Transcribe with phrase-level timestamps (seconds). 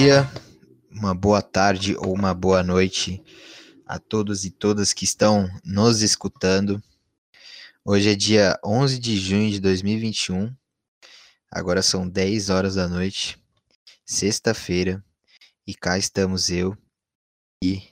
[0.00, 0.22] dia,
[0.90, 3.22] uma boa tarde ou uma boa noite
[3.84, 6.82] a todos e todas que estão nos escutando.
[7.84, 10.56] Hoje é dia 11 de junho de 2021.
[11.50, 13.38] Agora são 10 horas da noite,
[14.06, 15.04] sexta-feira,
[15.66, 16.74] e cá estamos eu
[17.62, 17.82] e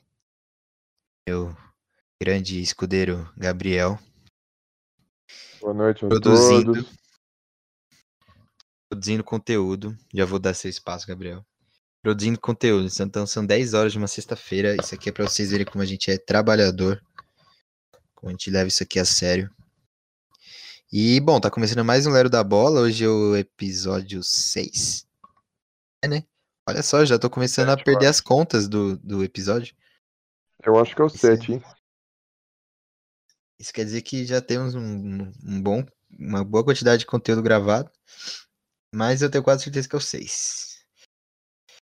[1.28, 1.54] meu
[2.18, 3.98] grande escudeiro Gabriel.
[5.60, 6.98] Boa noite a produzindo, todos.
[8.88, 9.94] Produzindo conteúdo.
[10.14, 11.44] Já vou dar seu espaço, Gabriel.
[12.02, 12.88] Produzindo conteúdo.
[13.00, 14.76] Então são 10 horas de uma sexta-feira.
[14.80, 17.02] Isso aqui é para vocês verem como a gente é trabalhador.
[18.14, 19.50] Como a gente leva isso aqui a sério.
[20.90, 22.80] E, bom, tá começando mais um Lero da Bola.
[22.80, 25.06] Hoje é o episódio 6.
[26.02, 26.24] É, né?
[26.66, 29.74] Olha só, já tô começando Sete, a perder as contas do, do episódio.
[30.64, 31.62] Eu acho que é o Esse- 7, hein?
[33.58, 37.90] Isso quer dizer que já temos um, um bom, uma boa quantidade de conteúdo gravado.
[38.94, 40.77] Mas eu tenho quase certeza que é o 6.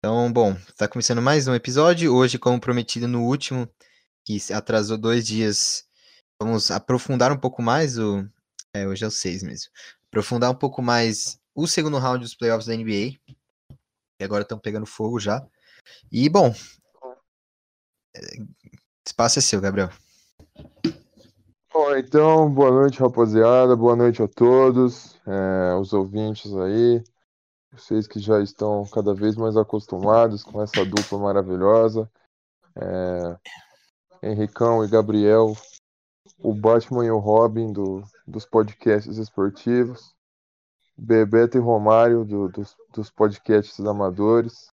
[0.06, 2.14] Então, bom, tá começando mais um episódio.
[2.14, 3.70] Hoje, como prometido no último,
[4.26, 5.88] que atrasou dois dias,
[6.38, 8.28] vamos aprofundar um pouco mais o.
[8.76, 9.72] É, hoje é o 6 mesmo.
[10.09, 13.18] Aprofundar um pouco mais o segundo round dos playoffs da NBA.
[14.18, 15.42] Que agora estão pegando fogo já.
[16.12, 16.54] E, bom.
[18.14, 18.20] é,
[19.08, 19.90] Espaço é seu, Gabriel.
[21.74, 23.74] Bom, então, boa noite, rapaziada.
[23.74, 27.02] Boa noite a todos, é, os ouvintes aí.
[27.74, 32.10] Vocês que já estão cada vez mais acostumados com essa dupla maravilhosa.
[32.76, 33.38] É,
[34.22, 35.54] Henricão e Gabriel,
[36.40, 40.14] o Batman e o Robin do, dos podcasts esportivos.
[40.96, 44.72] Bebeto e Romário do- dos, dos podcasts amadores.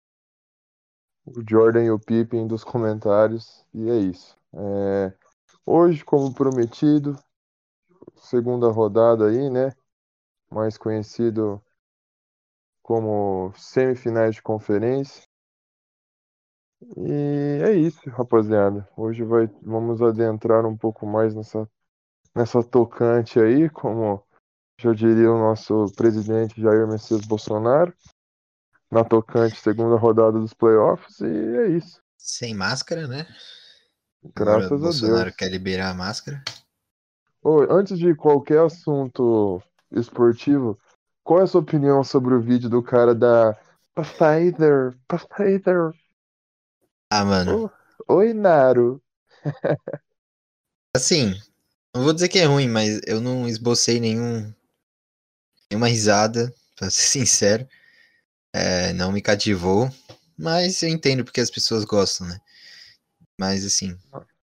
[1.26, 3.64] O Jordan e o Pippen dos comentários.
[3.74, 4.36] E é isso.
[4.52, 5.12] É,
[5.66, 7.18] Hoje, como prometido,
[8.16, 9.72] segunda rodada aí, né?
[10.50, 11.63] Mais conhecido
[12.84, 15.22] como semifinais de conferência.
[16.98, 18.86] E é isso, rapaziada.
[18.94, 21.66] Hoje vai, vamos adentrar um pouco mais nessa,
[22.34, 24.22] nessa tocante aí, como
[24.78, 27.94] já diria o nosso presidente Jair Messias Bolsonaro,
[28.90, 32.02] na tocante segunda rodada dos playoffs, e é isso.
[32.18, 33.26] Sem máscara, né?
[34.36, 35.36] Agora Graças o a Bolsonaro Deus.
[35.36, 36.44] quer liberar a máscara.
[37.42, 40.78] Ô, antes de qualquer assunto esportivo,
[41.24, 43.56] qual é a sua opinião sobre o vídeo do cara da
[43.94, 44.96] Pfizer?
[45.08, 45.92] Pfizer.
[47.10, 47.70] Ah, mano.
[48.08, 49.02] Ô, Oi, Naro.
[50.96, 51.34] Assim,
[51.94, 54.52] não vou dizer que é ruim, mas eu não esbocei nenhum,
[55.70, 57.68] nenhuma risada, pra ser sincero.
[58.54, 59.90] É, não me cativou,
[60.38, 62.40] mas eu entendo porque as pessoas gostam, né?
[63.38, 63.98] Mas assim,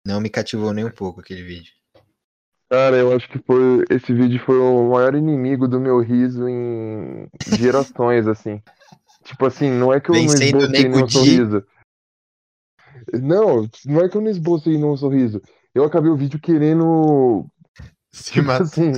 [0.05, 1.73] não me cativou nem um pouco aquele vídeo.
[2.71, 7.29] Cara, eu acho que foi, esse vídeo foi o maior inimigo do meu riso em
[7.57, 8.63] gerações, assim.
[9.25, 11.65] Tipo assim, não é que eu não Vencendo o esbocei nenhum sorriso.
[13.15, 15.41] Não, não é que eu não esbocei nenhum sorriso.
[15.75, 17.47] Eu acabei o vídeo querendo
[18.13, 18.65] Se Tipo mata.
[18.65, 18.93] assim,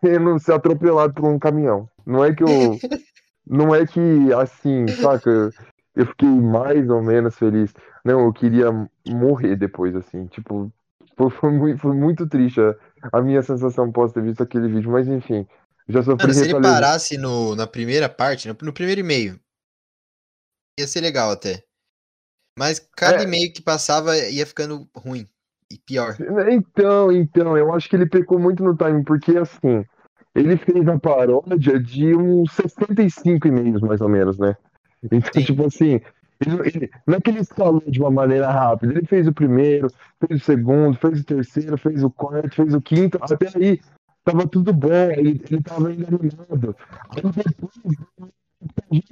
[0.00, 1.88] querendo ser atropelado por um caminhão.
[2.04, 2.48] Não é que eu.
[3.44, 5.50] Não é que assim, saca?
[5.96, 7.74] Eu fiquei mais ou menos feliz.
[8.04, 8.66] Não, eu queria
[9.04, 10.26] morrer depois, assim.
[10.26, 10.72] Tipo,
[11.16, 12.74] foi, foi muito, foi muito triste a,
[13.12, 14.90] a minha sensação após ter visto aquele vídeo.
[14.90, 15.46] Mas enfim,
[15.88, 19.38] já sofri Mano, se ele parasse no, na primeira parte, no, no primeiro e-mail,
[20.78, 21.64] ia ser legal até.
[22.58, 23.24] Mas cada É.
[23.24, 25.26] e-mail que passava ia ficando ruim
[25.70, 26.16] e pior.
[26.50, 29.84] Então, então, eu acho que ele pecou muito no timing, porque assim,
[30.34, 34.56] ele fez a paródia de uns 65 e-mails, mais ou menos, né?
[35.02, 35.44] Então, Sim.
[35.44, 36.00] tipo assim,
[36.42, 39.88] ele, ele- não é que ele escalou de uma maneira rápida, ele fez o primeiro,
[40.26, 43.80] fez o segundo, fez o terceiro, fez o quarto, fez o quinto, até aí
[44.24, 46.76] tava tudo bom, ele, ele tava ainda animado.
[47.10, 47.72] Aí depois,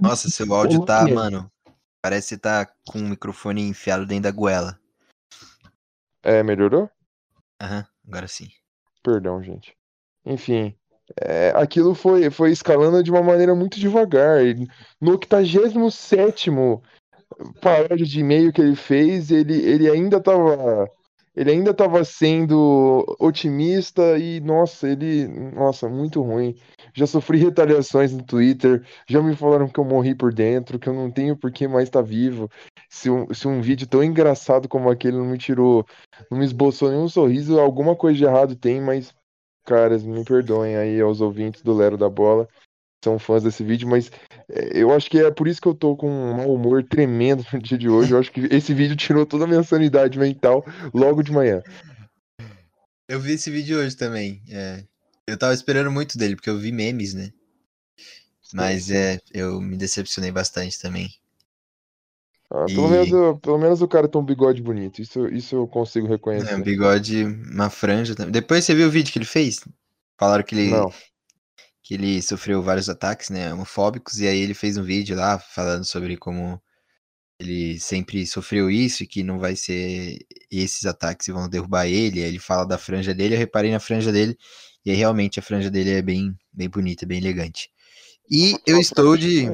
[0.01, 1.51] Nossa, seu áudio tá, mano.
[2.03, 4.79] Parece que tá com o microfone enfiado dentro da goela.
[6.23, 6.89] É, melhorou?
[7.61, 8.49] Aham, agora sim.
[9.03, 9.77] Perdão, gente.
[10.25, 10.75] Enfim,
[11.21, 14.39] é, aquilo foi, foi escalando de uma maneira muito devagar.
[15.01, 16.83] No 87º
[17.61, 20.89] paródia de e-mail que ele fez, ele, ele ainda estava
[21.35, 26.57] ele ainda estava sendo otimista e nossa, ele, nossa, muito ruim.
[26.93, 30.93] Já sofri retaliações no Twitter, já me falaram que eu morri por dentro, que eu
[30.93, 32.51] não tenho por que mais estar vivo.
[32.89, 35.87] Se um, se um vídeo tão engraçado como aquele não me tirou,
[36.31, 39.15] não me esboçou nenhum sorriso, alguma coisa de errado tem, mas
[39.65, 42.49] caras, me perdoem aí aos ouvintes do Lero da Bola,
[43.03, 44.11] são fãs desse vídeo, mas
[44.49, 47.45] é, eu acho que é por isso que eu tô com um mau humor tremendo
[47.53, 48.13] no dia de hoje.
[48.15, 50.65] Eu acho que esse vídeo tirou toda a minha sanidade mental
[50.95, 51.63] logo de manhã.
[53.07, 54.43] Eu vi esse vídeo hoje também.
[54.49, 54.87] é.
[55.27, 57.31] Eu tava esperando muito dele, porque eu vi memes, né?
[58.53, 61.09] Mas é, eu me decepcionei bastante também.
[62.51, 65.01] Ah, pelo, E- menos, pelo menos o cara tem um bigode bonito.
[65.01, 66.57] Isso, isso eu consigo É, reconhecer.
[66.57, 68.33] um bigode, uma franja também.
[68.33, 69.61] Depois você viu o vídeo que ele fez?
[70.19, 70.91] Falaram que ele, Não.
[71.91, 75.85] Que ele sofreu vários ataques, né, homofóbicos, e aí ele fez um vídeo lá falando
[75.85, 76.63] sobre como
[77.41, 82.23] ele sempre sofreu isso e que não vai ser esses ataques que vão derrubar ele.
[82.23, 84.39] Aí ele fala da franja dele, eu reparei na franja dele,
[84.85, 87.69] e aí realmente a franja dele é bem, bem bonita, bem elegante.
[88.31, 89.47] E eu estou de,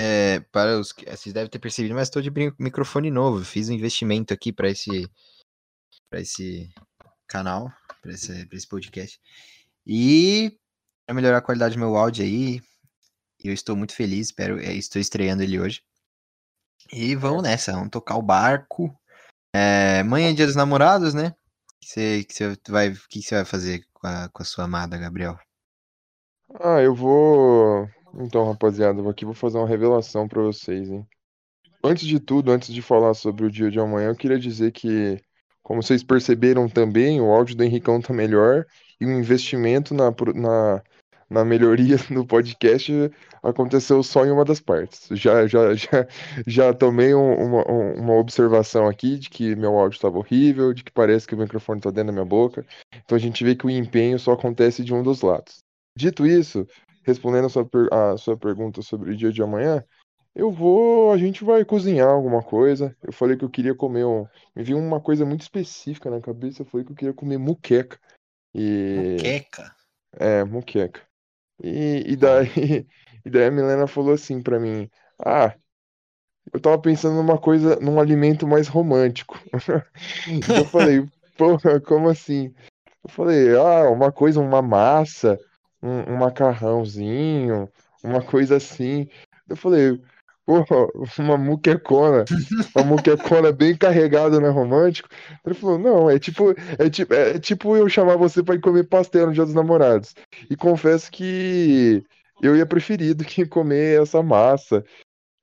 [0.00, 3.44] é para os que vocês devem ter percebido, mas estou de microfone novo.
[3.44, 5.06] Fiz um investimento aqui para esse
[6.08, 6.70] para esse
[7.28, 7.70] canal,
[8.00, 9.20] para esse, pra esse podcast.
[9.86, 10.58] E
[11.06, 12.60] para melhorar a qualidade do meu áudio aí,
[13.42, 15.82] eu estou muito feliz, espero, é, estou estreando ele hoje.
[16.92, 18.92] E vamos nessa, vamos tocar o barco.
[19.54, 21.32] É, amanhã é dia dos namorados, né?
[21.80, 24.64] Que você, que você vai, o que você vai fazer com a, com a sua
[24.64, 25.38] amada, Gabriel?
[26.60, 27.88] Ah, eu vou.
[28.14, 31.06] Então, rapaziada, eu aqui vou fazer uma revelação pra vocês, hein?
[31.84, 35.22] Antes de tudo, antes de falar sobre o dia de amanhã, eu queria dizer que,
[35.62, 38.66] como vocês perceberam também, o áudio do Henricão tá melhor
[39.00, 40.82] e o investimento na, na,
[41.28, 42.92] na melhoria do podcast
[43.42, 45.08] aconteceu só em uma das partes.
[45.12, 46.06] Já, já, já,
[46.46, 50.84] já tomei um- uma, um- uma observação aqui de que meu áudio estava horrível, de
[50.84, 52.64] que parece que o microfone tá dentro da minha boca.
[53.04, 55.58] Então a gente vê que o empenho só acontece de um dos lados.
[55.96, 56.66] Dito isso,
[57.04, 59.82] respondendo a sua, per- a sua pergunta sobre o dia de amanhã,
[60.34, 62.94] eu vou, a gente vai cozinhar alguma coisa.
[63.02, 66.60] Eu falei que eu queria comer um, me veio uma coisa muito específica na cabeça,
[66.60, 67.98] eu falei que eu queria comer muqueca.
[68.54, 69.74] E Queca.
[70.18, 71.00] é, muqueca.
[71.62, 72.48] E, e daí,
[73.24, 74.90] e daí a Milena falou assim pra mim:
[75.24, 75.54] "Ah,
[76.52, 79.38] eu tava pensando numa coisa, num alimento mais romântico".
[80.56, 81.06] Eu falei:
[81.36, 82.54] "Porra, como assim?"
[83.04, 85.38] Eu falei: "Ah, uma coisa, uma massa,
[85.82, 87.68] um, um macarrãozinho,
[88.02, 89.08] uma coisa assim".
[89.48, 90.00] Eu falei:
[90.46, 90.86] "Porra,
[91.18, 92.24] uma muquecona,
[92.74, 95.08] uma muquecona bem carregada, não é romântico?"
[95.44, 98.84] Ele falou: "Não, é tipo, é tipo, é tipo eu chamar você pra ir comer
[98.84, 100.14] pastel no Dia dos Namorados".
[100.48, 102.02] E confesso que
[102.40, 104.84] eu ia preferir do que comer essa massa,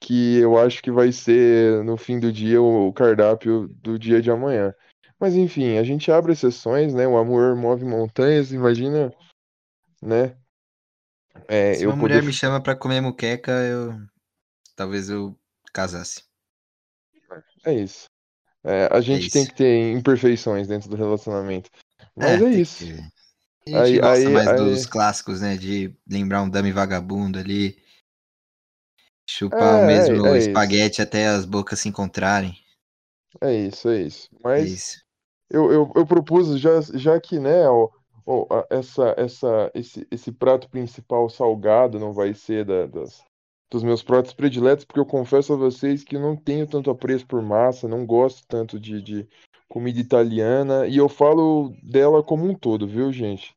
[0.02, 4.32] que eu acho que vai ser no fim do dia o cardápio do dia de
[4.32, 4.74] amanhã.
[5.20, 7.08] Mas enfim, a gente abre exceções, né?
[7.08, 9.12] O amor move montanhas, imagina,
[10.02, 10.36] né?
[11.48, 12.02] É, Se uma poder.
[12.02, 13.96] mulher me chama pra comer muqueca, eu
[14.76, 15.38] talvez eu
[15.74, 16.24] casasse.
[17.66, 18.06] É isso.
[18.64, 19.52] É, a gente tem isso.
[19.52, 21.70] que ter imperfeições dentro do relacionamento.
[22.16, 22.86] Mas é tem isso.
[22.86, 22.94] que-
[23.66, 25.56] A gente Aí- gosta aí- mais aí- dos clássicos, né?
[25.56, 27.82] De lembrar um dame vagabundo ali.
[29.30, 30.48] Chupar É, o mesmo é- é isso.
[30.50, 32.58] espaguete até as bocas se encontrarem.
[33.42, 34.28] É isso, é isso.
[34.34, 35.02] É Mas isso.
[35.50, 37.90] eu, eu, eu propus, já, já que, né, o-
[38.52, 43.24] a- essa, essa, esse, esse prato principal salgado não vai ser da, das,
[43.74, 47.42] dos meus pratos prediletos, porque eu confesso a vocês que não tenho tanto apreço por
[47.42, 49.28] massa, não gosto tanto de, de
[49.68, 53.56] comida italiana, e eu falo dela como um todo, viu, gente?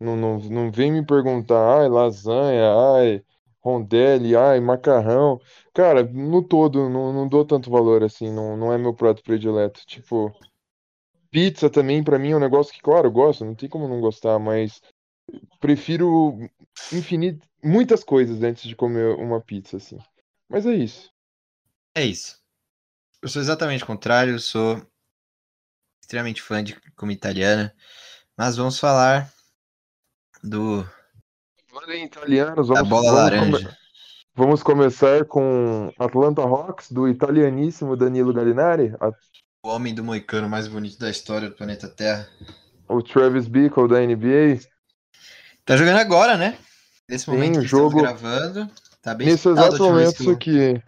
[0.00, 2.64] Não, não, não vem me perguntar, ai, lasanha,
[2.96, 3.22] ai,
[3.62, 5.40] rondelli, ai, macarrão.
[5.72, 9.86] Cara, no todo, não, não dou tanto valor assim, não, não é meu prato predileto.
[9.86, 10.32] Tipo,
[11.30, 14.00] pizza também, pra mim, é um negócio que, claro, eu gosto, não tem como não
[14.00, 14.82] gostar, mas
[15.60, 16.38] prefiro
[16.92, 19.98] infinito, muitas coisas antes de comer uma pizza, assim.
[20.48, 21.10] Mas é isso.
[21.94, 22.38] É isso.
[23.22, 24.80] Eu sou exatamente o contrário, eu sou
[26.00, 27.74] extremamente fã de comida italiana.
[28.36, 29.32] Mas vamos falar
[30.42, 30.84] do
[31.88, 33.58] em italianos, da vamos, bola vamos, laranja.
[33.64, 33.76] come-
[34.34, 39.12] vamos começar com Atlanta Hawks, do italianíssimo Danilo Gallinari, a-
[39.62, 42.28] O homem do moicano mais bonito da história do planeta Terra.
[42.88, 44.60] o Travis Bickle da NBA.
[45.64, 46.58] Tá jogando agora, né?
[47.08, 48.70] Nesse Sim, momento que jogo- gravando.
[49.02, 50.82] Tá bem Nesse exato momento que eu- que,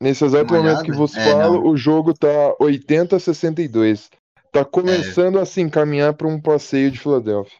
[0.00, 1.66] nesse exato uma momento que vos É, falo, não.
[1.70, 4.10] o jogo tá 80 a 62.
[4.50, 7.58] Tá começando a se encaminhar para um passeio de Filadélfia.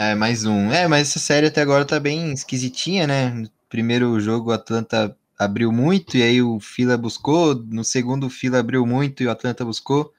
[0.00, 0.70] É, mais um.
[0.72, 3.30] É, mas essa série até agora tá bem esquisitinha, né?
[3.30, 7.54] No primeiro jogo o Atlanta abriu muito e aí o Fila buscou.
[7.54, 10.12] No segundo o Fila abriu muito e o Atlanta buscou.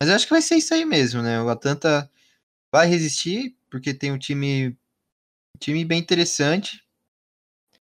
[0.00, 1.40] Mas eu acho que vai ser isso aí mesmo, né?
[1.40, 2.10] O Atlanta
[2.72, 4.76] vai resistir porque tem um time, um
[5.58, 6.82] time bem interessante.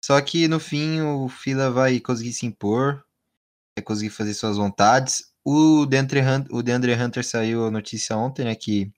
[0.04, 3.06] Só que no fim o Fila vai conseguir se impor,
[3.78, 5.34] vai conseguir fazer suas vontades.
[5.44, 8.56] O DeAndre Hunter, o DeAndre Hunter saiu a notícia ontem, né?
[8.56, 8.92] Que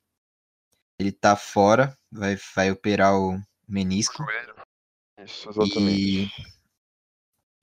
[1.00, 4.24] ele tá fora, vai, vai operar o menisco.
[5.24, 5.50] Isso,
[5.90, 6.26] E,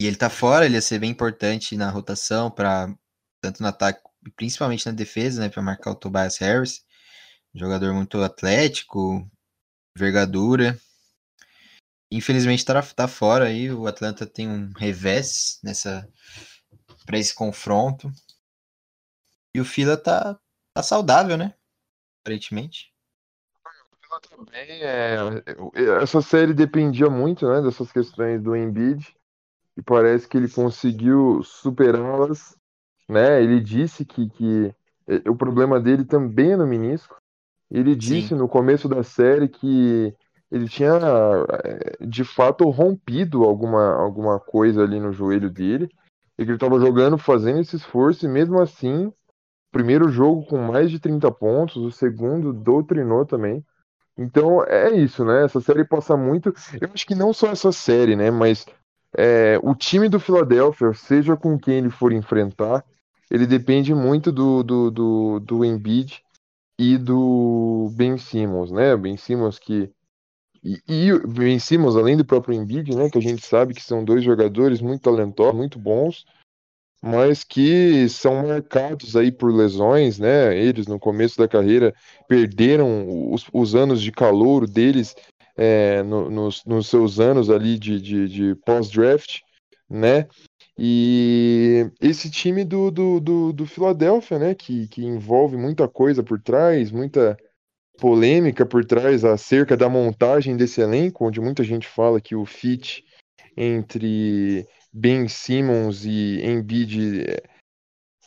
[0.00, 2.92] e ele tá fora, ele ia ser bem importante na rotação, para
[3.40, 4.00] tanto no ataque,
[4.36, 5.48] principalmente na defesa, né?
[5.48, 6.84] Para marcar o Tobias Harris.
[7.54, 9.28] Jogador muito atlético,
[9.96, 10.78] envergadura.
[12.10, 13.70] Infelizmente tá, tá fora aí.
[13.70, 16.08] O Atlanta tem um revés nessa,
[17.04, 18.10] para esse confronto.
[19.54, 20.38] E o Fila tá,
[20.74, 21.54] tá saudável, né?
[22.22, 22.92] Aparentemente.
[24.30, 25.16] Também é,
[26.02, 29.14] essa série dependia muito, né, dessas questões do Embiid
[29.76, 32.56] e parece que ele conseguiu superá-las,
[33.08, 33.42] né?
[33.42, 34.74] Ele disse que, que
[35.28, 37.20] o problema dele também é no menisco.
[37.70, 38.34] Ele disse Sim.
[38.36, 40.14] no começo da série que
[40.50, 40.98] ele tinha
[41.64, 45.88] eh, de fato rompido alguma, alguma coisa ali no joelho dele
[46.38, 49.12] e que ele estava jogando, fazendo esse esforço e mesmo assim,
[49.70, 53.64] primeiro jogo com mais de 30 pontos, o segundo doutrinou também.
[54.16, 55.44] Então é isso, né?
[55.44, 56.52] Essa série passa muito.
[56.80, 58.30] Eu acho que não só essa série, né?
[58.30, 58.66] Mas
[59.16, 62.84] é, o time do Philadelphia, seja com quem ele for enfrentar,
[63.30, 66.22] ele depende muito do, do, do, do Embiid
[66.78, 68.96] e do Ben Simmons, né?
[68.96, 69.90] Ben Simmons que.
[70.62, 73.08] E, e Ben Simmons, além do próprio Embiid, né?
[73.10, 76.24] Que a gente sabe que são dois jogadores muito talentosos, muito bons
[77.02, 80.56] mas que são marcados aí por lesões, né?
[80.56, 81.94] Eles no começo da carreira
[82.26, 85.14] perderam os, os anos de calouro deles
[85.56, 89.40] é, no, nos, nos, seus anos ali de, de, de pós-draft,
[89.88, 90.26] né?
[90.76, 94.54] E esse time do, do, do, do Philadelphia, né?
[94.54, 97.36] Que, que envolve muita coisa por trás, muita
[97.98, 103.04] polêmica por trás acerca da montagem desse elenco, onde muita gente fala que o fit
[103.56, 107.42] entre Ben Simmons e Embiid é,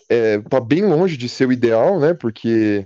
[0.10, 2.14] é, tá bem longe de ser o ideal, né?
[2.14, 2.86] Porque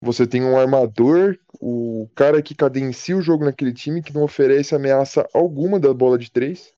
[0.00, 4.74] você tem um armador, o cara que cadencia o jogo naquele time, que não oferece
[4.74, 6.72] ameaça alguma da bola de três.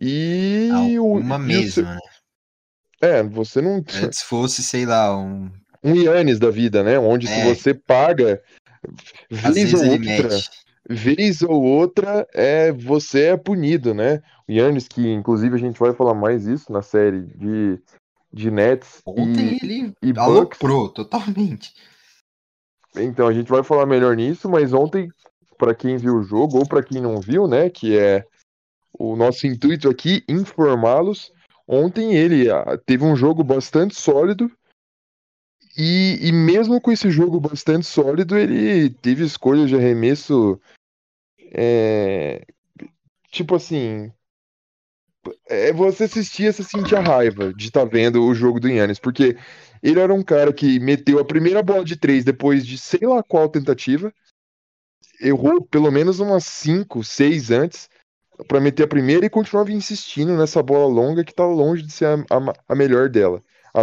[0.00, 1.98] E Alguma o, mesmo, né?
[3.02, 3.82] É, você não.
[4.12, 5.50] Se fosse, sei lá, um.
[5.82, 6.98] Um Yannis da vida, né?
[6.98, 7.30] Onde é.
[7.30, 8.42] se você paga
[9.30, 10.28] vez ou outra,
[10.88, 14.22] vez ou outra, é, você é punido, né?
[14.48, 17.78] O Yannis, que inclusive a gente vai falar mais isso na série de,
[18.32, 19.00] de Nets.
[19.06, 21.72] Ontem e, ele e aloprou totalmente.
[22.96, 25.08] Então a gente vai falar melhor nisso, mas ontem,
[25.56, 27.70] para quem viu o jogo, ou para quem não viu, né?
[27.70, 28.24] Que é
[28.98, 31.32] o nosso intuito aqui, informá-los.
[31.66, 34.50] Ontem ele ah, teve um jogo bastante sólido.
[35.76, 40.60] E, e mesmo com esse jogo bastante sólido, ele teve escolhas de arremesso
[41.52, 42.44] é,
[43.30, 44.12] tipo assim,
[45.48, 49.36] é, você assistia, você sentia raiva de estar tá vendo o jogo do Yannis, porque
[49.82, 53.22] ele era um cara que meteu a primeira bola de três depois de sei lá
[53.22, 54.12] qual tentativa,
[55.20, 57.88] errou pelo menos umas cinco, seis antes
[58.48, 62.06] para meter a primeira e continuava insistindo nessa bola longa que tá longe de ser
[62.06, 63.42] a, a, a melhor dela,
[63.74, 63.80] a,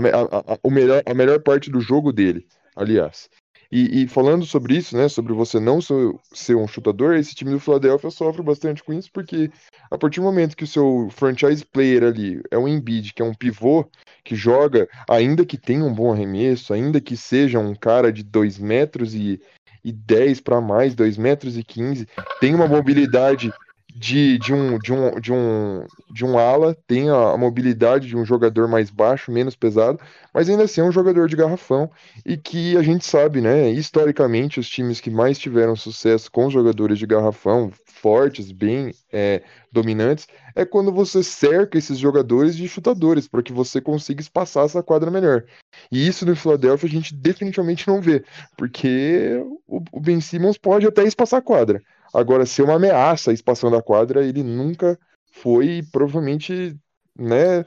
[0.53, 3.29] a, o melhor, a melhor parte do jogo dele, aliás.
[3.71, 7.51] E, e, falando sobre isso, né, sobre você não ser, ser, um chutador, esse time
[7.51, 9.51] do Philadelphia sofre bastante com isso, porque
[9.91, 13.25] a partir do momento que o seu franchise player ali é um Embiid, que é
[13.25, 13.85] um pivô,
[14.23, 18.57] que joga, ainda que tenha um bom arremesso, ainda que seja um cara de 2
[18.57, 19.41] metros e,
[19.83, 22.07] e 10 para mais, 2 metros e 15,
[22.39, 23.51] tem uma mobilidade
[23.97, 28.15] de, de, um, de, um, de, um, de um ala, tem a, a, mobilidade de
[28.15, 29.99] um jogador mais baixo, menos pesado,
[30.31, 31.89] mas ainda assim é um jogador de garrafão
[32.23, 36.99] e que a gente sabe, né, historicamente, os times que mais tiveram sucesso com jogadores
[36.99, 43.41] de garrafão, fortes, bem é, dominantes, é quando você cerca esses jogadores de chutadores, para
[43.41, 45.43] que você consiga espaçar essa quadra melhor.
[45.91, 48.23] E isso no Philadelphia a gente definitivamente não vê,
[48.55, 51.81] porque o, o Ben Simmons pode até espaçar a quadra
[52.17, 54.99] Agora, ser uma ameaça a expansão da quadra, ele nunca
[55.31, 56.75] foi, provavelmente,
[57.15, 57.63] né?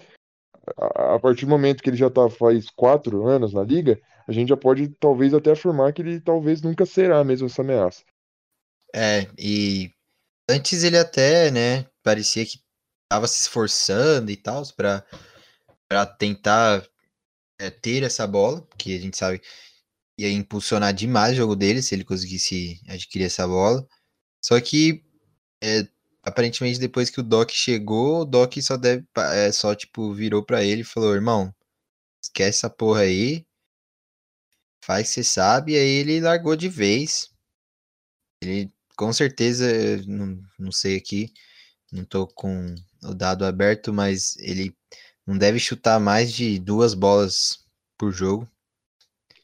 [0.76, 4.48] A, partir do momento que ele já tá faz quatro anos na liga, a gente
[4.48, 8.02] já pode talvez até afirmar que ele talvez nunca será mesmo essa ameaça.
[8.92, 9.92] É, e
[10.50, 12.58] antes ele até, né, parecia que
[13.08, 15.04] tava se esforçando e tal para
[15.88, 16.84] para tentar
[17.60, 19.40] é, ter essa bola, que a gente sabe
[20.18, 23.86] ia impulsionar demais o jogo dele se ele conseguisse adquirir essa bola.
[24.40, 25.02] Só que
[25.62, 25.86] é,
[26.22, 30.64] aparentemente depois que o Doc chegou, o Doc só deve é, só tipo virou para
[30.64, 31.54] ele e falou: "Irmão,
[32.22, 33.46] esquece essa porra aí.
[34.84, 35.72] Faz que você sabe".
[35.72, 37.30] E aí ele largou de vez.
[38.42, 39.66] Ele com certeza,
[40.06, 41.32] não, não sei aqui,
[41.90, 44.76] não tô com o dado aberto, mas ele
[45.26, 47.64] não deve chutar mais de duas bolas
[47.96, 48.46] por jogo.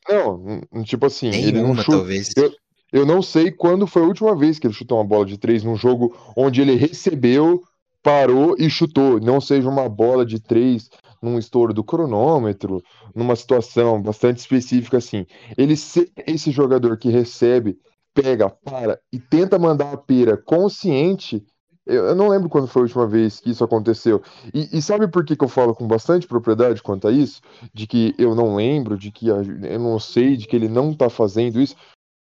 [0.07, 1.91] Não, tipo assim, ele não chuta.
[1.93, 2.37] talvez.
[2.37, 2.55] Eu,
[2.93, 5.65] eu não sei quando foi a última vez que ele chutou uma bola de três
[5.65, 7.63] num jogo onde ele recebeu,
[8.03, 9.21] parou e chutou.
[9.21, 10.89] Não seja uma bola de três
[11.21, 12.83] num estouro do cronômetro,
[13.15, 15.27] numa situação bastante específica assim.
[15.57, 17.79] Ele ser esse jogador que recebe,
[18.15, 21.45] pega, para e tenta mandar a pera consciente
[21.87, 24.21] Eu, não lembro quando foi a última vez que isso aconteceu.
[24.53, 27.41] E, e sabe por que, que eu falo com bastante propriedade quanto a isso?
[27.73, 31.09] De que eu não lembro, de que eu não sei, de que ele não tá
[31.09, 31.77] fazendo isso?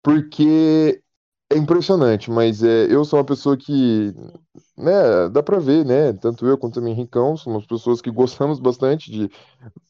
[0.03, 1.03] Porque
[1.53, 4.15] é impressionante, mas é, eu sou uma pessoa que,
[4.79, 6.13] né, dá pra ver, né?
[6.13, 9.29] Tanto eu quanto também Ricão somos pessoas que gostamos bastante de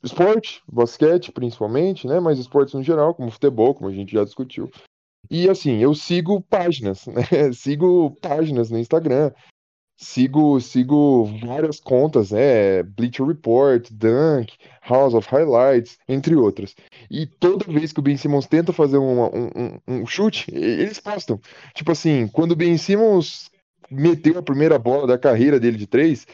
[0.03, 2.19] esporte, basquete principalmente, né?
[2.19, 4.71] Mas esportes no geral, como futebol, como a gente já discutiu.
[5.31, 7.53] E assim, eu sigo páginas, né?
[7.53, 9.31] Sigo páginas no Instagram,
[10.01, 12.83] sigo, sigo várias contas, né?
[12.83, 16.75] Bleacher Report, Dunk, House of Highlights, entre outras.
[17.11, 21.39] E toda vez que o Ben Simmons tenta fazer um, um- um chute, eles postam.
[21.75, 23.51] Tipo assim, quando o Ben Simmons
[23.91, 26.27] meteu a primeira bola da carreira dele de três,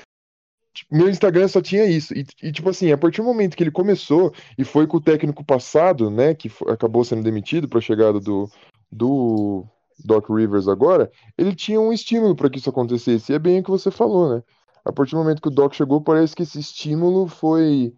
[0.91, 2.15] meu Instagram só tinha isso.
[2.15, 5.01] E, e, tipo assim, a partir do momento que ele começou e foi com o
[5.03, 8.49] técnico passado, né, que acabou sendo demitido para a chegada do,
[8.93, 9.67] do
[10.05, 13.33] Doc Rivers agora, ele tinha um estímulo para que isso acontecesse.
[13.33, 14.43] E é bem o que você falou, né?
[14.85, 17.95] A partir do momento que o Doc chegou, parece que esse estímulo foi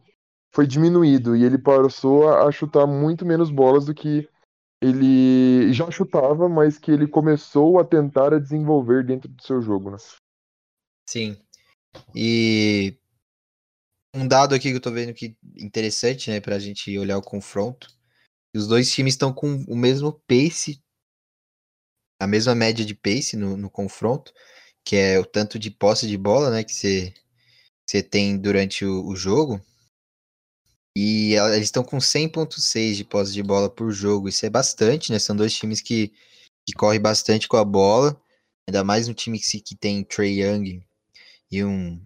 [0.54, 4.26] foi diminuído e ele passou a, chutar muito menos bolas do que
[4.82, 9.90] ele já chutava, mas que ele começou a tentar a desenvolver dentro do seu jogo,
[9.90, 9.98] né?
[11.08, 11.36] Sim.
[12.14, 12.96] E
[14.14, 17.88] um dado aqui que eu tô vendo que interessante, né, pra gente olhar o confronto.
[18.54, 20.82] Os dois times estão com o mesmo pace,
[22.18, 24.32] a mesma média de pace no, no confronto,
[24.84, 27.12] que é o tanto de posse de bola, né, que você
[28.02, 29.60] tem durante o, o jogo.
[30.96, 34.28] E ela- eles estão com 100.6 de posse de bola por jogo.
[34.28, 35.18] Isso é bastante, né?
[35.18, 36.08] São dois times que,
[36.66, 38.20] que correm bastante com a bola.
[38.68, 40.82] Ainda mais um time que, que tem Trey Young
[41.52, 42.02] e um,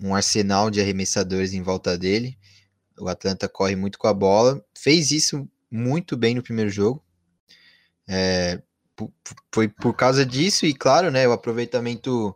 [0.00, 2.38] um arsenal de arremessadores em volta dele.
[3.00, 4.64] O Atlanta corre muito com a bola.
[4.78, 7.04] Fez isso muito bem no primeiro jogo.
[8.08, 8.62] É,
[9.54, 12.34] foi por causa disso e, claro, né, o aproveitamento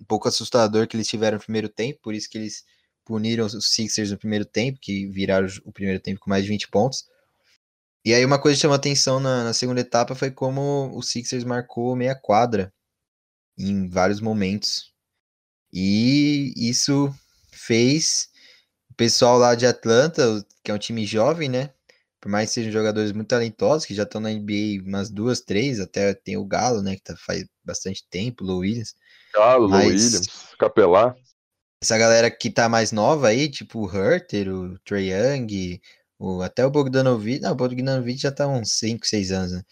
[0.00, 2.64] um pouco assustador que eles tiveram no primeiro tempo, por isso que eles
[3.04, 6.68] puniram os Sixers no primeiro tempo, que viraram o primeiro tempo com mais de 20
[6.68, 7.04] pontos.
[8.04, 11.44] E aí uma coisa que chamou atenção na, na segunda etapa foi como o Sixers
[11.44, 12.72] marcou meia quadra
[13.58, 14.92] em vários momentos.
[15.72, 17.12] E isso
[17.52, 18.28] fez
[18.90, 21.73] o pessoal lá de Atlanta, que é um time jovem, né?
[22.24, 25.78] Por mais que sejam jogadores muito talentosos, que já estão na NBA umas duas, três,
[25.78, 26.96] até tem o Galo, né?
[26.96, 28.94] Que tá, faz bastante tempo, o Lou Williams.
[29.34, 31.14] Galo, Lou Mas- Williams, Capelá.
[31.82, 35.82] essa galera que tá mais nova aí, tipo o Herter, o Trae Young,
[36.18, 39.62] o, até o Bogdanovic, não, o Bogdanovic já tá uns 5, 6 anos, né?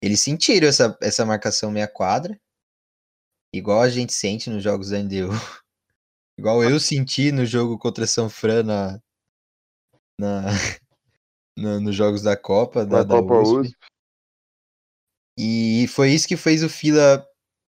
[0.00, 2.40] Eles sentiram essa, essa marcação meia quadra,
[3.52, 5.30] igual a gente sente nos jogos da NDU.
[6.38, 9.02] igual eu senti no jogo contra São Fran na,
[10.16, 10.44] na,
[11.58, 13.58] na- nos jogos da Copa, da, da Copa USP.
[13.60, 13.76] USP.
[15.38, 17.24] E foi isso que fez o Fila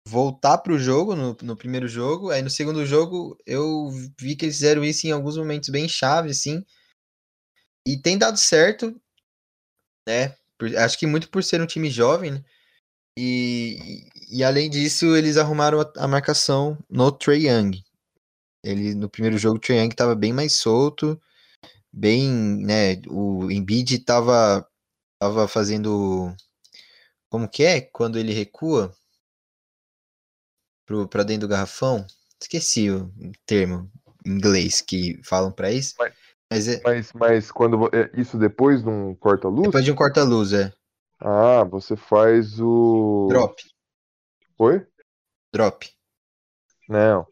[0.06, 2.30] voltar pro jogo no, no primeiro jogo.
[2.30, 6.30] Aí no segundo jogo eu vi que eles fizeram isso em alguns momentos bem chave,
[6.30, 6.64] assim.
[7.86, 9.00] E tem dado certo,
[10.08, 10.36] né?
[10.58, 12.44] Por- acho que muito por ser um time jovem, né?
[13.18, 17.82] E, e, além disso, eles arrumaram a, a marcação no Trae Young.
[18.64, 21.20] Ele, no primeiro jogo, o Trae Young estava bem mais solto,
[21.92, 23.00] bem, né?
[23.08, 24.66] O Embiid estava
[25.18, 26.34] tava fazendo
[27.28, 28.94] como que é quando ele recua
[30.86, 32.06] pro, pra dentro do garrafão?
[32.40, 33.10] Esqueci o
[33.46, 33.90] termo
[34.24, 35.94] em inglês que falam pra isso.
[35.98, 36.14] Mas-
[36.50, 39.62] Mas é Mas, mas quando é isso depois de um corta-luz?
[39.62, 40.72] depois de um corta-luz, é.
[41.20, 43.28] Ah, você faz o.
[43.28, 43.62] Drop,
[44.58, 44.86] Oi?
[45.52, 45.88] drop.
[46.88, 47.26] Não.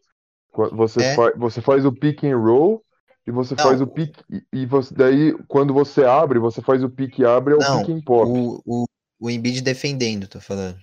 [0.73, 1.15] Você, É.
[1.17, 1.33] fa...
[1.37, 2.85] você faz o pick and roll
[3.29, 3.63] e você Não.
[3.63, 4.17] faz o pick.
[4.51, 4.95] E você...
[4.95, 8.27] daí, quando você abre, você faz o pick e abre, é o pick and pop.
[8.27, 8.85] O, o,
[9.21, 10.79] o Embiid defendendo, tô falando.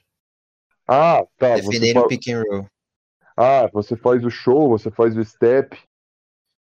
[0.88, 1.56] Ah, tá.
[1.56, 2.70] Defendendo o pick and roll.
[3.36, 5.76] Ah, você faz o show, você faz o step.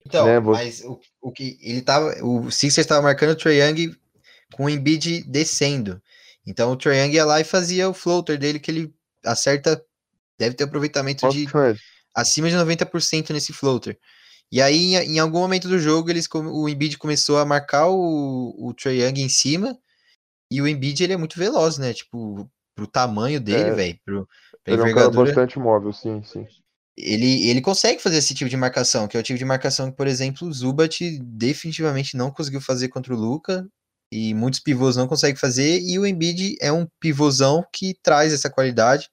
[0.06, 2.16] Então, né, você- mas o, o que ele tava.
[2.24, 3.94] O Sixers estava marcando o Trae Young
[4.54, 6.02] com o Embiid descendo.
[6.48, 9.84] Então o Trae Young ia lá e fazia o floater dele, que ele acerta.
[10.40, 11.46] Deve ter aproveitamento de
[12.14, 14.00] acima de 90% nesse floater.
[14.52, 18.74] E aí, em, algum momento do jogo, eles, o Embiid começou a marcar o, o
[18.74, 19.78] Trae Young em cima.
[20.52, 21.94] E o Embiid, ele é muito veloz, né?
[21.94, 23.74] Tipo, pro tamanho dele, É.
[23.74, 24.00] velho.
[24.06, 24.30] Pro,
[24.66, 26.46] Ele é um bastante móvel, sim, sim.
[26.98, 29.98] ele, ele consegue fazer esse tipo de marcação, que é o tipo de marcação que,
[29.98, 33.68] por exemplo, o Zubat definitivamente não conseguiu fazer contra o Luca.
[34.12, 35.82] E muitos pivôs não conseguem fazer.
[35.82, 39.10] E o Embiid é um pivôzão que traz essa qualidade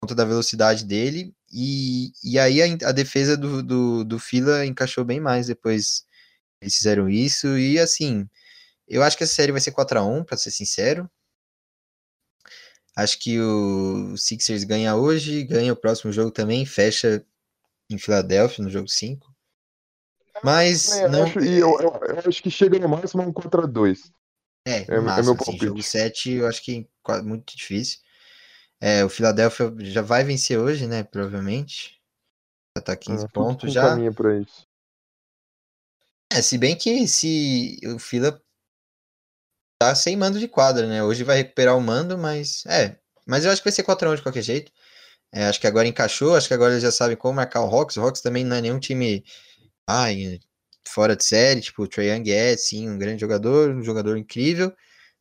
[0.00, 1.34] por conta da velocidade dele.
[1.52, 6.04] E, e aí a, a defesa do, do, do Fila encaixou bem mais depois
[6.60, 7.58] eles fizeram isso.
[7.58, 8.28] E assim,
[8.88, 11.10] eu acho que essa série vai ser 4x1, pra ser sincero.
[12.96, 17.24] Acho que o Sixers ganha hoje, ganha o próximo jogo também, fecha
[17.90, 19.32] em Filadélfia, no jogo 5.
[20.44, 21.22] Mas É, não.
[21.24, 24.12] acho, e eu, eu- eu acho que chega no máximo um 4x2.
[24.66, 25.66] É, É, é máximo, meu assim, palpite.
[25.66, 27.98] jogo 7 eu acho que qua- muito difícil.
[28.84, 31.04] É, o Philadelphia já vai vencer hoje, né?
[31.04, 32.00] Provavelmente.
[32.76, 33.96] Já tá 15 É, tudo pontos já.
[34.12, 34.66] pra isso.
[36.32, 38.42] É, se bem que se o Fila
[39.80, 41.04] tá sem mando de quadra, né?
[41.04, 42.98] Hoje vai recuperar o mando, mas é.
[43.24, 44.72] Mas eu acho que vai ser 4x1 de qualquer jeito.
[45.32, 47.96] É, acho que agora encaixou, acho que agora eles já sabem como marcar o Hawks.
[47.96, 49.24] O Hawks também não é nenhum time
[49.88, 50.40] ai,
[50.88, 54.74] fora de série, tipo, o Trae Young é sim um grande jogador, um jogador incrível,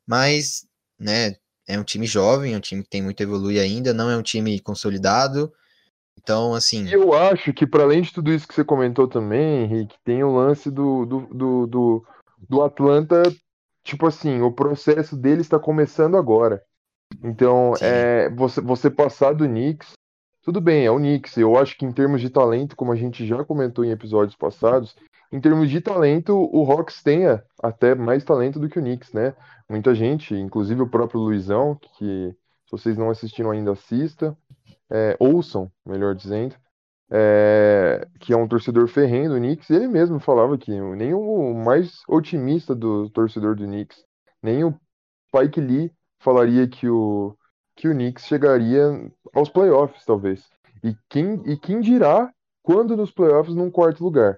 [0.08, 0.66] mas,
[1.00, 1.36] né,
[1.68, 4.18] é um time jovem, é um time que tem muito a evoluir ainda, não é
[4.18, 5.52] um time consolidado.
[6.18, 9.96] Então, assim, eu acho que, para além de tudo isso que você comentou também, Henrique,
[10.04, 12.06] tem o lance do, do, do, do,
[12.50, 13.24] do Atlanta,
[13.84, 16.62] tipo assim, o processo dele está começando agora.
[17.24, 17.86] Então, Sim.
[17.86, 19.94] é, você, você passar do Knicks,
[20.44, 21.38] tudo bem, é o Knicks.
[21.38, 24.96] Eu acho que em termos de talento, como a gente já comentou em episódios passados,
[25.32, 27.24] em termos de talento, o Hawks tem
[27.62, 29.34] até mais talento do que o Knicks, né?
[29.70, 34.38] Muita gente, inclusive o próprio Luizão, que se vocês não assistiram ainda, assista,
[34.90, 36.56] é, ouçam, melhor dizendo,
[37.10, 42.02] é, que é um torcedor ferrenho do Knicks, ele mesmo falava que nem o mais
[42.08, 44.04] otimista do torcedor do Knicks,
[44.44, 44.74] nem o
[45.28, 47.36] Spike Lee falaria que o,
[47.76, 50.50] que o Knicks chegaria aos playoffs, talvez.
[50.84, 52.32] E quem, e quem dirá
[52.64, 54.38] quando nos playoffs num quarto lugar.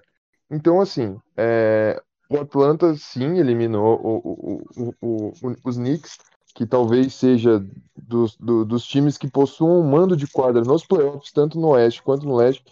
[0.54, 5.32] Então, assim, é, o Atlanta sim eliminou o, o, o,
[5.64, 6.16] os Knicks,
[6.54, 7.64] que talvez seja
[7.96, 12.02] dos, do, dos times que possuam um mando de quadra nos playoffs, tanto no Oeste
[12.04, 12.64] quanto no Leste,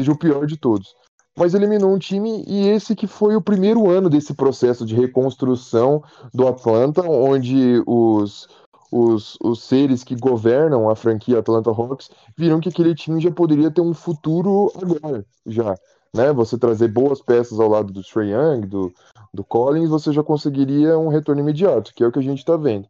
[0.00, 0.96] seja o pior de todos.
[1.36, 6.02] Mas eliminou um time e esse que foi o primeiro ano desse processo de reconstrução
[6.34, 8.48] do Atlanta, onde os,
[8.90, 13.70] os, os seres que governam a franquia Atlanta Hawks viram que aquele time já poderia
[13.70, 15.76] ter um futuro agora, já.
[16.14, 16.32] Né?
[16.32, 18.92] Você trazer boas peças ao lado do Trae Young, do,
[19.32, 22.56] do Collins, você já conseguiria um retorno imediato, que é o que a gente está
[22.56, 22.88] vendo.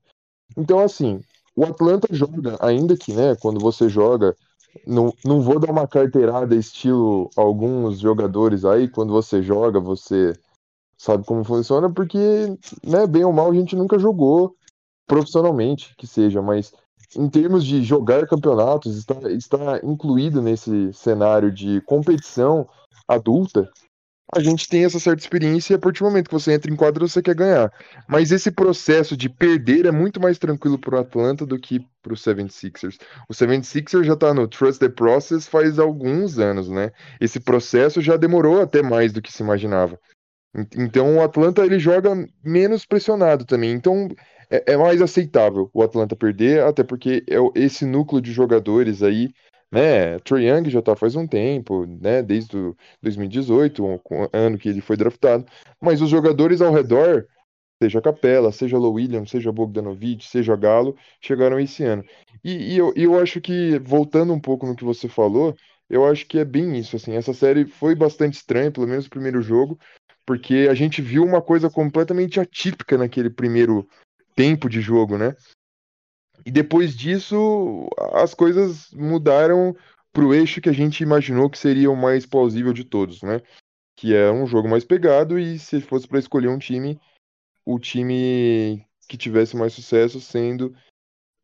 [0.57, 1.20] Então, assim,
[1.54, 4.37] o Atlanta joga, ainda que, né, quando você joga,
[4.87, 10.33] não, não vou dar uma carteirada estilo alguns jogadores aí, quando você joga, você
[10.96, 12.18] sabe como funciona, porque,
[12.85, 14.57] né, bem ou mal, a gente nunca jogou
[15.07, 16.72] profissionalmente, que seja, mas
[17.16, 22.68] em termos de jogar campeonatos, está, está incluído nesse cenário de competição
[23.07, 23.71] adulta,
[24.35, 26.77] a gente tem essa certa experiência e a partir do momento que você entra em
[26.77, 27.73] quadro você quer ganhar.
[28.07, 32.12] Mas esse processo de perder é muito mais tranquilo para o Atlanta do que para
[32.12, 32.99] o 76ers.
[33.27, 36.92] O 76ers já está no Trust the Process faz alguns anos, né?
[37.18, 39.99] Esse processo já demorou até mais do que se imaginava.
[40.77, 42.11] Então o Atlanta ele joga
[42.44, 43.73] menos pressionado também.
[43.73, 44.09] Então
[44.51, 49.31] é, é mais aceitável o Atlanta perder, até porque é esse núcleo de jogadores aí
[49.71, 50.19] né?
[50.21, 52.23] Trae Young já tá faz um tempo, né?
[52.23, 53.99] Desde o 2018, um,
[54.33, 55.45] ano que ele foi draftado.
[55.81, 57.27] Mas os jogadores ao redor,
[57.83, 62.05] seja Capela, seja Low Williams, seja Bogdanovic, seja Galo, chegaram esse ano.
[62.43, 65.55] E, e eu, eu acho que, voltando um pouco no que você falou,
[65.89, 67.13] eu acho que é bem isso, assim.
[67.13, 69.79] Essa série foi bastante estranha, pelo menos o primeiro jogo,
[70.27, 73.87] porque a gente viu uma coisa completamente atípica naquele primeiro
[74.38, 75.35] tempo de jogo, né?
[76.46, 79.74] E depois disso, as coisas mudaram
[80.12, 83.42] para o eixo que a gente imaginou que seria o mais plausível de todos, né?
[83.96, 87.01] Que é um jogo mais pegado e se fosse para escolher um time,
[87.66, 90.72] o time que tivesse mais sucesso sendo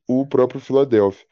[0.08, 1.26] o próprio Philadelphia.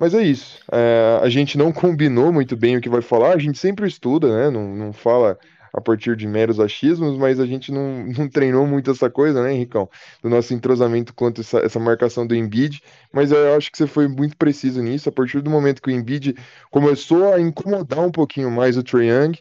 [0.00, 0.64] Mas é isso.
[0.72, 3.34] É, a gente não combinou muito bem o que vai falar.
[3.34, 4.50] A gente sempre estuda, né?
[4.50, 5.38] Não, não fala
[5.72, 9.54] a partir de meros achismos, mas a gente não, não treinou muito essa coisa, né,
[9.54, 9.88] Henricão?
[10.22, 14.08] Do nosso entrosamento quanto essa, essa marcação do Embiid, mas eu acho que você foi
[14.08, 15.08] muito preciso nisso.
[15.08, 16.34] A partir do momento que o Embiid
[16.70, 19.38] começou a incomodar um pouquinho mais o Trae Young,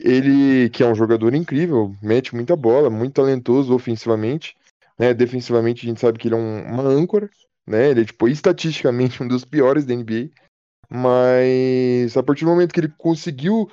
[0.00, 4.56] ele, que é um jogador incrível, mete muita bola, muito talentoso ofensivamente,
[4.98, 5.14] né?
[5.14, 7.30] Defensivamente a gente sabe que ele é um, uma âncora,
[7.66, 7.90] né?
[7.90, 10.30] Ele é, tipo, estatisticamente um dos piores da NBA.
[10.88, 13.70] Mas a partir do momento que ele conseguiu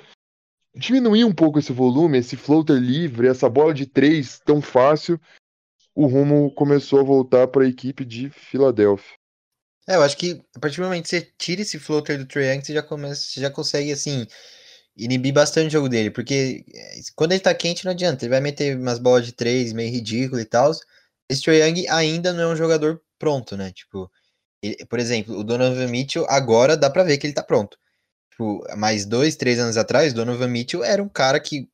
[0.74, 5.20] diminuir um pouco esse volume, esse floater livre, essa bola de três tão fácil,
[5.94, 9.18] o rumo começou a voltar para a equipe de Filadélfia.
[9.88, 12.54] É, eu acho que a partir do momento que você tira esse floater do Trae
[12.54, 14.26] Young, você já, começa, você já consegue, assim,
[14.96, 16.64] inibir bastante o jogo dele, porque
[17.16, 20.40] quando ele tá quente não adianta, ele vai meter umas bolas de três meio ridículo
[20.40, 20.70] e tal.
[21.28, 23.72] Esse Trae Young ainda não é um jogador pronto, né?
[23.72, 24.10] Tipo,
[24.62, 27.78] ele, por exemplo, o Donovan Mitchell agora dá pra ver que ele tá pronto.
[28.40, 31.68] Tipo, mais dois, três anos atrás, Donovan Mitchell era um cara que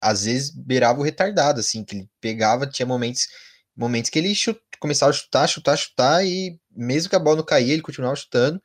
[0.00, 3.28] às vezes beirava o retardado, assim, que ele pegava, tinha momentos,
[3.76, 4.32] momentos que ele
[4.80, 8.62] começava a chutar, chutar, chutar, e mesmo que a bola não caía, ele continuava chutando.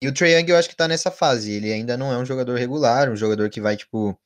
[0.00, 1.50] E o Trae Young eu acho que tá nessa fase.
[1.50, 4.16] Ele ainda não é um jogador regular, um jogador que vai, tipo,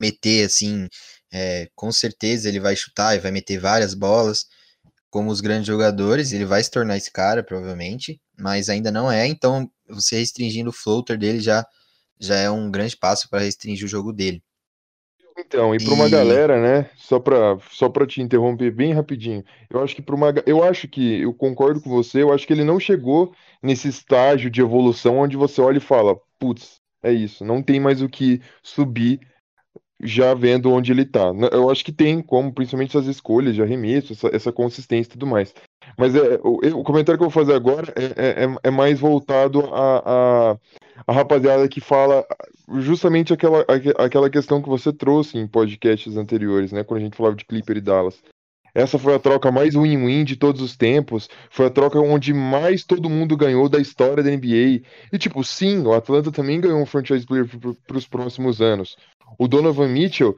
[0.00, 0.88] meter assim.
[1.32, 4.46] É, com certeza ele vai chutar e vai meter várias bolas.
[5.16, 9.26] Como os grandes jogadores, ele vai se tornar esse cara, provavelmente, mas ainda não é.
[9.26, 11.64] Então, você restringindo o floater dele já,
[12.20, 14.42] já é um grande passo para restringir o jogo dele.
[15.38, 16.90] Então, e para uma E- galera, né?
[16.96, 19.44] Só para só para te interromper bem rapidinho.
[19.70, 22.22] Eu acho que para uma, eu acho que eu concordo com você.
[22.22, 26.16] Eu acho que ele não chegou nesse estágio de evolução onde você olha e fala,
[26.38, 29.20] putz, é isso, não tem mais o que subir
[30.02, 31.32] já vendo onde ele tá.
[31.32, 35.12] N- Eu acho que tem como, principalmente essas escolhas de arremesso, essa, essa consistência e
[35.12, 35.54] tudo mais.
[35.96, 38.98] Mas é, o, o comentário que eu vou fazer agora é, é, é- é mais
[39.00, 40.58] voltado a, a,
[41.06, 42.24] a rapaziada que fala
[42.78, 46.84] justamente aquela, aque- aquela questão que você trouxe em podcasts anteriores, né?
[46.84, 48.20] Quando a gente falava de Clipper e Dallas.
[48.76, 51.30] Essa foi a troca mais win-win de todos os tempos.
[51.50, 54.86] Foi a troca onde mais todo mundo ganhou da história da NBA.
[55.10, 57.48] E, tipo, sim, o Atlanta também ganhou um franchise player
[57.86, 58.94] para os próximos anos.
[59.38, 60.36] O Donovan Mitchell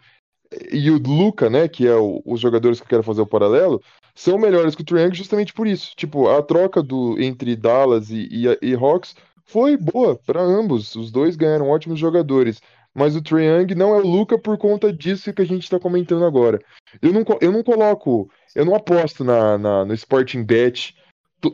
[0.72, 3.82] e o Luca, né, que é o- os jogadores que eu quero fazer o paralelo,
[4.14, 5.92] são melhores que o Young justamente por isso.
[5.96, 10.94] Tipo, a troca do entre Dallas e, e, e Hawks foi boa para ambos.
[10.94, 12.60] Os dois ganharam ótimos jogadores.
[12.98, 15.78] Mas o Trae Young não é o Luca por conta disso que a gente está
[15.78, 16.58] comentando agora.
[17.00, 20.96] Eu não, eu não coloco, eu não aposto na, na- no Sporting Bet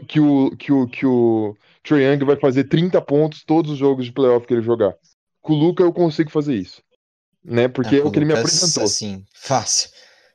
[0.08, 4.06] que o, que o, que o Trae Young vai fazer 30 pontos todos os jogos
[4.06, 4.94] de playoff que ele jogar.
[5.42, 6.82] Com o Luca eu consigo fazer isso.
[7.44, 7.68] Né?
[7.68, 8.84] Porque Ah, é o que ele me apresentou.
[8.84, 9.90] Assim, fácil.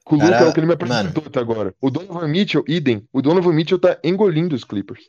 [0.06, 0.84] Com o Luca é o que ele me mano.
[1.10, 1.74] apresentou até agora.
[1.82, 3.08] O Donovan Mitchell, idem.
[3.12, 5.08] O Donovan Mitchell tá engolindo os Clippers.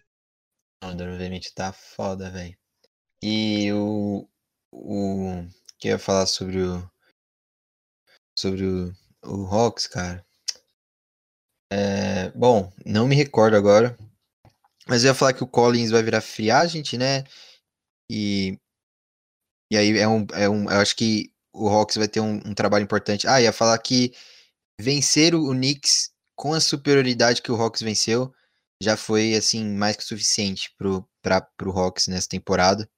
[0.82, 2.56] O Donovan Mitchell tá foda, velho.
[3.22, 4.26] E o.
[4.72, 5.44] O.
[5.80, 6.90] Que ia falar sobre o.
[8.38, 8.92] Sobre o,
[9.24, 10.24] o Hawks, cara.
[11.72, 13.96] É, bom, não me recordo agora.
[14.86, 17.24] Mas eu ia falar que o Collins vai virar free agent, né?
[18.10, 18.58] E.
[19.72, 20.26] E aí é um.
[20.32, 23.26] É um eu acho que o Hawks vai ter um, um trabalho importante.
[23.26, 24.12] Ah, ia falar que
[24.80, 28.32] vencer o Knicks com a superioridade que o Hawks venceu
[28.82, 30.74] já foi assim mais que suficiente
[31.22, 32.88] pra, pro Hawks nessa temporada.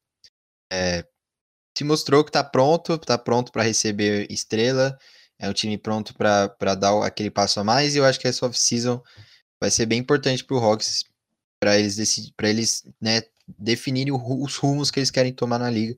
[0.72, 1.04] É,
[1.76, 4.98] se mostrou que tá pronto, tá pronto para receber estrela,
[5.38, 8.28] é um time pronto para dar o- aquele passo a mais e eu acho que
[8.28, 9.02] essa off-season
[9.60, 11.04] vai ser bem importante pro Hawks
[11.60, 13.22] para eles decidir, para eles, né,
[13.58, 15.96] definirem o os rumos que eles querem tomar na liga.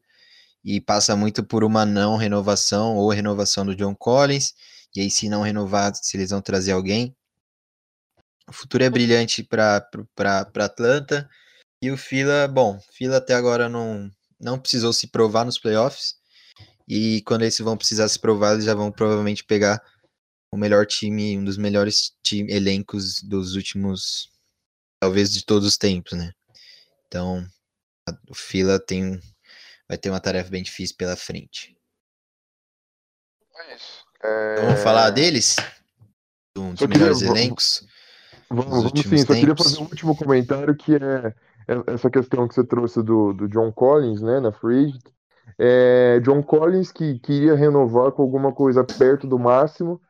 [0.64, 4.54] E passa muito por uma não renovação ou renovação do John Collins.
[4.96, 7.14] E aí, se não renovar, se eles vão trazer alguém.
[8.48, 9.86] O futuro é brilhante para
[10.56, 11.28] Atlanta.
[11.82, 16.14] E o Fila, bom, Fila até agora não, não precisou se provar nos playoffs.
[16.86, 19.82] E quando eles vão precisar se provar, eles já vão provavelmente pegar
[20.52, 24.30] o melhor time, um dos melhores time, elencos dos últimos,
[25.00, 26.32] talvez de todos os tempos, né?
[27.06, 27.44] Então,
[28.08, 29.18] a- o Fila tem,
[29.88, 31.76] vai ter uma tarefa bem difícil pela frente.
[33.56, 34.04] É isso.
[34.16, 35.56] Então, vamos falar deles?
[36.56, 37.86] Um dos queria- melhores v- elencos?
[38.48, 39.64] Vamos, vamos sim, só queria tempos.
[39.64, 41.34] fazer um último comentário que é é
[41.86, 44.92] essa questão que você trouxe do, do John Collins, né, na Free.
[45.58, 50.00] É, John Collins que queria renovar com alguma coisa perto do máximo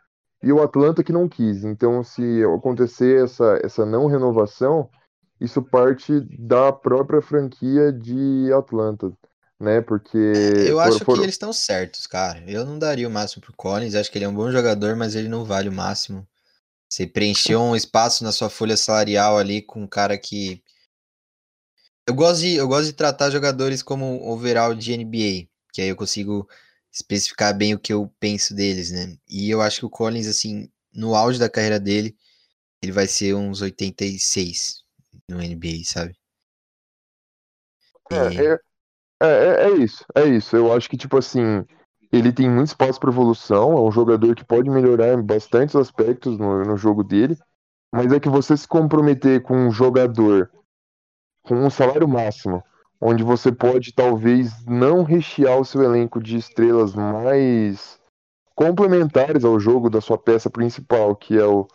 [0.42, 1.64] e o Atlanta que não quis.
[1.64, 4.88] Então, se acontecer essa, essa não renovação,
[5.40, 9.12] isso parte da própria franquia de Atlanta,
[9.58, 9.80] né?
[9.80, 12.42] Porque Eu for- acho for- que eles estão certos, cara.
[12.46, 13.94] Eu não daria o máximo pro Collins.
[13.94, 16.26] Acho que ele é um bom jogador, mas ele não vale o máximo.
[16.88, 20.62] Você preencheu um espaço na sua folha salarial ali com um cara que.
[22.06, 25.96] Eu gosto de, eu gosto de tratar jogadores como overall de NBA, que aí eu
[25.96, 26.48] consigo
[26.92, 29.16] especificar bem o que eu penso deles, né?
[29.28, 32.16] E eu acho que o Collins, assim, no auge da carreira dele,
[32.82, 34.84] ele vai ser uns 86
[35.28, 36.16] no NBA, sabe?
[38.10, 38.48] E-
[39.20, 40.56] É, é, é, é isso, é isso.
[40.56, 41.64] Eu acho que, tipo assim,
[42.12, 46.38] ele tem muito espaço para evolução, é um jogador que pode melhorar em bastantes aspectos
[46.38, 47.36] no, no jogo dele,
[47.92, 50.50] mas é que você se comprometer com um jogador
[51.44, 52.62] com um salário máximo,
[53.00, 58.00] onde você pode talvez não rechear o seu elenco de estrelas mais
[58.54, 61.68] complementares ao jogo da sua peça principal, que é o,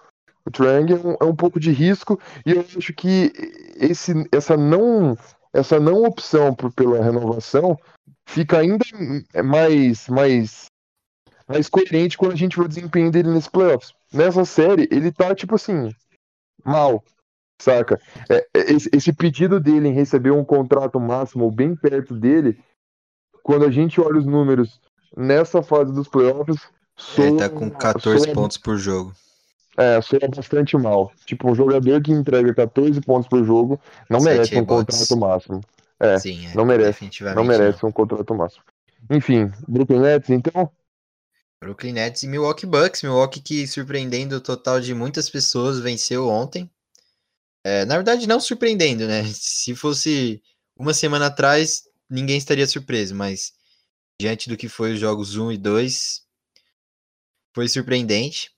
[0.45, 3.31] o Trang, é um, é um pouco de risco, e eu acho que
[3.77, 5.15] esse, essa não
[5.53, 7.77] essa não opção por, pela renovação
[8.27, 8.85] fica ainda
[9.43, 10.65] mais, mais,
[11.47, 13.91] mais coerente quando a gente vê o desempenho dele nesse playoffs.
[14.13, 15.91] Nessa série, ele tá, tipo assim,
[16.63, 17.03] mal,
[17.59, 17.99] saca?
[18.29, 22.59] É, é, esse, esse pedido dele em receber um contrato máximo bem perto dele,
[23.43, 24.79] quando a gente olha os números
[25.15, 26.61] nessa fase dos playoffs,
[26.95, 29.13] soa, ele tá com 14 soa- pontos por jogo.
[29.77, 31.11] É, soa bastante mal.
[31.25, 35.61] Tipo, um jogador que entrega 14 pontos por jogo não Sete merece um contrato máximo.
[35.99, 37.09] É, Sim, é, não merece.
[37.35, 38.63] Não merece um contrato máximo.
[39.09, 40.69] Enfim, Brooklyn Nets, então.
[41.61, 43.03] Brooklyn Nets e Milwaukee Bucks.
[43.03, 46.69] Milwaukee que, surpreendendo o total de muitas pessoas, venceu ontem.
[47.63, 49.23] É, na verdade, não surpreendendo, né?
[49.33, 50.41] Se fosse
[50.77, 53.53] uma semana atrás, ninguém estaria surpreso, mas
[54.19, 56.25] diante do que foi os jogos 1 e 2,
[57.53, 58.51] foi surpreendente.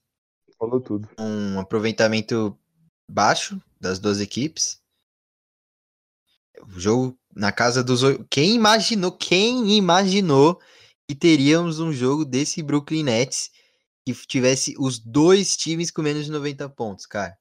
[0.57, 1.09] Falou tudo.
[1.19, 2.57] Um aproveitamento
[3.09, 4.79] baixo das duas equipes.
[6.75, 8.01] O jogo na casa dos.
[8.29, 9.11] Quem imaginou?
[9.11, 10.59] Quem imaginou
[11.07, 13.51] que teríamos um jogo desse Brooklyn Nets
[14.05, 17.37] que tivesse os dois times com menos de 90 pontos, cara?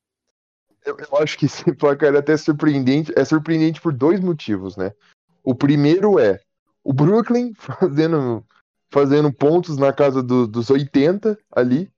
[0.85, 3.13] Eu, eu acho que esse placar é até surpreendente.
[3.17, 4.93] É surpreendente por dois motivos, né?
[5.45, 6.41] O primeiro é
[6.83, 8.45] o Brooklyn fazendo,
[8.91, 11.91] fazendo pontos na casa do- dos 80 ali.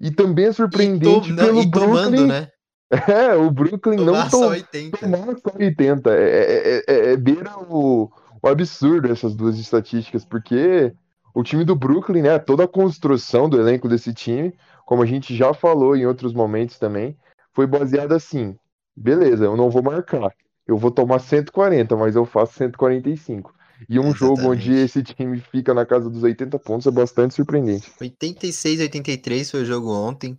[0.00, 2.26] E também é E, surpreendente não, pelo e tomando, Brooklyn.
[2.28, 2.48] né?
[3.08, 4.98] É, o Brooklyn não Tomar só tom- 80.
[4.98, 6.10] tomar só 80.
[6.10, 8.10] É, é, é, é- é beira o,
[8.42, 10.92] o absurdo essas duas estatísticas, porque
[11.34, 14.52] o time do Brooklyn, né, toda a construção do elenco desse time,
[14.84, 17.16] como a gente já falou em outros momentos também,
[17.52, 18.56] foi baseada assim:
[18.96, 20.34] beleza, eu não vou marcar,
[20.66, 23.54] eu vou tomar 140, mas eu faço 145.
[23.88, 24.84] E um jogo onde Exatamente.
[24.84, 27.92] esse time fica na casa dos 80 pontos é bastante surpreendente.
[28.00, 30.38] 86 a 83 foi o jogo ontem.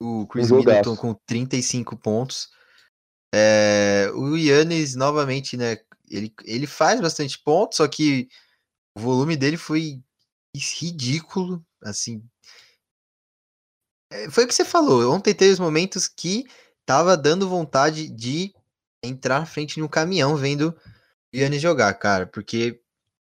[0.00, 2.48] O Chris Um Middleton com 35 pontos.
[3.32, 5.78] É, o Yannis, novamente, né?
[6.10, 8.28] Ele, ele faz bastante pontos, só que
[8.96, 10.00] o volume dele foi
[10.56, 11.64] ridículo.
[11.82, 12.22] Assim.
[14.10, 15.12] É, foi o que você falou.
[15.12, 16.44] Ontem teve os momentos que
[16.84, 18.52] tava dando vontade de
[19.02, 20.76] entrar na frente de um caminhão vendo
[21.32, 22.26] o Yannis jogar, cara.
[22.26, 22.80] Porque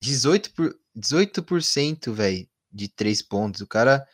[0.02, 3.60] 18%, por, 18% velho, de 3 pontos.
[3.60, 4.06] O cara.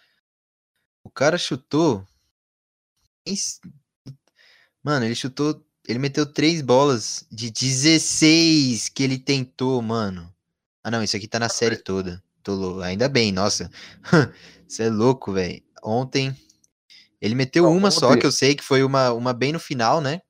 [1.04, 2.04] O cara chutou.
[4.82, 5.64] Mano, ele chutou.
[5.88, 10.34] Ele meteu três bolas de 16 que ele tentou, mano.
[10.82, 12.22] Ah, não, isso aqui tá na série toda.
[12.42, 12.80] Tô louco.
[12.80, 13.70] Ainda bem, nossa.
[14.66, 15.62] Você é louco, velho.
[15.82, 16.36] Ontem.
[17.20, 19.58] Ele meteu Não, uma só, ontem- que eu sei que foi uma, uma bem no
[19.58, 20.20] final, né?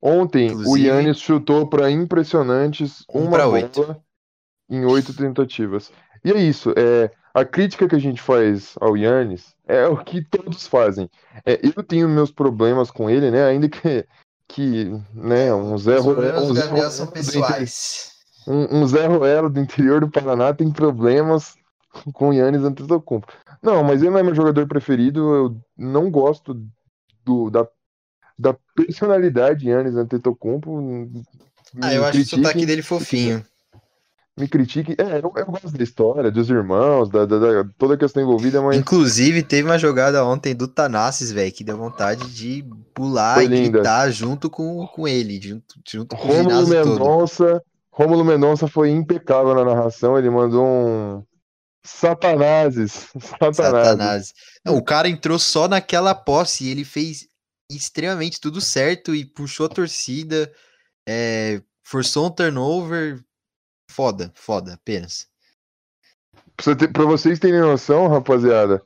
[0.00, 3.96] Ontem, o Inclusive- Yannis chutou para impressionantes Um uma bola oito.
[4.68, 5.92] em oito tentativas.
[6.24, 6.72] E é isso.
[6.76, 11.08] É, a crítica que a gente faz ao Yannis é o que todos fazem.
[11.46, 13.44] É, eu tenho meus problemas com ele, né?
[13.44, 14.06] Ainda que,
[14.48, 18.12] que né, um Zé Os problemas Ruelo- do um Gabriel são pessoais.
[18.46, 21.54] um, um Zé Ruelo do interior do Paraná tem problemas
[22.12, 23.32] com o Yannis Antetokounmpo.
[23.62, 25.34] Não, mas ele não é meu jogador preferido.
[25.34, 26.60] Eu não gosto
[27.24, 27.66] do, da,
[28.38, 30.80] da personalidade Yannis Antetokounmpo.
[30.80, 31.22] Me
[31.80, 33.44] Ah, eu acho o sotaque dele fofinho.
[34.36, 34.96] me critiquem.
[34.98, 38.60] É, eu, eu gosto da história, dos irmãos, da, da- da- toda a questão envolvida,
[38.60, 43.44] mas Inclusive, teve uma jogada ontem do Tanassis, velho, que deu vontade de pular Foi
[43.44, 43.78] e linda.
[43.78, 46.98] gritar junto com, com ele, junto, junto com o Rômulo ginásio todo.
[46.98, 50.18] Mendonça, Rômulo Mendonça foi impecável na narração.
[50.18, 51.22] Ele mandou um
[51.84, 53.56] Satanases, Satanases.
[53.56, 54.34] Satanás.
[54.64, 57.26] Não, o cara entrou só naquela posse e ele fez
[57.70, 60.52] extremamente tudo certo e puxou a torcida,
[61.08, 63.22] é, forçou um turnover.
[63.90, 65.26] Foda, foda, apenas.
[66.92, 68.82] Pra vocês terem noção, rapaziada,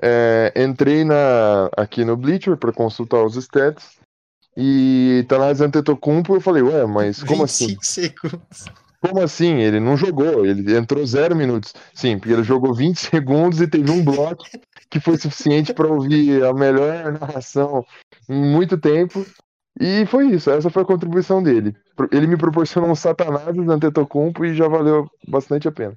[0.00, 4.00] é, entrei na, aqui no Bleacher pra consultar os stats
[4.56, 7.68] e Tanás Antetokounmpo, eu falei, ué, mas como assim?
[7.68, 8.64] 25 segundos.
[9.00, 9.54] Como assim?
[9.60, 11.72] Ele não jogou, ele entrou zero minutos.
[11.94, 14.44] Sim, porque ele jogou 20 segundos e teve um bloco
[14.90, 17.84] que foi suficiente para ouvir a melhor narração
[18.28, 19.24] em muito tempo.
[19.80, 21.74] E foi isso, essa foi a contribuição dele.
[22.12, 25.96] Ele me proporcionou um Satanás Antetokounmpo e já valeu bastante a pena.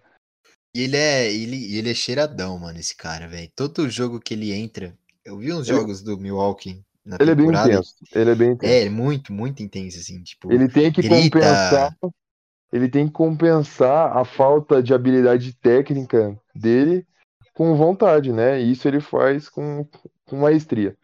[0.75, 3.49] E ele é, ele, ele é cheiradão, mano, esse cara, velho.
[3.55, 4.93] Todo jogo que ele entra,
[5.25, 7.73] eu vi uns Ele- jogos do Milwaukee na Ele é bem temporada.
[7.73, 8.73] intenso, ele é bem intenso.
[8.73, 11.15] É, muito, muito intenso, assim, tipo, Ele tem que grita.
[11.39, 11.95] compensar,
[12.73, 17.05] ele tem que compensar a falta de habilidade técnica dele
[17.53, 18.59] com vontade, né?
[18.59, 19.87] E isso ele faz com,
[20.25, 20.97] com maestria.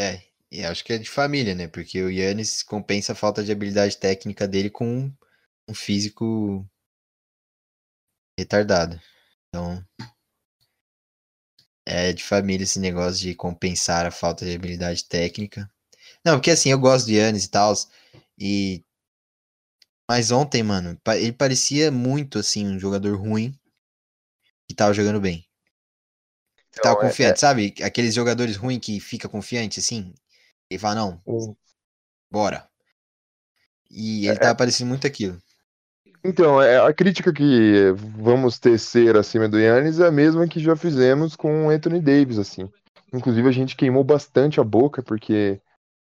[0.00, 1.66] É, e acho que é de família, né?
[1.66, 5.12] Porque o Yannis compensa a falta de habilidade técnica dele com
[5.68, 6.64] um físico
[8.38, 9.00] retardado.
[9.48, 9.84] Então,
[11.84, 15.68] é de família esse negócio de compensar a falta de habilidade técnica.
[16.24, 17.74] Não, porque assim, eu gosto do Yannis e tal,
[18.38, 18.84] e...
[20.08, 23.52] Mas ontem, mano, ele parecia muito, assim, um jogador ruim
[24.66, 25.46] que tava jogando bem.
[26.70, 27.74] Que tava Então, é- confiante, sabe?
[27.82, 30.12] Aqueles jogadores ruins que fica confiante, assim,
[30.70, 31.56] e fala, não, Hum.
[32.30, 32.68] bora.
[33.90, 35.40] E É, ele tava parecendo muito aquilo.
[36.24, 40.76] Então, é, a crítica que vamos tecer acima do Yannis é a mesma que já
[40.76, 42.68] fizemos com o Anthony Davis, assim.
[43.12, 45.60] Inclusive, a gente queimou bastante a boca, porque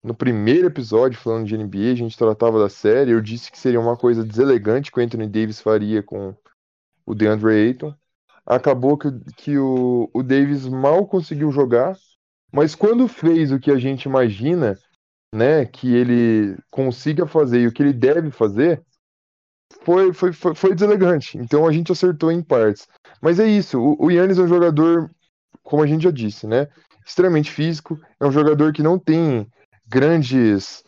[0.07, 3.79] no primeiro episódio, falando de NBA, a gente tratava da série, eu disse que seria
[3.79, 6.33] uma coisa deselegante que o Anthony Davis faria com
[7.05, 7.93] o DeAndre Ayton.
[8.45, 11.97] Acabou que, que o, o Davis mal conseguiu jogar,
[12.53, 14.79] mas quando fez o que a gente imagina,
[15.35, 18.81] né, que ele consiga fazer e o que ele deve fazer,
[19.81, 21.37] foi, foi, foi, foi deselegante.
[21.37, 22.87] Então a gente acertou em partes.
[23.21, 25.11] Mas é isso, o, o Yannis é um jogador,
[25.61, 26.69] como a gente já disse, né,
[27.05, 29.45] extremamente físico, é um jogador que não tem
[29.88, 30.83] grandes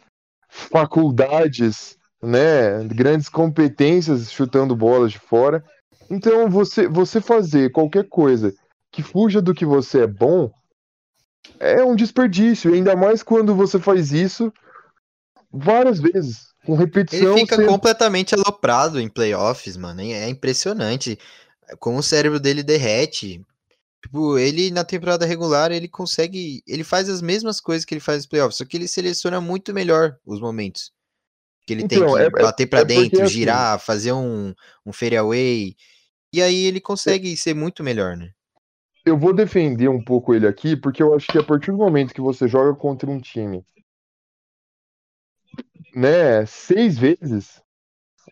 [0.50, 5.64] faculdades, né, grandes competências chutando bolas de fora.
[6.10, 8.54] Então você você fazer qualquer coisa
[8.92, 10.52] que fuja do que você é bom
[11.60, 14.52] é um desperdício, ainda mais quando você faz isso
[15.52, 17.32] várias vezes, com repetição.
[17.32, 17.68] Ele fica sendo...
[17.68, 20.02] completamente aloprado em playoffs, mano.
[20.02, 21.18] É impressionante
[21.80, 23.44] como o cérebro dele derrete.
[24.02, 26.64] Tipo, ele na temporada regular, ele consegue.
[26.66, 29.74] Ele faz as mesmas coisas que ele faz nos playoffs, só que ele seleciona muito
[29.74, 30.92] melhor os momentos.
[31.68, 34.54] Que ele então, tem que é, é bater para é dentro, assim, girar, fazer um,
[34.86, 35.76] um fadeaway.
[36.34, 38.32] E aí ele consegue é, ser muito melhor, né?
[39.06, 42.14] Eu vou defender um pouco ele aqui, porque eu acho que a partir do momento
[42.14, 43.66] que você joga contra um time,
[45.96, 47.62] né, seis vezes,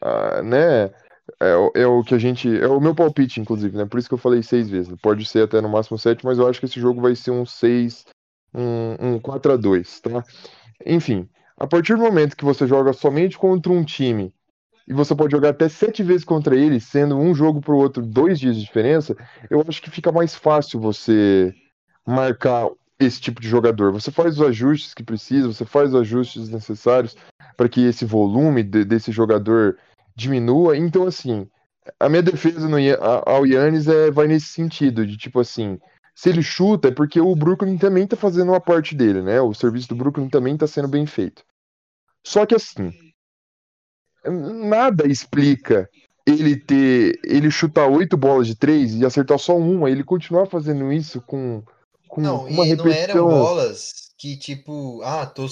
[0.03, 0.93] uh, né,
[1.39, 2.49] é, é, o que a gente.
[2.59, 3.85] É o meu palpite, inclusive, né?
[3.85, 4.93] Por isso que eu falei seis vezes.
[5.01, 7.45] Pode ser até no máximo sete, mas eu acho que esse jogo vai ser um
[7.45, 8.05] seis,
[8.53, 10.23] um, um 4 a 2 tá?
[10.85, 14.33] Enfim, a partir do momento que você joga somente contra um time
[14.87, 18.39] e você pode jogar até sete vezes contra ele, sendo um jogo pro outro dois
[18.39, 19.15] dias de diferença,
[19.49, 21.53] eu acho que fica mais fácil você
[22.05, 22.69] marcar
[22.99, 23.91] esse tipo de jogador.
[23.91, 27.15] Você faz os ajustes que precisa, você faz os ajustes necessários
[27.55, 29.77] para que esse volume de, desse jogador
[30.17, 30.75] diminua.
[30.75, 31.47] Então, assim,
[31.99, 32.77] a minha defesa no,
[33.25, 35.79] ao Yannis é, vai nesse sentido, de tipo assim,
[36.15, 39.39] se ele chuta é porque o Brooklyn também tá fazendo uma parte dele, né?
[39.39, 41.45] O serviço do Brooklyn também tá sendo bem feito.
[42.25, 42.91] Só que assim,
[44.25, 45.87] nada explica
[46.25, 47.19] ele ter.
[47.23, 51.63] ele chutar oito bolas de três e acertar só uma, ele continuar fazendo isso com,
[52.09, 53.27] com não, uma e repetição.
[53.27, 55.47] Não eram bolas que, tipo, ah, tô,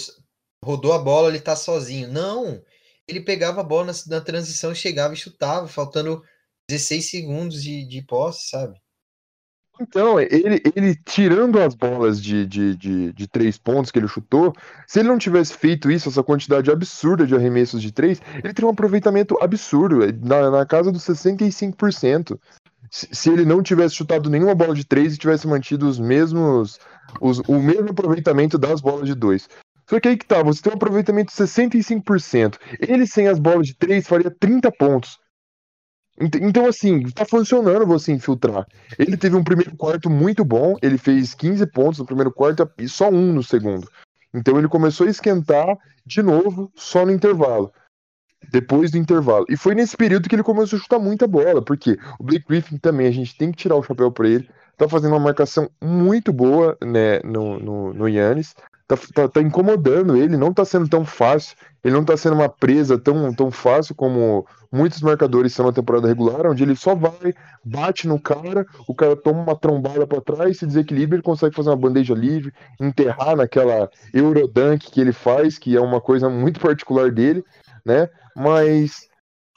[0.63, 2.11] rodou a bola, ele tá sozinho.
[2.11, 2.59] Não
[3.08, 6.22] ele pegava a bola na, na transição, chegava e chutava, faltando
[6.70, 8.80] 16 segundos de, de posse, sabe?
[9.80, 14.53] Então, ele, ele tirando as bolas de, de, de, de, três pontos que ele chutou,
[14.88, 18.68] se ele não tivesse feito isso, essa quantidade absurda de arremessos de três, ele teria
[18.68, 22.39] um aproveitamento absurdo, é, na, na casa dos 65%.
[22.89, 26.80] Se, se ele não tivesse chutado nenhuma bola de três e tivesse mantido os mesmos.
[27.20, 29.49] Os, o mesmo aproveitamento das bolas de dois.
[29.89, 32.57] Só que aí que tá, você tem um aproveitamento de 65%.
[32.79, 35.19] Ele sem as bolas de 3 faria 30 pontos.
[36.17, 38.65] Então, assim, tá funcionando você infiltrar.
[38.97, 42.88] Ele teve um primeiro quarto muito bom, ele fez 15 pontos no primeiro quarto e
[42.88, 43.89] só um no segundo.
[44.33, 47.71] Então ele começou a esquentar de novo só no intervalo.
[48.51, 49.45] Depois do intervalo.
[49.49, 52.77] E foi nesse período que ele começou a chutar muita bola, porque o Blake Griffin
[52.77, 54.49] também, a gente tem que tirar o chapéu para ele.
[54.77, 58.53] Tá fazendo uma marcação muito boa né, no, no, no Yannis
[58.88, 62.49] tá, tá, tá, incomodando ele, não tá sendo tão fácil, ele não tá sendo uma
[62.49, 67.33] presa tão, tão fácil como muitos marcadores são na temporada regular, onde ele só vai,
[67.63, 71.69] bate no cara, o cara toma uma trombada para trás, se desequilibra, ele consegue fazer
[71.69, 77.11] uma bandeja livre, enterrar naquela Eurodunk que ele faz, que é uma coisa muito particular
[77.11, 77.43] dele,
[77.86, 78.09] né?
[78.36, 79.07] Mas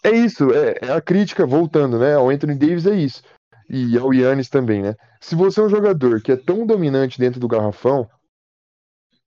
[0.04, 2.14] é isso, é, é a crítica voltando, né?
[2.14, 3.22] Ao Anthony Davis é isso.
[3.68, 4.94] E ao Yannis também, né?
[5.20, 8.08] Se você é um jogador que é tão dominante dentro do garrafão,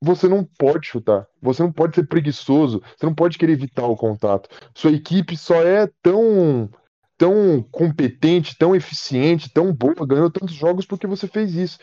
[0.01, 1.27] você não pode chutar.
[1.41, 2.81] Você não pode ser preguiçoso.
[2.97, 4.49] Você não pode querer evitar o contato.
[4.73, 6.69] Sua equipe só é tão
[7.17, 11.77] tão competente, tão eficiente, tão boa, ganhou tantos jogos porque você fez isso.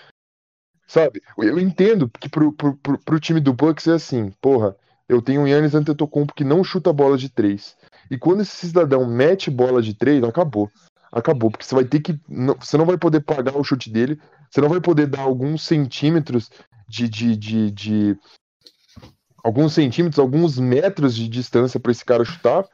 [0.84, 1.22] Sabe?
[1.38, 4.74] Eu entendo que pro, pro, pro, pro time do Bucks é assim, porra,
[5.08, 7.76] eu tenho um Yannis Antetokounmpo que não chuta bola de três.
[8.10, 10.68] E quando esse cidadão mete bola de três, acabou.
[11.12, 12.18] Acabou, porque você vai ter que.
[12.58, 16.50] Você não vai poder pagar o chute dele, você não vai poder dar alguns centímetros
[16.88, 18.18] de, de, de, de
[19.44, 22.64] alguns centímetros, alguns metros de distância para esse cara chutar.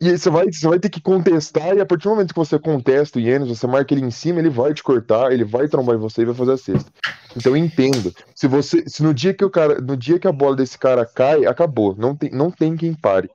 [0.00, 2.38] E aí você vai, você vai ter que contestar, e a partir do momento que
[2.38, 5.66] você contesta o Yannis, você marca ele em cima, ele vai te cortar, ele vai
[5.66, 6.92] trombar em você e vai fazer a cesta.
[7.36, 8.14] Então eu entendo.
[8.34, 8.88] Se você.
[8.88, 9.80] Se no dia que o cara.
[9.80, 11.96] No dia que a bola desse cara cai, acabou.
[11.96, 13.28] Não tem, não tem quem pare.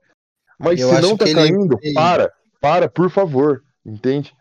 [0.57, 1.93] Mas eu se não tá caindo, ele...
[1.93, 3.61] para, para, por favor.
[3.85, 4.33] Entende?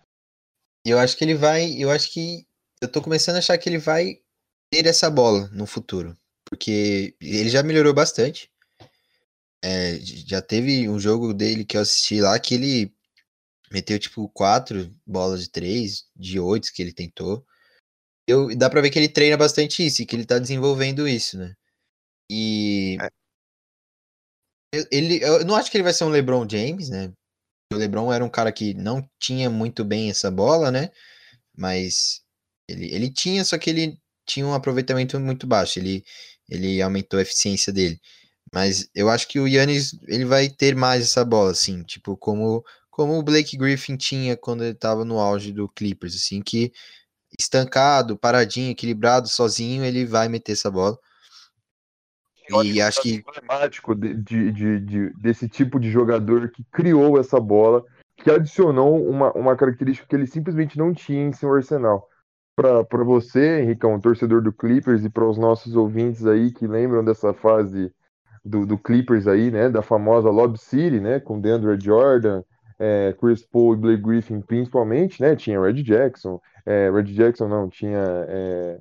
[0.87, 1.73] Eu acho que ele vai.
[1.73, 2.47] Eu acho que.
[2.81, 4.22] Eu tô começando a achar que ele vai
[4.73, 6.17] ter essa bola no futuro.
[6.49, 8.51] Porque ele já melhorou bastante.
[9.63, 12.93] É, já teve um jogo dele que eu assisti lá que ele
[13.71, 17.47] meteu tipo quatro bolas de três, de oito que ele tentou.
[18.27, 21.39] Eu, dá pra ver que ele treina bastante isso e que ele tá desenvolvendo isso,
[21.39, 21.55] né?
[22.31, 22.97] E
[24.91, 27.13] ele, eu não acho que ele vai ser um LeBron James, né?
[27.73, 30.91] O LeBron era um cara que não tinha muito bem essa bola, né?
[31.57, 32.23] Mas
[32.67, 34.02] ele, ele tinha, só que ele
[34.33, 35.79] tinha um aproveitamento muito baixo.
[35.79, 36.05] Ele,
[36.49, 38.01] ele aumentou a eficiência dele.
[38.53, 42.63] Mas eu acho que o Yannis ele vai ter mais essa bola, assim, tipo, como,
[42.91, 46.73] como o Blake Griffin tinha quando ele estava no auge do Clippers, assim, que
[47.39, 50.99] estancado, paradinho, equilibrado, sozinho, ele vai meter essa bola.
[52.65, 53.25] E acho que.
[53.27, 57.83] emblemático de, de, de, de, desse tipo de jogador que criou essa bola,
[58.17, 62.07] que adicionou uma, uma característica que ele simplesmente não tinha em seu arsenal.
[62.55, 67.33] Para você, Henricão, torcedor do Clippers, e para os nossos ouvintes aí que lembram dessa
[67.33, 67.93] fase
[68.45, 72.43] do, do, Clippers aí, né, da famosa Lob City, né, com DeAndre Jordan,
[72.79, 77.69] é, Chris Paul e Blake Griffin principalmente, né, tinha Red Jackson, é, Red Jackson não,
[77.69, 78.79] tinha é,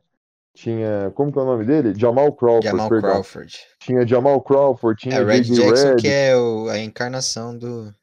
[0.53, 1.11] tinha.
[1.15, 1.93] Como que é o nome dele?
[1.97, 2.65] Jamal Crawford.
[2.65, 3.11] Jamal perdão.
[3.11, 3.57] Crawford.
[3.79, 5.15] Tinha Jamal Crawford, tinha.
[5.15, 5.95] É, Red Jackson, Red.
[5.95, 7.93] que é o, a encarnação do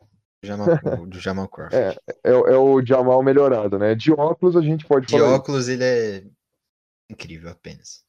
[0.43, 0.69] Jamal,
[1.07, 1.77] do Jamal Crawford.
[1.77, 3.95] É, é, é, o Jamal melhorado, né?
[3.95, 5.29] De óculos a gente pode De falar.
[5.29, 6.25] De óculos ele é
[7.11, 8.07] incrível apenas.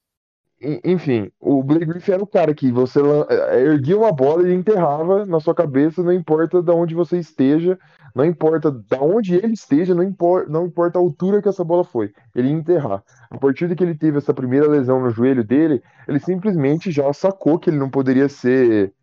[0.84, 3.00] Enfim, o Blake Griffin era o cara que você
[3.30, 7.80] é, erguia uma bola e enterrava na sua cabeça, não importa de onde você esteja,
[8.14, 11.86] não importa da onde ele esteja, não importa, não importa a altura que essa bola
[11.86, 13.02] foi, ele ia enterrar.
[13.30, 17.12] A partir de que ele teve essa primeira lesão no joelho dele, ele simplesmente já
[17.14, 18.94] sacou que ele não poderia ser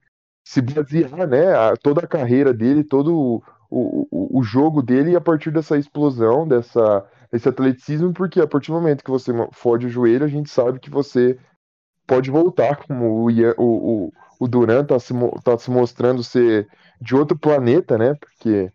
[0.47, 5.21] se basear, né, a, toda a carreira dele, todo o, o, o jogo dele a
[5.21, 9.91] partir dessa explosão, dessa esse atleticismo, porque a partir do momento que você fode o
[9.91, 11.37] joelho, a gente sabe que você
[12.07, 13.65] pode voltar, como o, Ian, o,
[14.07, 16.69] o, o Duran tá se, tá se mostrando ser
[17.01, 18.15] de outro planeta, né?
[18.15, 18.71] Porque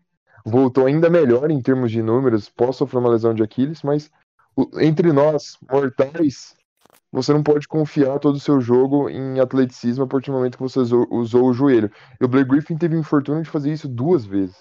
[0.46, 4.12] voltou ainda melhor em termos de números, pode sofrer uma lesão de Aquiles, mas
[4.82, 6.54] entre nós, mortais,
[7.12, 10.64] você não pode confiar todo o seu jogo em atleticismo a partir do momento que
[10.64, 11.92] você usou, o joelho.
[12.20, 14.56] E o Blake Griffin teve o infortúnio de fazer isso duas vezes.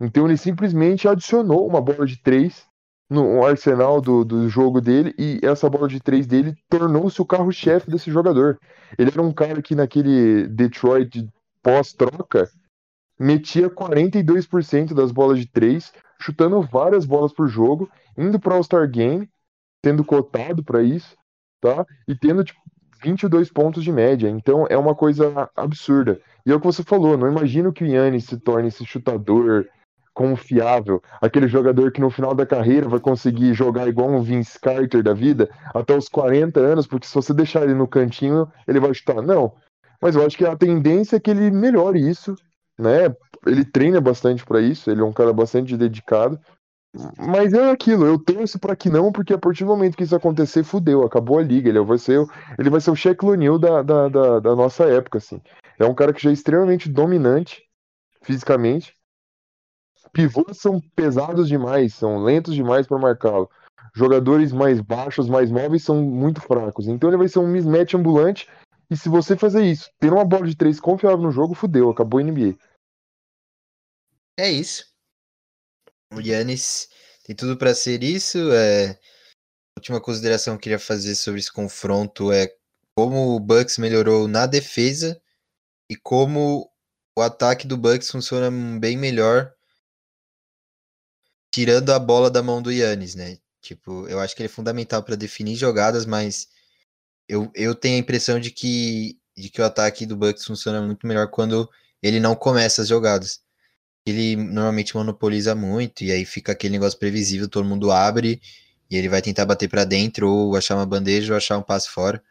[0.00, 2.66] Então ele simplesmente adicionou uma bola de três
[3.08, 7.90] no arsenal do, do jogo dele e essa bola de três dele tornou-se o carro-chefe
[7.90, 8.58] desse jogador.
[8.98, 11.26] Ele era um cara que naquele Detroit
[11.62, 12.50] pós-troca
[13.18, 17.88] metia 42% das bolas de três, chutando várias bolas por jogo,
[18.18, 19.28] indo para All-Star Game,
[19.82, 21.16] tendo cotado para isso,
[21.66, 21.84] tá?
[22.06, 22.60] E tendo tipo
[23.02, 24.28] 22 pontos de média.
[24.28, 26.20] Então é uma coisa absurda.
[26.44, 29.66] E é o que você falou, não imagino que o Yannis se torne esse chutador
[30.14, 35.02] confiável, aquele jogador que no final da carreira vai conseguir jogar igual um Vince Carter
[35.02, 38.94] da vida até os 40 anos, porque se você deixar ele no cantinho, ele vai
[38.94, 39.20] chutar.
[39.20, 39.52] Não.
[40.00, 42.34] Mas eu acho que a tendência é que ele melhore isso
[42.78, 43.14] né?
[43.46, 46.38] Ele treina bastante para isso, ele é um cara bastante dedicado.
[47.18, 50.16] Mas é aquilo, eu torço para que não, porque a partir do momento que isso
[50.16, 51.68] acontecer, fudeu, acabou a liga.
[51.68, 52.24] Ele vai ser,
[52.58, 55.40] ele vai ser o Shaq O'Neal da, da, da, da nossa época, assim.
[55.78, 57.62] É um cara que já é extremamente dominante
[58.22, 58.96] fisicamente.
[60.12, 63.50] Pivôs são pesados demais, são lentos demais para marcá-lo.
[63.94, 66.88] Jogadores mais baixos, mais móveis são muito fracos.
[66.88, 68.48] Então ele vai ser um mismatch ambulante
[68.90, 72.20] e se você fazer isso, ter uma bola de três confiável no jogo, fudeu, acabou
[72.20, 72.56] a NBA.
[74.38, 74.95] É isso.
[76.16, 76.88] O Yannis
[77.24, 78.38] tem tudo para ser isso.
[78.52, 78.90] É...
[78.90, 82.50] A última consideração que eu queria fazer sobre esse confronto é
[82.96, 85.20] como o Bucks melhorou na defesa
[85.90, 86.72] e como
[87.16, 88.50] o ataque do Bucks funciona
[88.80, 89.54] bem melhor
[91.52, 93.38] tirando a bola da mão do Yannis, né?
[93.62, 96.48] Tipo, eu acho que ele é fundamental para definir jogadas, mas
[97.28, 101.06] eu, eu tenho a impressão de que, de que o ataque do Bucks funciona muito
[101.06, 101.68] melhor quando
[102.02, 103.40] ele não começa as jogadas.
[104.06, 108.40] Ele normalmente monopoliza muito e aí fica aquele negócio previsível, todo mundo abre
[108.90, 111.90] e ele vai tentar bater para dentro ou achar uma bandeja ou achar um passe
[111.90, 112.22] fora.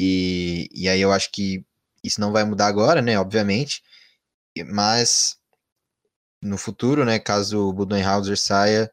[0.00, 1.64] E, e aí eu acho que
[2.02, 3.82] isso não vai mudar agora, né, obviamente,
[4.66, 5.38] mas
[6.42, 8.90] no futuro, né, caso o Budenhauser saia,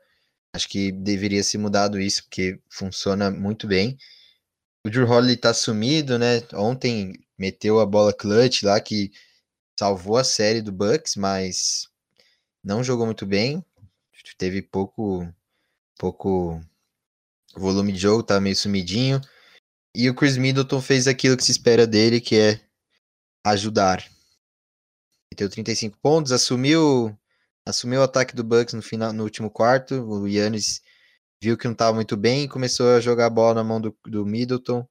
[0.53, 3.97] acho que deveria ser mudado isso, porque funciona muito bem.
[4.85, 6.41] O Drew Holiday tá sumido, né?
[6.53, 9.11] Ontem meteu a bola clutch lá que
[9.79, 11.87] salvou a série do Bucks, mas
[12.61, 13.63] não jogou muito bem.
[14.37, 15.25] Teve pouco
[15.97, 16.61] pouco
[17.55, 19.21] volume de jogo, tá meio sumidinho.
[19.95, 22.61] E o Chris Middleton fez aquilo que se espera dele, que é
[23.45, 24.05] ajudar.
[25.31, 27.17] Meteu 35 pontos, assumiu
[27.65, 29.95] assumiu o ataque do Bucks no final no último quarto.
[29.95, 30.81] O Yannis
[31.41, 33.97] viu que não estava muito bem e começou a jogar a bola na mão do,
[34.05, 34.85] do Middleton.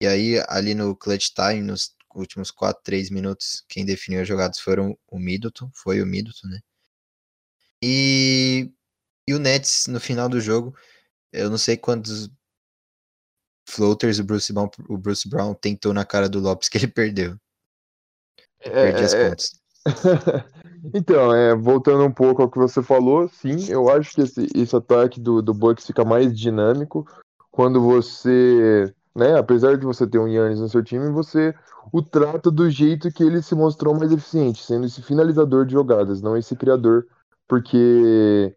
[0.00, 4.58] E aí, ali no clutch time, nos últimos 4, 3 minutos, quem definiu as jogadas
[4.58, 6.60] foram o Middleton, foi o Middleton, né?
[7.82, 8.72] E,
[9.28, 10.74] e o Nets, no final do jogo,
[11.32, 12.30] eu não sei quantos
[13.68, 17.36] floaters o Bruce Brown, o Bruce Brown tentou na cara do Lopes que ele perdeu.
[18.60, 19.50] É, Perdi as é, contas.
[20.92, 24.76] Então, é, voltando um pouco ao que você falou, sim, eu acho que esse, esse
[24.76, 27.06] ataque do, do Bucks fica mais dinâmico
[27.50, 31.54] quando você, né, apesar de você ter um Yannis no seu time, você
[31.92, 36.20] o trata do jeito que ele se mostrou mais eficiente, sendo esse finalizador de jogadas,
[36.20, 37.06] não esse criador,
[37.46, 38.54] porque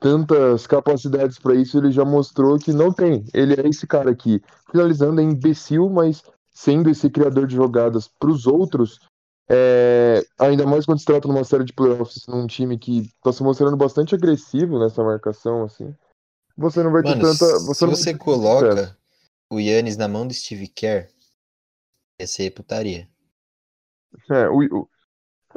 [0.00, 3.24] tantas capacidades para isso ele já mostrou que não tem.
[3.34, 8.30] Ele é esse cara aqui, finalizando é imbecil, mas sendo esse criador de jogadas para
[8.30, 9.00] os outros,
[9.48, 13.42] é, ainda mais quando se trata numa série de playoffs num time que está se
[13.42, 15.94] mostrando bastante agressivo nessa marcação, assim,
[16.56, 17.58] você não vai Mano, ter tanta.
[17.60, 18.96] Você se você ter coloca.
[19.54, 21.08] O Yannis na mão do Steve Kerr,
[22.18, 23.08] ia ser putaria.
[24.30, 24.88] É, o, o-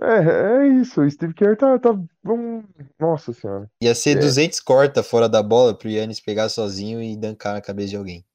[0.01, 1.01] é, é isso.
[1.01, 1.91] O Steve Kerr tá, tá
[2.25, 2.63] um,
[2.99, 3.69] Nossa senhora.
[3.81, 4.19] Ia ser É.
[4.19, 8.25] 200 corta fora da bola pro Yannis pegar sozinho e dancar na cabeça de alguém.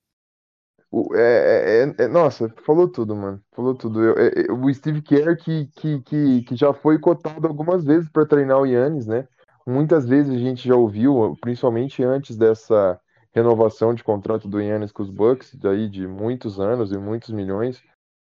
[0.91, 3.43] O, é, é- é- é- nossa, falou tudo, mano.
[3.53, 4.03] Falou tudo.
[4.03, 8.09] Eu- é- é- o Steve Kerr que, que, que, que já foi cotado algumas vezes
[8.11, 9.27] para treinar o Yannis, né?
[9.67, 13.01] Muitas vezes a gente já ouviu, principalmente antes dessa
[13.35, 17.83] renovação de contrato do Yannis com os Bucks, daí de muitos anos e muitos milhões,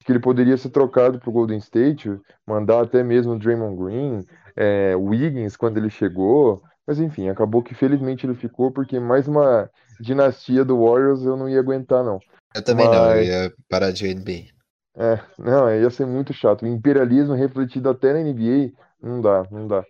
[0.03, 2.09] que ele poderia ser trocado para o Golden State,
[2.45, 4.25] mandar até mesmo o Draymond Green,
[4.55, 6.63] é, Wiggins quando ele chegou.
[6.85, 11.47] Mas enfim, acabou que felizmente ele ficou, porque mais uma dinastia do Warriors eu não
[11.47, 12.19] ia aguentar, não.
[12.53, 14.51] Eu também não, eu Mas- ia parar de NBA.
[14.97, 16.63] É, não, ia ser muito chato.
[16.63, 18.71] O imperialismo refletido até na NBA,
[19.01, 19.85] não dá, não dá.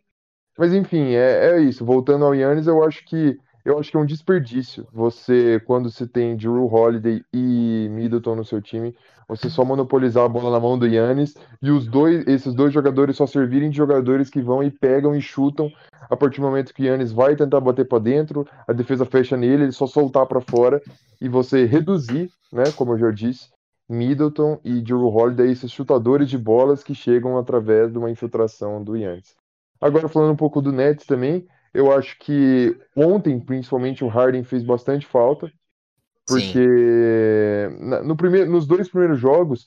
[0.58, 1.84] Mas enfim, é, é isso.
[1.84, 4.88] Voltando ao Yannis, eu acho que eu acho que é um desperdício.
[4.92, 8.96] Você, quando você tem Drew Holiday e Middleton no seu time,
[9.28, 13.16] você só monopolizar a bola na mão do Yannis e os dois, esses dois jogadores
[13.16, 15.72] só servirem de jogadores que vão e pegam e chutam
[16.10, 19.38] a partir do momento que o Yannis vai tentar bater para dentro, a defesa fecha
[19.38, 20.82] nele, ele só soltar para fora
[21.22, 23.48] e você reduzir, né, como eu já disse,
[23.88, 28.98] Middleton e Drew Holiday, esses chutadores de bolas que chegam através de uma infiltração do
[28.98, 29.36] Yannis.
[29.80, 34.64] Agora falando um pouco do Nets também, eu acho que ontem, principalmente, o Harden fez
[34.64, 35.52] bastante falta,
[36.28, 36.60] porque
[37.80, 39.66] na- no primeiro, nos dois primeiros jogos,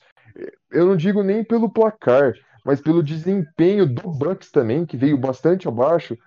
[0.71, 2.33] eu não digo nem pelo placar,
[2.65, 6.17] mas pelo desempenho do Bucks também, que veio bastante abaixo.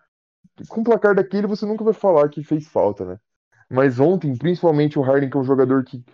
[0.68, 3.18] Com o placar daquele, você nunca vai falar que fez falta, né?
[3.70, 6.04] Mas ontem, principalmente o Harden, que é um jogador que,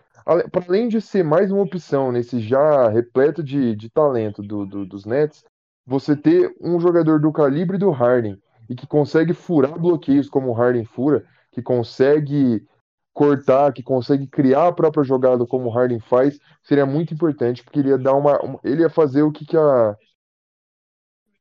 [0.51, 4.87] para além de ser mais uma opção nesse já repleto de, de talento do, do-
[4.87, 5.45] dos Nets,
[5.87, 8.39] você ter um jogador do calibre do Harden
[8.69, 12.65] e que consegue furar bloqueios como o Harden fura, que consegue
[13.13, 17.79] cortar, que consegue criar a própria jogada como o Harden faz, seria muito importante, porque
[17.79, 19.97] ele ia dar uma, uma- ele ia fazer o que, que a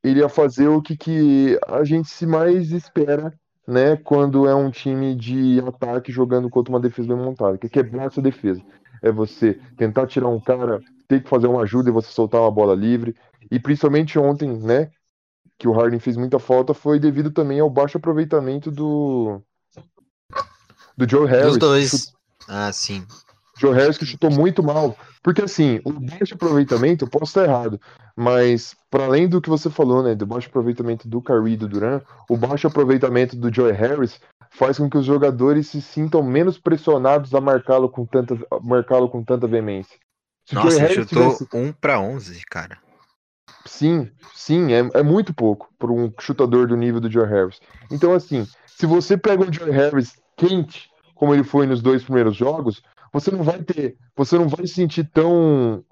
[0.03, 3.33] ele ia fazer o que, que a gente se mais espera,
[3.67, 7.69] né, quando é um time de ataque jogando contra uma defesa bem montada, que é
[7.69, 8.61] quebrar essa defesa.
[9.01, 12.51] É você tentar tirar um cara, ter que fazer uma ajuda e você soltar uma
[12.51, 13.15] bola livre.
[13.51, 14.89] E principalmente ontem, né,
[15.63, 19.41] que o Harden fez muita falta, foi devido também ao baixo aproveitamento do
[20.97, 21.47] do Joe Harris.
[21.47, 22.13] Os que dois.
[22.49, 23.05] Ah, sim.
[23.57, 24.97] Joe Harris que chutou muito mal.
[25.23, 27.79] Porque assim, o baixo aproveitamento, eu posso estar errado,
[28.13, 31.69] mas para além do que você falou, né, do baixo aproveitamento do Curry e do
[31.69, 34.19] Duran, o baixo aproveitamento do Joe Harris
[34.51, 39.23] faz com que os jogadores se sintam menos pressionados a marcá-lo com tanta marcá-lo com
[39.23, 39.97] tanta veemência.
[40.45, 42.82] Se Nossa, Joe Harris chutou tivesse- 1 pra 11, cara.
[43.65, 47.59] Sim, sim, é, é muito pouco para um chutador do nível do Joe Harris.
[47.91, 52.35] Então, assim, se você pega um Joe Harris quente, como ele foi nos dois primeiros
[52.35, 52.81] jogos,
[53.11, 55.83] você não vai ter, você não vai se sentir tão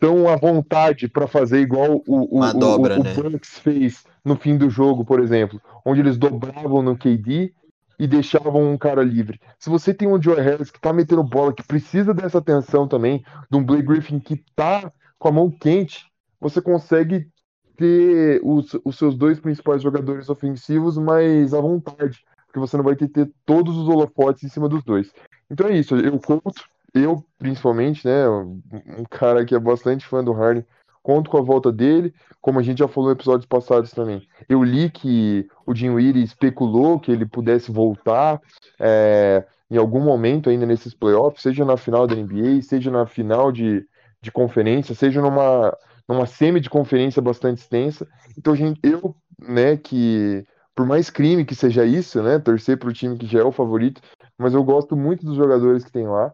[0.00, 3.14] tão à vontade para fazer igual o, o, Uma o, dobra, o, né?
[3.14, 7.52] Bucks fez no fim do jogo, por exemplo, onde eles dobravam no KD
[7.98, 9.40] e deixavam um cara livre.
[9.58, 13.24] Se você tem um Joe Harris que tá metendo bola, que precisa dessa atenção também,
[13.50, 16.07] de um Blake Griffin que tá com a mão quente,
[16.40, 17.28] você consegue
[17.76, 22.96] ter os, os seus dois principais jogadores ofensivos mais à vontade, porque você não vai
[22.96, 25.12] ter, ter todos os holofotes em cima dos dois.
[25.50, 30.32] Então é isso, eu conto, eu principalmente, né, um cara que é bastante fã do
[30.32, 30.64] Harden,
[31.02, 34.26] conto com a volta dele, como a gente já falou em episódios passados também.
[34.48, 38.40] Eu li que o Dinwiddie especulou que ele pudesse voltar
[38.78, 43.52] é, em algum momento ainda nesses playoffs, seja na final da NBA, seja na final
[43.52, 43.86] de,
[44.20, 45.74] de conferência, seja numa,
[46.08, 48.08] numa semi de conferência bastante extensa.
[48.36, 50.44] Então, gente, eu, né, que
[50.74, 53.52] por mais crime que seja isso, né, torcer para o time que já é o
[53.52, 54.00] favorito,
[54.38, 56.32] mas eu gosto muito dos jogadores que tem lá.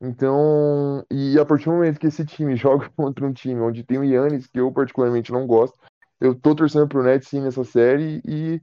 [0.00, 3.98] Então, e a partir do momento que esse time joga contra um time onde tem
[3.98, 5.78] o Yannis, que eu particularmente não gosto,
[6.20, 8.60] eu tô torcendo pro Nets sim nessa série e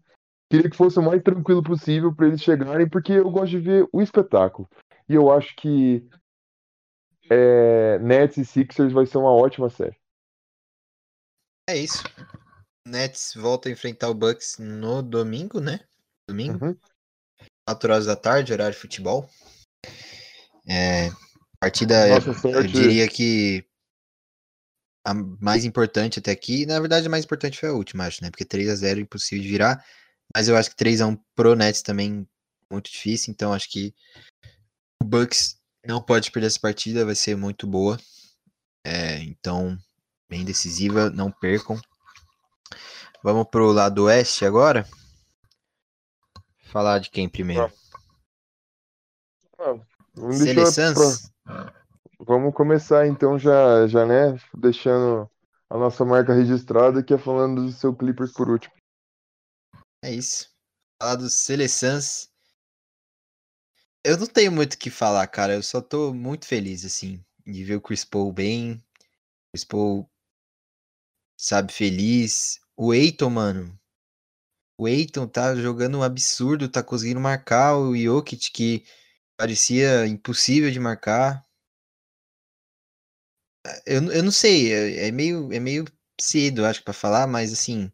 [0.50, 3.88] queria que fosse o mais tranquilo possível para eles chegarem, porque eu gosto de ver
[3.92, 4.70] o espetáculo.
[5.10, 6.08] E eu acho que
[7.30, 9.98] é, Nets e Sixers vai ser uma ótima série.
[11.70, 12.04] É isso.
[12.86, 15.80] Nets volta a enfrentar o Bucks no domingo, né?
[16.28, 16.66] Domingo.
[16.66, 16.78] Uhum.
[17.66, 19.30] 4 horas da tarde, horário de futebol.
[20.68, 21.10] É,
[21.60, 23.66] partida, Nossa eu, eu diria que
[25.06, 28.30] a mais importante até aqui, na verdade a mais importante foi a última, acho, né?
[28.30, 29.86] Porque 3 a 0 impossível de virar,
[30.36, 32.28] mas eu acho que 3 a 1 pro Nets também
[32.72, 33.94] muito difícil, então acho que
[35.02, 38.00] o Bucks não pode perder essa partida, vai ser muito boa.
[38.86, 39.78] É, então,
[40.34, 41.80] bem decisiva, não percam.
[43.24, 44.84] Vamos pro lado oeste agora.
[46.72, 47.72] Falar de quem primeiro?
[49.60, 49.76] Ah,
[50.16, 51.32] vamos, deixar Seleções?
[51.46, 51.74] pra-
[52.20, 54.36] vamos começar então já, já, né?
[54.56, 55.30] Deixando
[55.70, 58.74] a nossa marca registrada, que é falando do seu Clippers por último.
[60.04, 60.50] É isso.
[61.00, 62.28] Falar dos Seleções.
[64.04, 65.54] Eu não tenho muito o que falar, cara.
[65.54, 68.84] Eu só tô muito feliz, assim, de ver o Chris Paul bem.
[69.54, 70.10] Chris Paul,
[71.38, 72.60] sabe, feliz.
[72.76, 73.80] O Eiton, mano.
[74.78, 78.86] O Eiton tá jogando um absurdo, tá conseguindo marcar o Jokic, que
[79.38, 81.46] parecia impossível de marcar.
[83.86, 85.86] Eu, n- eu não sei, é, é meio, é meio
[86.20, 87.92] cedo, acho, pra falar, mas assim.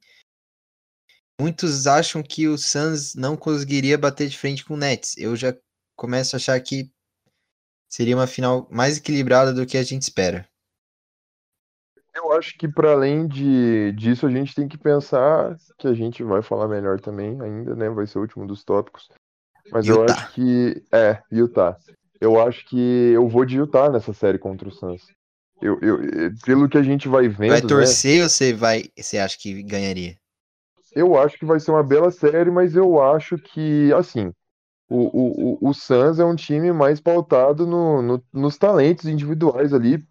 [1.41, 5.17] Muitos acham que o Suns não conseguiria bater de frente com o Nets.
[5.17, 5.55] Eu já
[5.95, 6.91] começo a achar que
[7.89, 10.48] seria uma final mais equilibrada do que a gente espera.
[12.13, 16.23] Eu acho que para além de, disso, a gente tem que pensar que a gente
[16.23, 17.89] vai falar melhor também ainda, né?
[17.89, 19.09] Vai ser o último dos tópicos.
[19.71, 20.13] Mas eu Utah.
[20.13, 20.83] acho que.
[20.91, 21.77] É, Utah.
[22.19, 25.07] Eu acho que eu vou de Utah nessa série contra o Suns.
[25.61, 27.67] Eu, eu, eh, pelo que a gente vai vendo, Vai né?
[27.67, 30.17] torcer ou você vai, você acha que ganharia?
[30.93, 34.31] Eu acho que vai ser uma bela série, mas eu acho que, assim,
[34.89, 39.73] o, o, o, o Suns é um time mais pautado no, no- nos talentos individuais
[39.73, 40.03] ali,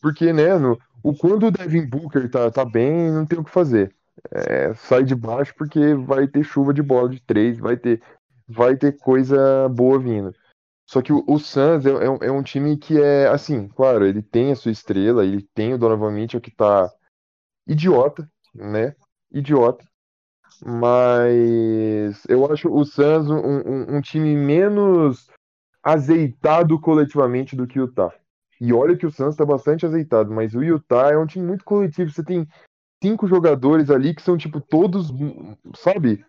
[0.00, 3.50] porque, né, no, o, quando o Devin Booker tá, tá bem, não tem o que
[3.50, 3.94] fazer.
[4.30, 8.02] É, sai de baixo porque vai ter chuva de bola de três, vai ter,
[8.48, 10.34] vai ter coisa boa vindo.
[10.88, 14.06] Só que o, o Suns é, é um- é um time que é, assim, claro,
[14.06, 16.90] ele tem a sua estrela, ele tem o Donovan Mitchell que tá
[17.66, 18.94] idiota, né?
[19.32, 19.84] Idiota.
[20.64, 25.28] Mas eu acho o Suns um, um- um time menos
[25.82, 28.12] azeitado coletivamente do que o Utah.
[28.62, 31.64] E olha que o Suns está bastante azeitado, mas o Utah é um time muito
[31.64, 32.12] coletivo.
[32.12, 32.46] Você tem
[33.02, 35.10] cinco jogadores ali que são, tipo, todos,
[35.76, 36.24] sabe?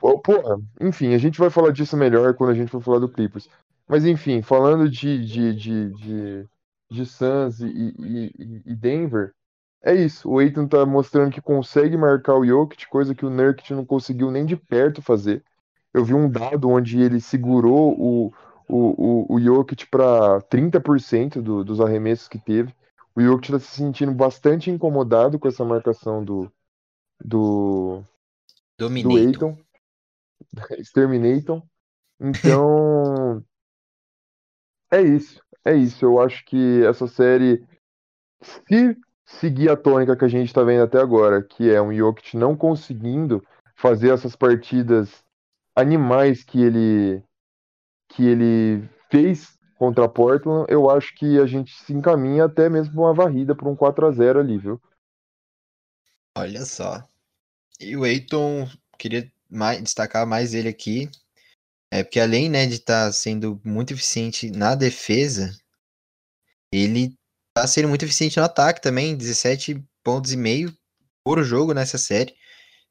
[0.00, 3.48] Porra, enfim, a gente vai falar disso melhor quando a gente for falar do Clippers.
[3.86, 6.46] Mas enfim, falando de, de, de, de,
[6.90, 9.32] de Suns e, e, e- e Denver,
[9.82, 10.28] é isso.
[10.30, 14.30] O Aiton tá mostrando que consegue marcar o Jokic, coisa que o Nurkic não conseguiu
[14.30, 15.42] nem de perto fazer.
[15.94, 18.32] Eu vi um dado onde ele segurou o,
[18.68, 22.74] o, o, o Jokic para 30% do, dos arremessos que teve.
[23.16, 26.52] O Jokic está se sentindo bastante incomodado com essa marcação do,
[27.24, 28.02] do,
[28.76, 29.18] do Dominator.
[29.18, 29.58] Aiton.
[30.78, 31.62] Exterminaton.
[32.20, 33.42] Então,
[34.92, 35.42] é isso.
[35.64, 36.04] É isso.
[36.04, 37.64] Eu acho que essa série,
[38.42, 42.36] se seguir a tônica que a gente está vendo até agora, que é um Jokic
[42.36, 43.44] não conseguindo
[43.74, 45.24] fazer essas partidas
[45.76, 47.22] animais que ele
[48.18, 52.92] que ele fez contra a Portland, eu acho que a gente se encaminha até mesmo
[52.92, 54.82] pra uma varrida para um 4 a 0 ali, viu?
[56.36, 57.00] Olha só.
[57.78, 61.08] E o Eiton, queria mais, destacar mais ele aqui.
[61.92, 65.56] É porque além, né, de estar sendo muito eficiente na defesa,
[66.72, 67.16] ele
[67.54, 70.76] tá sendo muito eficiente no ataque também, 17 pontos e meio
[71.22, 72.34] por jogo nessa série.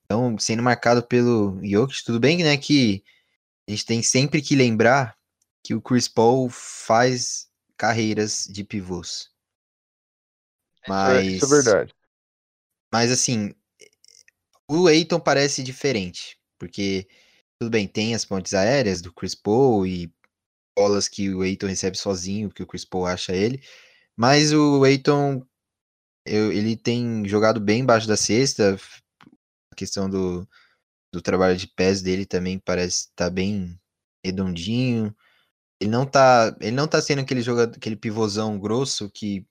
[0.05, 3.03] Então, sendo marcado pelo Jokic, tudo bem, né, que
[3.67, 5.16] a gente tem sempre que lembrar
[5.63, 7.47] que o Chris Paul faz
[7.77, 9.29] carreiras de pivôs.
[10.87, 11.93] Mas, É, isso é verdade.
[12.91, 13.53] mas assim,
[14.69, 17.07] o Aiton parece diferente, porque
[17.59, 20.11] tudo bem, tem as pontes aéreas do Chris Paul e
[20.77, 23.61] bolas que o Aiton recebe sozinho, que o Chris Paul acha ele,
[24.17, 25.45] mas o Aiton
[26.25, 28.77] eu- ele tem jogado bem embaixo da cesta,
[29.71, 30.47] a questão do,
[31.13, 33.79] do trabalho de pés dele também parece estar bem
[34.25, 35.15] redondinho.
[35.79, 39.45] Ele não tá, ele não tá sendo aquele jogador, aquele pivôzão grosso que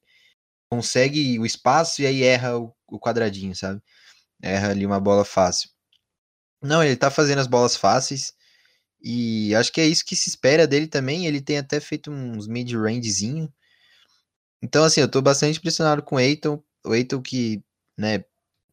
[0.69, 3.81] consegue o espaço e aí erra o, o quadradinho, sabe?
[4.43, 5.71] Erra ali uma bola fácil.
[6.63, 8.35] Não, ele tá fazendo as bolas fáceis
[9.01, 11.27] e acho que é isso que se espera dele também.
[11.27, 13.53] Ele tem até feito uns mid-rangezinho.
[14.63, 16.63] Então, assim, eu tô bastante impressionado com o Eiton.
[16.85, 17.63] O Eiton que,
[17.97, 18.25] né,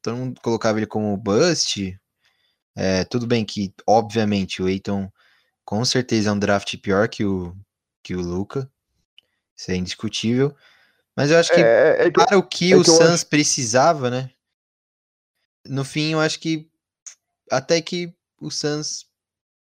[0.02, 2.00] todo mundo colocava ele como bust.
[2.76, 5.12] É, tudo bem que, obviamente, o Eiton
[5.66, 7.56] com certeza é um draft pior que o,
[8.04, 8.70] que o Luca.
[9.56, 10.56] Isso é indiscutível.
[11.16, 13.28] Mas eu acho que É, é que, para o que é o que Suns acho.
[13.28, 14.32] precisava, né?
[15.66, 16.70] No fim, eu acho que
[17.50, 19.06] até que o Suns.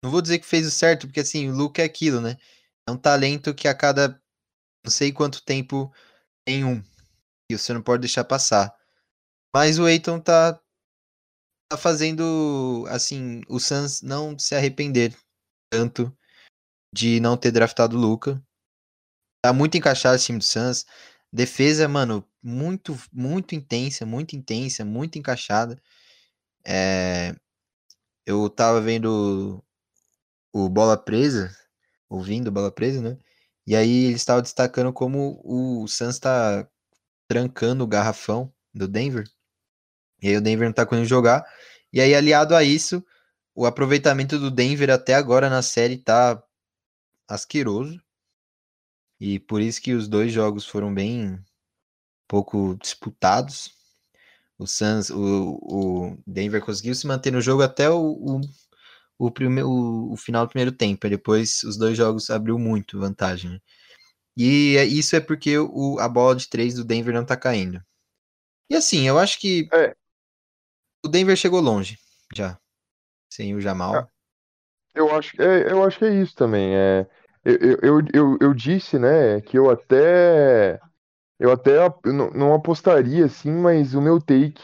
[0.02, 2.38] Não vou dizer que fez o certo, porque assim, o Luke é aquilo, né?
[2.88, 4.20] É um talento que a cada
[4.84, 5.92] não sei quanto tempo
[6.44, 6.82] tem um.
[7.50, 8.74] E você não pode deixar passar.
[9.54, 10.58] Mas o Aiton tá,
[11.68, 15.14] tá fazendo, assim, o Suns não se arrepender
[15.70, 16.14] tanto
[16.92, 18.42] de não ter draftado o Luca.
[19.42, 20.84] Tá muito encaixado esse time do Suns.
[21.32, 25.80] Defesa, mano, muito, muito intensa, muito intensa, muito encaixada.
[26.66, 27.34] É,
[28.26, 29.64] eu tava vendo
[30.52, 31.56] o Bola Presa,
[32.08, 33.16] ouvindo Bola Presa, né?
[33.66, 36.68] E aí eles estavam destacando como o Suns tá
[37.28, 39.24] trancando o garrafão do Denver.
[40.20, 41.46] E aí o Denver não tá conseguindo jogar.
[41.92, 43.04] E aí, aliado a isso,
[43.60, 46.42] o aproveitamento do Denver até agora na série tá
[47.28, 48.00] asqueroso.
[49.20, 51.38] E por isso que os dois jogos foram bem
[52.26, 53.70] pouco disputados.
[54.58, 58.40] O Suns, o, o Denver conseguiu se manter no jogo até o, o,
[59.18, 61.06] o, prime, o, o final do primeiro tempo.
[61.06, 63.50] E depois os dois jogos abriu muito vantagem.
[63.50, 63.60] né?
[64.36, 67.82] E é- isso é porque o, a bola de três do Denver não tá caindo.
[68.70, 69.94] E assim, eu acho que É.
[71.04, 71.98] o Denver chegou longe
[72.34, 72.58] já.
[73.30, 74.08] Sem o Jamal.
[74.94, 76.74] Eu acho, é, eu acho que é isso também.
[76.74, 77.06] É,
[77.44, 80.78] eu, eu, eu, eu, disse, né, que eu até
[81.38, 84.62] eu até não, não apostaria assim, mas o meu take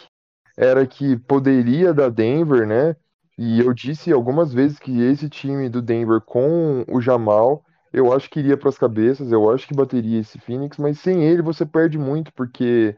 [0.57, 2.97] era que poderia dar Denver, né?
[3.39, 8.29] E eu disse algumas vezes que esse time do Denver com o Jamal, eu acho
[8.29, 11.65] que iria para as cabeças, eu acho que bateria esse Phoenix, mas sem ele você
[11.65, 12.97] perde muito, porque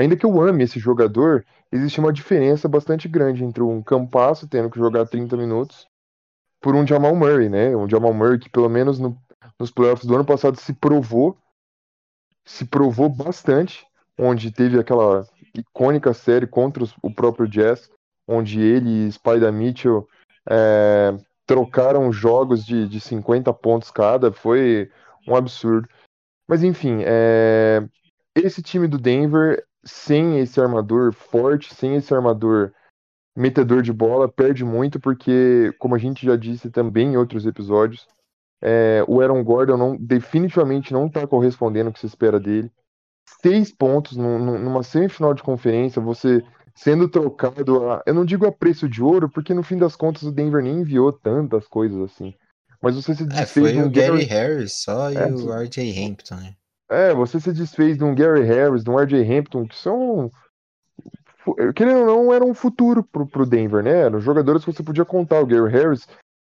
[0.00, 4.70] ainda que eu ame esse jogador, existe uma diferença bastante grande entre um campasso tendo
[4.70, 5.86] que jogar 30 minutos
[6.60, 7.74] por um Jamal Murray, né?
[7.76, 9.16] Um Jamal Murray que pelo menos no-
[9.58, 11.36] nos playoffs do ano passado se provou,
[12.44, 13.86] se provou bastante,
[14.18, 17.90] onde teve aquela icônica série contra os- o próprio Jazz,
[18.26, 20.06] onde ele e Spider Mitchell
[20.48, 24.90] é, trocaram jogos de, de 50 pontos cada, foi
[25.28, 25.88] um absurdo.
[26.48, 27.86] Mas enfim, é,
[28.34, 32.72] esse time do Denver, sem esse armador forte, sem esse armador
[33.36, 38.06] metedor de bola, perde muito, porque, como a gente já disse também em outros episódios,
[38.62, 42.70] é, o Aaron Gordon não, definitivamente não está correspondendo ao que se espera dele.
[43.40, 48.02] Seis pontos num- num- numa semifinal de conferência, você sendo trocado a.
[48.06, 50.80] Eu não digo a preço de ouro, porque no fim das contas o Denver nem
[50.80, 52.34] enviou tantas coisas assim.
[52.82, 54.24] Mas você se É, desfez de foi um o Gary Gary.
[54.24, 56.54] Harris só e É, o RJ Hampton, né?
[56.90, 60.30] É, você se desfez de um Gary Harris, de um RJ Hampton, que são.
[61.38, 64.02] fu- Querendo ou não, era um futuro pro, pro Denver, né?
[64.02, 65.40] Eram jogadores que você podia contar.
[65.40, 66.08] O Gary Harris,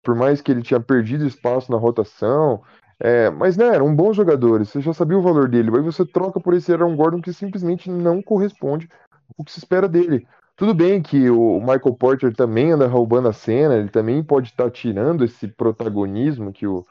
[0.04, 2.62] por mais que ele tinha perdido espaço na rotação,
[3.00, 5.70] é, mas né, eram bons jogadores, você já sabia o valor dele.
[5.76, 8.90] Aí você troca por esse Aaron Gordon que simplesmente não corresponde
[9.38, 10.28] o que se espera dele.
[10.56, 14.70] Tudo bem que o Michael Porter também anda roubando a cena, ele também pode estar
[14.70, 16.86] tirando esse protagonismo que, o,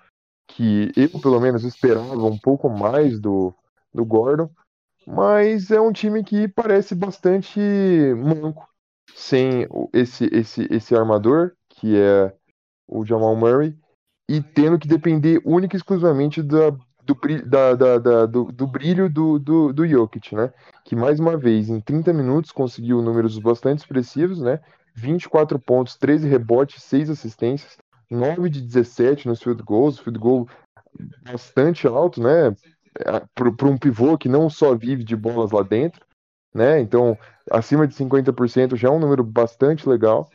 [0.56, 3.54] que eu, pelo menos, esperava um pouco mais do,
[3.92, 4.50] do Gordon,
[5.06, 7.60] mas é um time que parece bastante
[8.16, 8.68] manco
[9.14, 12.34] sem esse, esse, esse armador, que é
[12.88, 13.76] o Jamal Murray,
[14.28, 17.14] e tendo que depender única e exclusivamente da, do,
[17.46, 20.52] da- da- da- do, do brilho do, do, do Jokic, né?
[20.84, 24.60] Que mais uma vez, em 30 minutos, conseguiu números bastante expressivos, né?
[24.94, 27.76] 24 pontos, 13 rebotes, 6 assistências,
[28.12, 30.48] 9 de 17 nos field goals, field goal
[31.24, 32.54] bastante alto, né?
[33.34, 36.04] Para um pivô que não só vive de bolas lá dentro,
[36.54, 36.80] né?
[36.80, 37.16] Então,
[37.50, 40.30] acima de 50% já é um número bastante legal.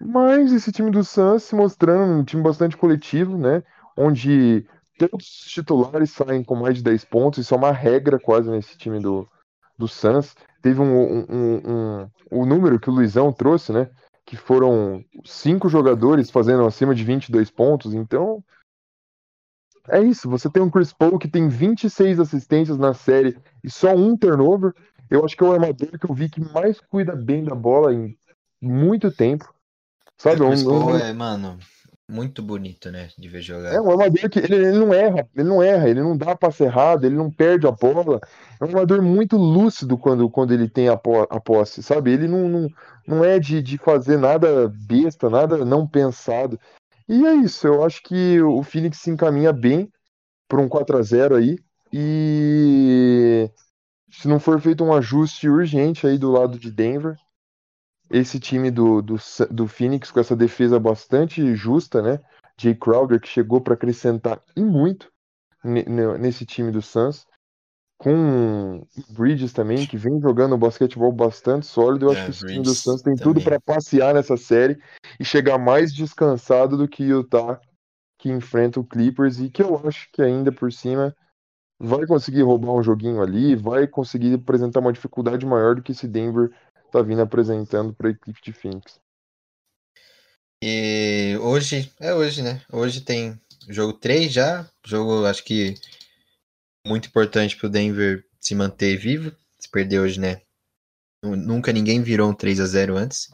[0.00, 3.62] Mas esse time do Suns se mostrando um time bastante coletivo, né?
[3.96, 4.66] Onde
[4.98, 8.76] todos os titulares saem com mais de 10 pontos, isso é uma regra quase nesse
[8.76, 9.26] time do,
[9.78, 10.34] do Suns.
[10.60, 13.88] Teve um, um, um, um- o número que o Luizão trouxe, né?
[14.26, 18.42] Que foram cinco jogadores fazendo acima de 22 pontos, então
[19.88, 20.28] é isso.
[20.30, 24.72] Você tem um Chris Paul que tem 26 assistências na série e só um turnover.
[25.10, 27.92] Eu acho que é o armador que eu vi que mais cuida bem da bola
[27.92, 28.16] em
[28.60, 29.52] muito tempo.
[30.16, 30.40] Sabe?
[30.40, 31.58] o É um- Chris um- é, mano,
[32.08, 33.08] muito bonito, né?
[33.18, 33.72] De ver jogar.
[33.72, 36.64] É um armador que ele, ele não erra, ele não erra, ele não dá passe
[36.64, 38.20] errado, ele não perde a bola.
[38.60, 42.12] É um armador muito lúcido quando, quando ele tem a, po- a posse, sabe?
[42.12, 42.68] Ele não, não,
[43.06, 46.58] não é de, de fazer nada besta, nada não pensado.
[47.08, 49.90] E é isso, eu acho que o Phoenix se encaminha bem
[50.48, 51.58] para um 4 a 0 aí.
[51.92, 53.50] E
[54.10, 57.16] se não for feito um ajuste urgente aí do lado de Denver,
[58.10, 59.16] esse time do, do,
[59.50, 62.20] do Phoenix com essa defesa bastante justa, né?
[62.58, 65.10] Jay Crowder que chegou para acrescentar e muito,
[65.64, 67.26] nesse time do Suns.
[67.96, 72.06] Com o Bridges também, que vem jogando basquetebol bastante sólido.
[72.06, 73.44] Eu acho É, que esse time do Suns tem tudo também.
[73.44, 74.78] para passear nessa série
[75.18, 77.60] e chegar mais descansado do que o Utah,
[78.18, 81.14] que enfrenta o Clippers e que eu acho que ainda por cima
[81.78, 86.06] vai conseguir roubar um joguinho ali, vai conseguir apresentar uma dificuldade maior do que esse
[86.06, 86.50] Denver
[86.94, 89.00] tá vindo apresentando para a equipe de Phoenix.
[90.62, 92.62] E hoje, é hoje, né?
[92.72, 93.38] Hoje tem
[93.68, 94.68] jogo 3 já.
[94.84, 95.74] Jogo, acho que
[96.86, 99.34] muito importante pro Denver se manter vivo.
[99.58, 100.40] Se perder hoje, né?
[101.24, 103.28] Nu- Nunca ninguém virou um 3 a 0 antes.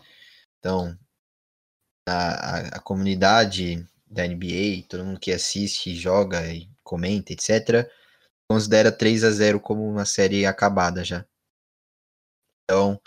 [0.59, 0.97] Então,
[2.07, 7.91] a, a, a comunidade da NBA, todo mundo que assiste, joga e comenta, etc.,
[8.49, 11.25] considera 3 a 0 como uma série acabada já.
[12.65, 13.01] Então,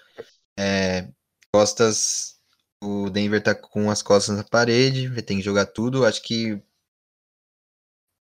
[0.58, 1.10] é,
[1.54, 2.40] costas,
[2.84, 6.06] o Denver tá com as costas na parede, ter que jogar tudo.
[6.06, 6.62] Acho que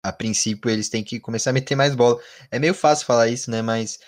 [0.03, 2.21] a princípio eles têm que começar a meter mais bola.
[2.49, 3.61] É meio fácil falar isso, né?
[3.61, 3.99] Mas,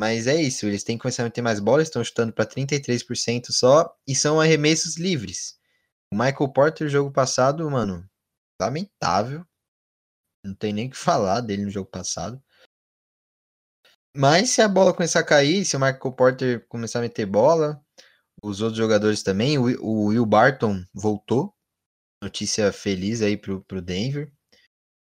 [0.00, 3.52] mas é isso, eles têm que começar a meter mais bola, estão chutando para 33%
[3.52, 5.58] só e são arremessos livres.
[6.12, 8.08] O Michael Porter, jogo passado, mano,
[8.60, 9.44] lamentável.
[10.44, 12.42] Não tem nem o que falar dele no jogo passado.
[14.16, 17.80] Mas se a bola começar a cair, se o Michael Porter começar a meter bola,
[18.42, 21.54] os outros jogadores também, o, Wi- o Will Barton voltou.
[22.22, 24.32] Notícia feliz aí pro, pro Denver.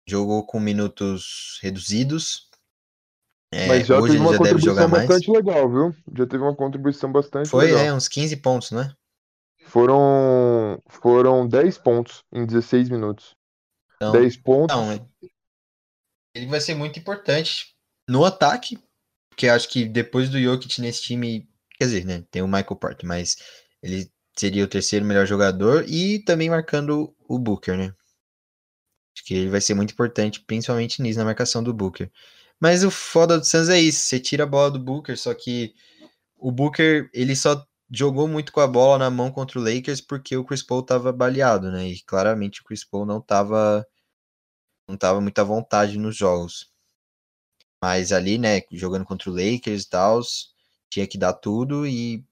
[0.08, 2.48] Jogou com minutos reduzidos.
[3.52, 5.08] É, Mas já hoje teve ele uma já deve jogar mais.
[5.08, 5.94] bastante legal, viu?
[6.14, 7.84] Já teve uma contribuição bastante Foi, legal.
[7.84, 7.92] né?
[7.94, 8.92] Uns 15 pontos, né?
[9.66, 13.34] Foram, foram 10 pontos em 16 minutos.
[13.96, 14.76] Então, 10 pontos.
[14.76, 15.28] É-
[16.34, 17.74] ele vai ser muito importante
[18.08, 18.78] no ataque,
[19.38, 23.06] porque acho que depois do Jokic nesse time, quer dizer, né, tem o Michael Porter,
[23.06, 23.36] mas
[23.80, 27.94] ele seria o terceiro melhor jogador e também marcando o Booker, né?
[29.14, 32.10] Acho que ele vai ser muito importante, principalmente nisso, na marcação do Booker.
[32.58, 35.72] Mas o foda do Suns é isso, você tira a bola do Booker, só que
[36.36, 40.36] o Booker, ele só jogou muito com a bola na mão contra o Lakers porque
[40.36, 41.86] o Chris Paul tava baleado, né?
[41.86, 43.86] E claramente o Chris Paul não tava
[44.88, 46.72] não tava muito à vontade nos jogos.
[47.82, 50.20] Mas ali, né, jogando contra o Lakers e tal,
[50.90, 52.24] tinha que dar tudo e,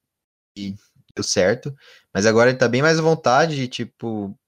[0.57, 0.74] e
[1.14, 1.74] deu certo.
[2.14, 4.38] Mas agora ele tá bem mais à vontade, tipo,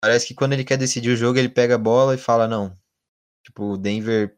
[0.00, 2.78] parece que quando ele quer decidir o jogo, ele pega a bola e fala, não.
[3.44, 4.36] Tipo, o Denver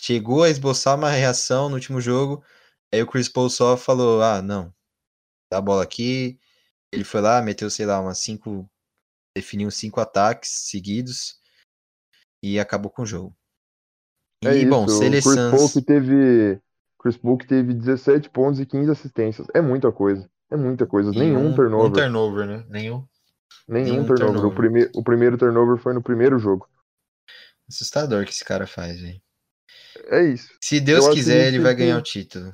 [0.00, 2.44] chegou a esboçar uma reação no último jogo,
[2.92, 4.74] aí o Chris Paul só falou, ah, não,
[5.50, 6.38] dá a bola aqui.
[6.92, 8.70] Ele foi lá, meteu, sei lá, umas cinco,
[9.36, 11.40] definiu cinco ataques seguidos
[12.42, 13.36] e acabou com o jogo.
[14.42, 14.96] E, É bom, isso.
[14.96, 16.60] O Chris Paul que teve.
[16.98, 19.46] Chris Paul que teve 17 pontos e 15 assistências.
[19.54, 20.28] É muita coisa.
[20.50, 21.14] É muita coisa.
[21.14, 21.88] E Nenhum um, turnover.
[21.88, 22.64] Um turnover, né?
[22.68, 23.04] Nenhum.
[23.68, 24.36] Nenhum nenhum turnover.
[24.38, 24.56] O, turnover.
[24.56, 24.90] prime...
[24.94, 26.68] o primeiro turnover foi no primeiro jogo.
[27.68, 29.20] Assustador que esse cara faz, velho.
[30.06, 30.50] É isso.
[30.60, 32.52] Se Deus que a quiser, ele vai que- ganhar o título.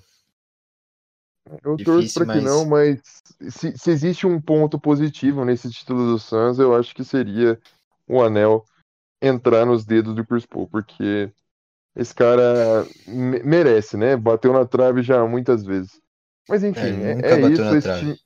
[1.64, 3.00] Eu Difícil, torço pra que mas- não, mas
[3.48, 7.58] se, se existe um ponto positivo nesse título do Suns, eu acho que seria
[8.08, 8.64] o anel
[9.22, 11.32] entrar nos dedos do Chris Paul, porque
[11.96, 14.16] esse cara me- merece, né?
[14.16, 16.00] Bateu na trave já muitas vezes.
[16.48, 17.64] Mas É, enfim, é, nunca é bateu isso.
[17.64, 18.00] na trave.
[18.00, 18.18] time...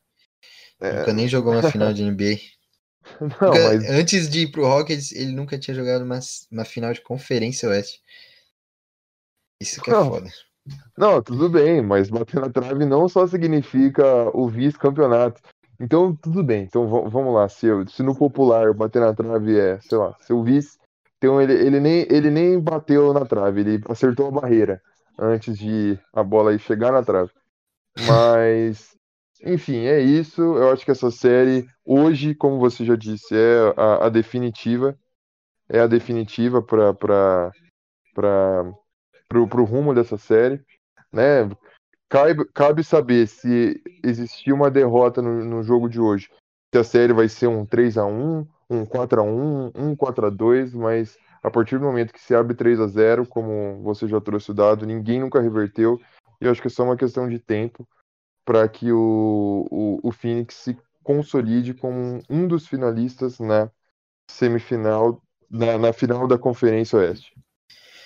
[0.80, 2.36] é, Nunca nem jogou uma final de NBA.
[3.20, 6.92] Não, Nunca- mas Antes de ir pro Rockets, ele nunca tinha jogado uma, uma final
[6.92, 8.00] de conferência oeste.
[9.60, 10.08] Isso que é Não.
[10.08, 10.30] foda.
[10.96, 14.04] Não, tudo bem, mas bater na trave não só significa
[14.36, 15.40] o vice-campeonato.
[15.80, 16.64] Então, tudo bem.
[16.64, 17.48] Então, va- vamos lá.
[17.48, 20.78] Se, eu- se no popular bater na trave é, sei lá, seu vice,
[21.20, 24.80] então ele, ele, nem, ele nem bateu na trave, ele acertou a barreira
[25.18, 27.30] antes de a bola chegar na trave.
[28.06, 28.96] Mas,
[29.44, 30.40] enfim, é isso.
[30.40, 34.98] Eu acho que essa série, hoje, como você já disse, é a, a definitiva.
[35.68, 37.52] É a definitiva para
[39.28, 40.64] pro rumo dessa série,
[41.12, 41.48] né?
[42.08, 46.28] Cabe, cabe saber se existir uma derrota no, no jogo de hoje.
[46.74, 50.26] Se a série vai ser um 3 a 1 um 4 a 1 um 4
[50.26, 54.06] a 2 mas a partir do momento que se abre 3 a 0 como você
[54.06, 56.00] já trouxe o dado, ninguém nunca reverteu.
[56.40, 57.88] E eu acho que é só uma questão de tempo
[58.44, 63.70] para que o, o, o Phoenix se consolide como um dos finalistas na
[64.30, 67.32] semifinal, na, na final da Conferência Oeste.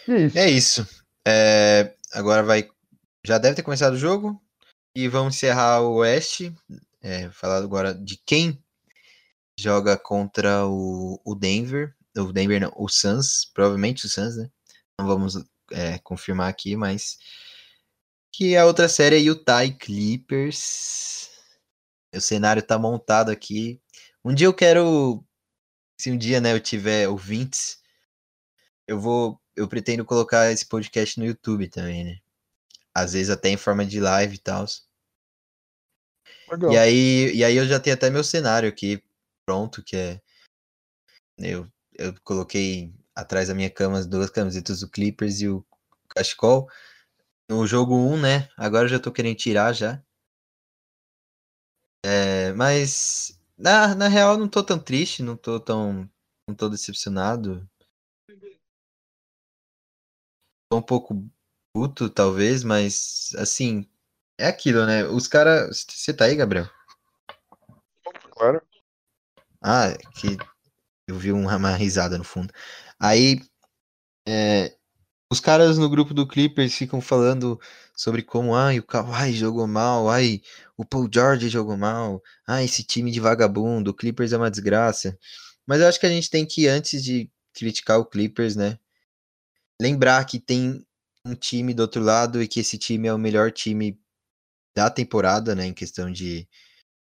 [0.09, 0.39] É isso.
[0.39, 1.05] É isso.
[1.27, 2.69] É, agora vai.
[3.25, 4.41] Já deve ter começado o jogo.
[4.95, 6.55] E vamos encerrar o Oeste.
[7.03, 8.64] É, falar agora de quem
[9.59, 11.95] joga contra o, o Denver.
[12.17, 13.45] O Denver não, o Suns.
[13.53, 14.51] Provavelmente o Suns, né?
[14.99, 15.35] Não vamos
[15.73, 17.19] é, confirmar aqui, mas.
[18.33, 21.31] Que a outra série é Utah e Clippers.
[22.15, 23.81] O cenário tá montado aqui.
[24.25, 25.25] Um dia eu quero.
[26.01, 27.79] Se um dia né, eu tiver ouvintes,
[28.89, 32.19] eu vou eu pretendo colocar esse podcast no YouTube também, né?
[32.95, 34.67] Às vezes até em forma de live e tal.
[36.71, 39.03] E aí, e aí eu já tenho até meu cenário aqui
[39.45, 40.21] pronto, que é.
[41.39, 45.65] Eu, eu coloquei atrás da minha cama as duas camisetas do Clippers e o
[46.09, 46.69] Cachecol.
[47.49, 48.49] No jogo 1, né?
[48.57, 50.03] Agora eu já tô querendo tirar já.
[52.05, 56.09] É, mas na, na real não tô tão triste, não tô tão.
[56.49, 57.69] não tô decepcionado.
[60.71, 61.29] Tô um pouco
[61.73, 63.89] puto, talvez, mas assim,
[64.39, 65.05] é aquilo, né?
[65.05, 65.87] Os caras.
[65.89, 66.69] Você tá aí, Gabriel?
[68.31, 68.61] Claro.
[69.67, 70.37] Ah, que
[71.09, 72.53] eu vi uma risada no fundo.
[73.01, 73.41] Aí,
[74.29, 74.77] é,
[75.33, 77.61] os caras no grupo do Clippers ficam falando
[77.97, 80.43] sobre como, ai, o Kawhi jogou mal, ai,
[80.77, 85.19] o Paul George jogou mal, ai, esse time de vagabundo, o Clippers é uma desgraça.
[85.67, 88.79] Mas eu acho que a gente tem que, antes de criticar o Clippers, né,
[89.81, 90.85] lembrar que tem
[91.25, 93.99] um time do outro lado e que esse time é o melhor time
[94.77, 96.49] da temporada, né, em questão de,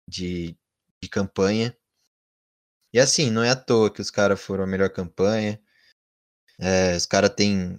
[0.09, 0.57] de,
[1.03, 1.77] de campanha.
[2.97, 5.61] E assim, não é à toa que os caras foram a melhor campanha.
[6.59, 7.77] É, os caras têm.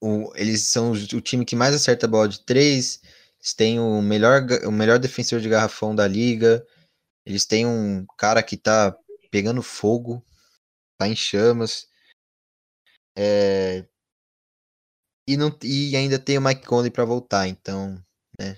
[0.00, 3.02] O, eles são o time que mais acerta a bola de três.
[3.40, 6.64] Eles têm o melhor, o melhor defensor de garrafão da liga.
[7.26, 8.96] Eles têm um cara que tá
[9.32, 10.24] pegando fogo,
[10.96, 11.88] tá em chamas.
[13.18, 13.84] É,
[15.28, 18.00] e, não, e ainda tem o Mike Conley para voltar, então,
[18.38, 18.56] né?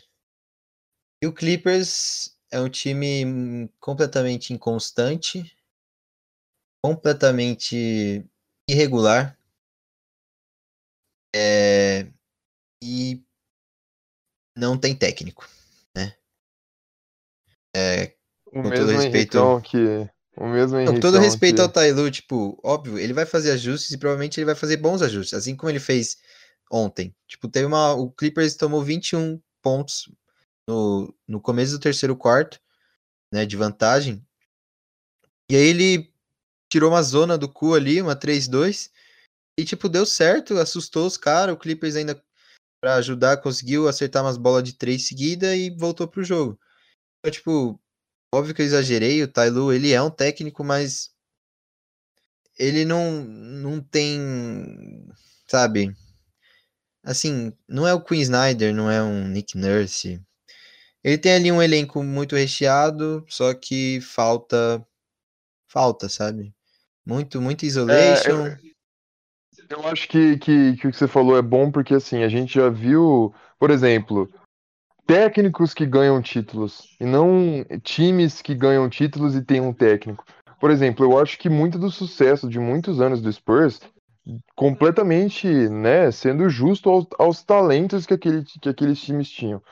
[1.22, 5.56] E o Clippers é um time completamente inconstante,
[6.82, 8.24] completamente
[8.68, 9.38] irregular.
[11.34, 12.10] É,
[12.82, 13.22] e
[14.56, 15.48] não tem técnico,
[15.94, 16.16] né?
[17.76, 21.60] É, o com todo respeito que o mesmo Com todo respeito que...
[21.62, 25.34] ao Tailu, tipo, óbvio, ele vai fazer ajustes e provavelmente ele vai fazer bons ajustes,
[25.34, 26.16] assim como ele fez
[26.70, 27.14] ontem.
[27.26, 30.08] Tipo, teve uma o Clippers tomou 21 pontos
[30.68, 32.60] no, no começo do terceiro quarto,
[33.32, 34.22] né, de vantagem.
[35.50, 36.12] E aí ele
[36.70, 38.90] tirou uma zona do cu ali, uma 3-2,
[39.58, 42.22] e tipo, deu certo, assustou os caras, o Clippers ainda
[42.80, 46.60] para ajudar conseguiu acertar umas bolas de três seguida e voltou pro jogo.
[47.18, 47.80] Então, tipo,
[48.32, 51.10] óbvio que eu exagerei, o Tailu, ele é um técnico, mas
[52.58, 55.08] ele não não tem,
[55.48, 55.96] sabe?
[57.02, 60.22] Assim, não é o Queen Snyder, não é um Nick Nurse,
[61.02, 64.84] ele tem ali um elenco muito recheado, só que falta.
[65.70, 66.54] Falta, sabe?
[67.04, 68.46] Muito, muito isolation.
[68.46, 68.58] É,
[69.68, 72.28] eu, eu, acho que, que, que o que você falou é bom porque assim, a
[72.28, 74.30] gente já viu, por exemplo,
[75.06, 80.24] técnicos que ganham títulos e não times que ganham títulos e tem um técnico.
[80.58, 83.80] Por exemplo, eu acho que muito do sucesso de muitos anos do Spurs
[84.54, 89.62] completamente, né, sendo justo aos, aos talentos que, aquele, que aqueles times tinham.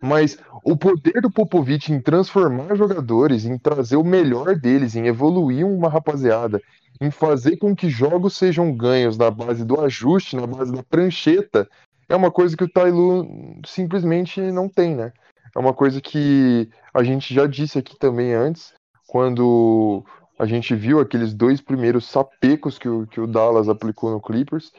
[0.00, 5.66] Mas o poder do Popovich em transformar jogadores, em trazer o melhor deles, em evoluir
[5.66, 6.60] uma rapaziada,
[7.00, 11.68] em fazer com que jogos sejam ganhos na base do ajuste, na base da prancheta,
[12.08, 13.26] é uma coisa que o Tailu
[13.66, 15.12] simplesmente não tem, né?
[15.54, 18.74] É uma coisa que a gente já disse aqui também antes,
[19.06, 20.04] quando
[20.38, 24.70] a gente viu aqueles dois primeiros sapecos que o, que o Dallas aplicou no Clippers,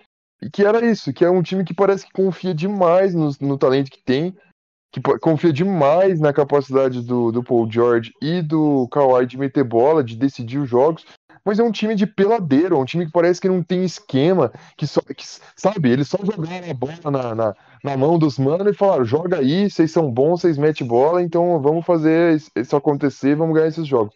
[0.42, 3.58] e que era isso, que é um time que parece que confia demais no, no
[3.58, 4.36] talento que tem,
[5.02, 10.04] que confia demais na capacidade do, do Paul George e do Kawhi de meter bola,
[10.04, 11.06] de decidir os jogos,
[11.48, 14.52] mas é um time de peladeiro, é um time que parece que não tem esquema,
[14.76, 15.26] que só, que,
[15.56, 19.38] sabe, eles só jogaram a bola na, na, na mão dos manos e falaram, joga
[19.40, 23.88] aí, vocês são bons, vocês metem bola, então vamos fazer isso acontecer, vamos ganhar esses
[23.88, 24.14] jogos.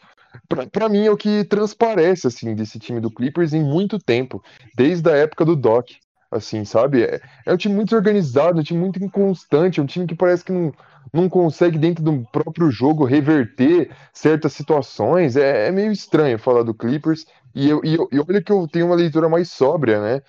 [0.74, 4.44] Para mim é o que transparece assim desse time do Clippers em muito tempo,
[4.76, 5.90] desde a época do Doc
[6.32, 7.04] assim, sabe?
[7.04, 10.44] É, é um time muito organizado, um time muito inconstante, é um time que parece
[10.46, 10.74] que não,
[11.14, 15.36] não consegue, dentro do próprio jogo, reverter certas situações.
[15.36, 17.26] É, é meio estranho falar do Clippers.
[17.54, 20.22] E, eu, e, eu, e olha que eu tenho uma leitura mais sóbria, né?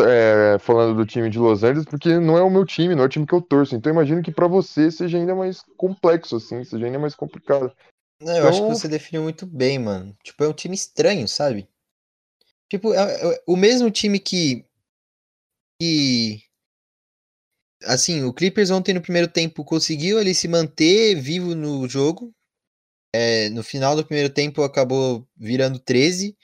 [0.00, 3.06] É, falando do time de Los Angeles, porque não é o meu time, não é
[3.06, 3.76] o time que eu torço.
[3.76, 7.72] Então imagino que para você seja ainda mais complexo, assim, seja ainda mais complicado.
[8.20, 8.48] Não, eu então...
[8.48, 10.16] acho que então você definiu muito bem, mano.
[10.24, 11.68] Tipo, é um time estranho, sabe?
[12.68, 14.64] Tipo, é, é o mesmo time que
[15.82, 16.44] que
[17.84, 22.32] assim, o Clippers ontem no primeiro tempo conseguiu ele se manter vivo no jogo.
[23.12, 26.36] É, no final do primeiro tempo acabou virando 13.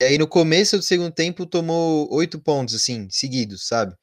[0.00, 3.94] E aí no começo do segundo tempo tomou 8 pontos, assim, seguidos, sabe?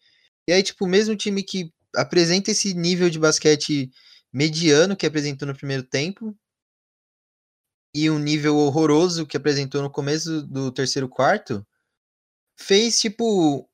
[0.48, 3.90] E aí, tipo, mesmo time que apresenta esse nível de basquete
[4.32, 6.36] mediano que apresentou no primeiro tempo
[7.96, 11.66] e um nível horroroso que apresentou no começo do terceiro quarto,
[12.60, 13.68] fez, tipo,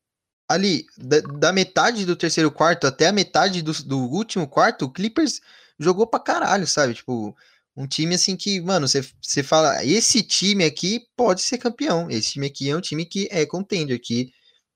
[0.50, 4.92] ali, da, da metade do terceiro quarto até a metade do, do último quarto, o
[4.92, 5.40] Clippers
[5.80, 6.96] jogou pra caralho, sabe?
[6.96, 7.38] Tipo,
[7.78, 12.10] um time assim que, mano, você fala, esse time aqui pode ser campeão.
[12.10, 14.32] Esse time aqui é um time que é contender, que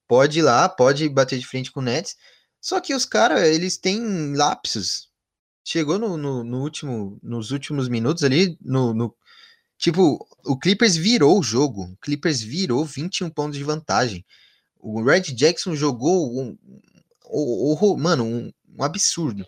[0.08, 2.16] pode ir lá, pode bater de frente com o Nets.
[2.62, 5.10] Só que os caras, eles têm lapsos.
[5.66, 9.16] Chegou no, no, no, último, nos últimos minutos ali, no, no,
[9.78, 11.84] Tipo, o Clippers virou o jogo.
[11.84, 14.26] O Clippers virou 21 pontos de vantagem.
[14.84, 16.58] O Red Jackson jogou um,
[17.32, 19.48] um mano, um, um, absurdo.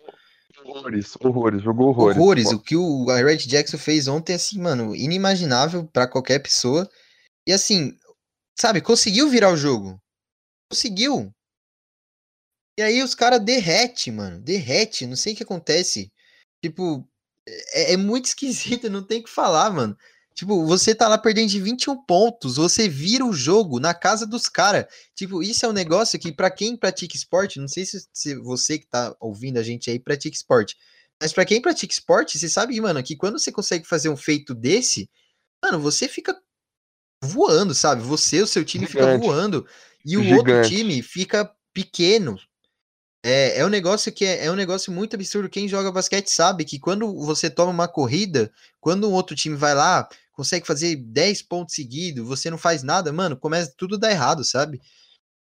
[0.64, 2.16] Horrores, horrores, jogou horrores.
[2.16, 2.52] Horrores.
[2.52, 6.88] O que o Red Jackson fez ontem, assim, mano, inimaginável para qualquer pessoa.
[7.46, 7.94] E assim,
[8.58, 10.00] sabe, conseguiu virar o jogo.
[10.72, 11.30] Conseguiu.
[12.78, 14.40] E aí os caras derrete, mano.
[14.40, 15.06] Derrete.
[15.06, 16.10] Não sei o que acontece.
[16.64, 17.06] Tipo,
[17.46, 19.96] é, é muito esquisito, não tem o que falar, mano.
[20.36, 24.50] Tipo, você tá lá perdendo de 21 pontos, você vira o jogo na casa dos
[24.50, 24.84] caras.
[25.14, 28.78] Tipo, isso é um negócio que, para quem pratica esporte, não sei se, se, você
[28.78, 30.76] que tá ouvindo a gente aí pratica esporte,
[31.18, 34.54] mas para quem pratica esporte, você sabe, mano, que quando você consegue fazer um feito
[34.54, 35.08] desse,
[35.64, 36.38] mano, você fica
[37.24, 38.02] voando, sabe?
[38.02, 39.06] Você, o seu time Gigante.
[39.06, 39.66] fica voando
[40.04, 40.52] e o Gigante.
[40.52, 42.38] outro time fica pequeno.
[43.24, 45.48] É, é um negócio que é, é um negócio muito absurdo.
[45.48, 49.74] Quem joga basquete sabe que quando você toma uma corrida, quando um outro time vai
[49.74, 50.06] lá,
[50.36, 54.44] consegue fazer 10 pontos seguidos, você não faz nada, mano, começa tudo a dar errado,
[54.44, 54.80] sabe?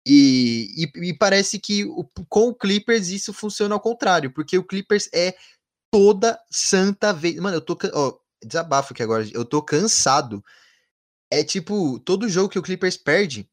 [0.07, 4.65] E, e, e, parece que o, com o Clippers isso funciona ao contrário, porque o
[4.65, 5.35] Clippers é
[5.93, 7.37] toda santa vez.
[7.37, 7.77] Mano, eu tô.
[7.93, 10.43] Ó, desabafo aqui agora, eu tô cansado.
[11.31, 13.47] É tipo, todo jogo que o Clippers perde,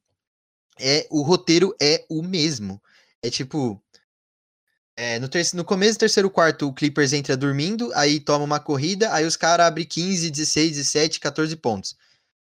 [0.80, 2.82] é o roteiro é o mesmo.
[3.22, 3.84] É tipo,
[4.98, 9.12] é, no, no começo do terceiro quarto, o Clippers entra dormindo, aí toma uma corrida,
[9.14, 11.96] aí os caras abrem 15, 16, 17, 14 pontos.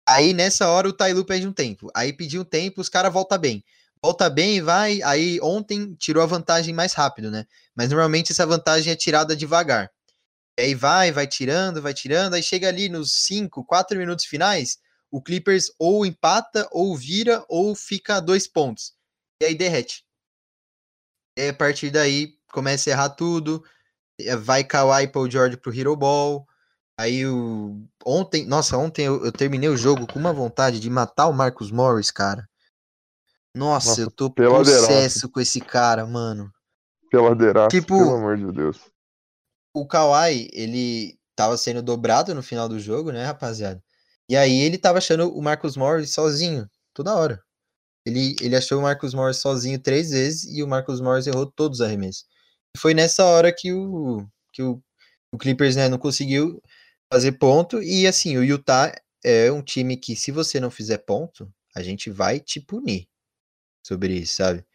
[0.08, 1.90] Aí nessa hora o Tailu pede um tempo.
[1.96, 3.64] Aí pediu um tempo, os caras voltam bem.
[4.04, 5.02] Volta bem e vai.
[5.04, 7.46] Aí ontem tirou a vantagem mais rápido, né?
[7.76, 9.92] Mas normalmente essa vantagem é tirada devagar.
[10.60, 12.34] Aí vai, vai tirando, vai tirando.
[12.34, 14.80] Aí chega ali nos 5, 4 minutos finais,
[15.12, 18.94] o Clippers ou empata, ou vira, ou fica a dois pontos.
[19.42, 20.04] E aí derrete.
[21.38, 23.64] E a partir daí começa a errar tudo.
[24.20, 26.46] Eh, vai Kawhi Paul George pro Hero Ball.
[26.98, 27.82] Aí o.
[28.06, 28.46] Ontem.
[28.46, 32.12] Nossa, ontem eu, eu, terminei o jogo com uma vontade de matar o Marcos Morris,
[32.12, 32.48] cara.
[33.56, 36.52] Nossa, Nossa eu tô possesso com esse cara, mano.
[37.10, 38.80] Peladeiraço, tipo, pelo amor de Deus.
[39.74, 43.84] O Kawhi, ele tava sendo dobrado no final do jogo, né, rapaziada?
[44.30, 47.44] E aí ele tava achando o Marcos Morris sozinho, toda hora.
[48.06, 51.80] Ele, ele achou o Marcus Morris sozinho três vezes e o Marcus Morris errou todos
[51.80, 52.26] os arremessos.
[52.76, 54.82] E foi nessa hora que o, que o,
[55.34, 56.62] o Clippers né, não conseguiu
[57.12, 57.82] fazer ponto.
[57.82, 62.10] E assim, o Utah é um time que, se você não fizer ponto, a gente
[62.10, 63.08] vai te punir
[63.86, 64.66] sobre isso, sabe?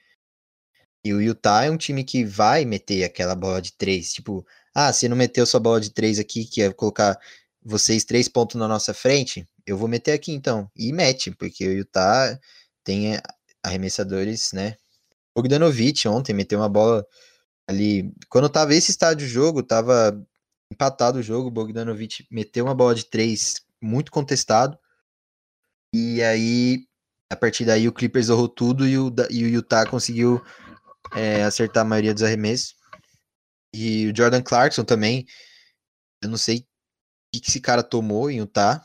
[1.04, 4.12] E o Utah é um time que vai meter aquela bola de três.
[4.12, 7.18] Tipo, ah, você não meteu sua bola de três aqui, que é colocar
[7.64, 10.70] vocês três pontos na nossa frente, eu vou meter aqui então.
[10.76, 12.38] E mete, porque o Utah
[12.86, 13.20] tem
[13.64, 14.76] arremessadores, né?
[15.36, 17.04] Bogdanovic ontem meteu uma bola
[17.68, 18.14] ali.
[18.30, 20.16] Quando tava esse estádio de jogo, tava
[20.72, 21.50] empatado o jogo.
[21.50, 24.78] Bogdanovic meteu uma bola de três muito contestado.
[25.92, 26.86] E aí,
[27.30, 30.40] a partir daí, o Clippers errou tudo e o, e o Utah conseguiu
[31.14, 32.76] é, acertar a maioria dos arremessos.
[33.74, 35.26] E o Jordan Clarkson também.
[36.22, 36.58] Eu não sei
[37.34, 38.82] o que esse cara tomou em Utah,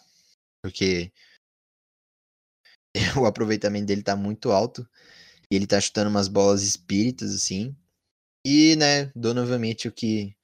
[0.62, 1.14] porque
[3.20, 4.88] o aproveitamento dele tá muito alto.
[5.50, 7.76] E ele tá chutando umas bolas espíritas, assim.
[8.46, 10.36] E, né, Donovan Mitchell que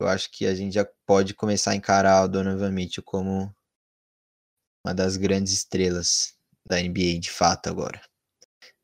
[0.00, 3.54] eu acho que a gente já pode começar a encarar o Donovan Mitchell como
[4.84, 6.34] uma das grandes estrelas
[6.68, 8.00] da NBA de fato agora.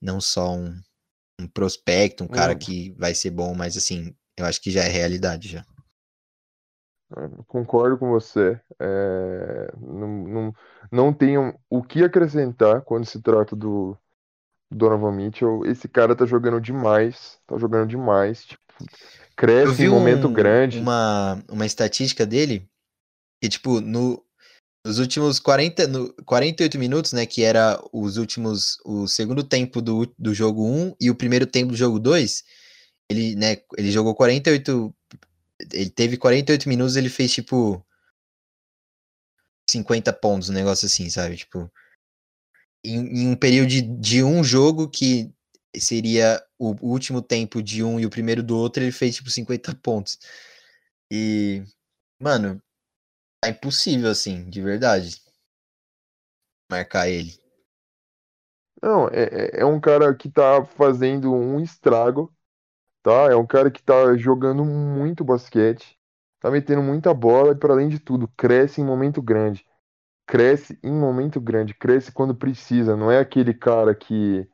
[0.01, 0.81] Não só um,
[1.41, 4.89] um prospecto, um cara que vai ser bom, mas assim, eu acho que já é
[4.89, 5.67] realidade já.
[7.47, 8.61] Concordo com você.
[8.79, 10.55] É, não, não,
[10.93, 13.97] não tenho o que acrescentar quando se trata do
[14.71, 15.65] Donovan Mitchell.
[15.65, 17.39] Esse cara tá jogando demais.
[17.47, 18.45] Tá jogando demais.
[18.45, 18.63] Tipo,
[19.35, 20.79] cresce em um momento grande.
[20.79, 22.69] Uma, uma estatística dele
[23.41, 24.23] que, tipo, no,
[24.85, 27.25] nos últimos 40, no, 48 minutos, né?
[27.25, 28.79] Que era os últimos.
[28.85, 32.45] O segundo tempo do, do jogo 1 e o primeiro tempo do jogo 2.
[33.11, 34.95] Ele, né, ele jogou 48
[35.73, 37.85] ele teve 48 minutos, ele fez tipo
[39.69, 41.37] 50 pontos, um negócio assim, sabe?
[41.37, 41.71] Tipo,
[42.85, 45.33] em, em um período de, de um jogo que
[45.77, 49.75] seria o último tempo de um e o primeiro do outro, ele fez tipo 50
[49.77, 50.19] pontos.
[51.11, 51.63] E,
[52.21, 52.63] mano,
[53.45, 55.21] é impossível assim, de verdade,
[56.71, 57.39] marcar ele.
[58.83, 62.33] Não, é, é é um cara que tá fazendo um estrago,
[63.09, 63.31] tá?
[63.33, 65.99] É um cara que tá jogando muito basquete,
[66.41, 69.65] tá metendo muita bola e, para além de tudo, cresce em momento grande.
[70.27, 72.97] Cresce em momento grande, cresce quando precisa.
[72.97, 74.47] Não é aquele cara que,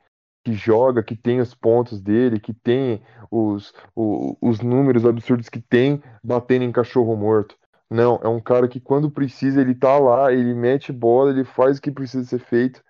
[0.44, 5.60] que joga, que tem os pontos dele, que tem os, o- os números absurdos que
[5.60, 7.56] tem batendo em cachorro morto.
[7.90, 11.78] Não, é um cara que quando precisa ele tá lá, ele mete bola, ele faz
[11.78, 12.82] o que precisa ser feito.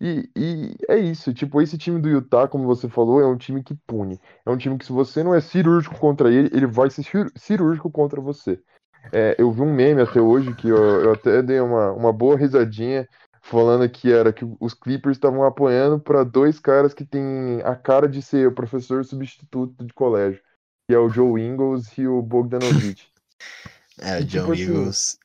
[0.00, 3.62] E, e é isso, tipo, esse time do Utah, como você falou, é um time
[3.62, 4.18] que pune.
[4.46, 7.30] É um time que se você não é cirúrgico contra ele, ele vai ser cir-
[7.36, 8.58] cirúrgico contra você.
[9.12, 12.36] É, eu vi um meme até hoje que eu, eu até dei uma, uma boa
[12.36, 13.06] risadinha
[13.42, 18.08] falando que era que os Clippers estavam apoiando para dois caras que têm a cara
[18.08, 20.40] de ser o professor substituto de colégio,
[20.88, 23.08] que é o Joe Ingles e o Bogdanovich.
[24.02, 25.18] É, o John tipo assim, Eagles,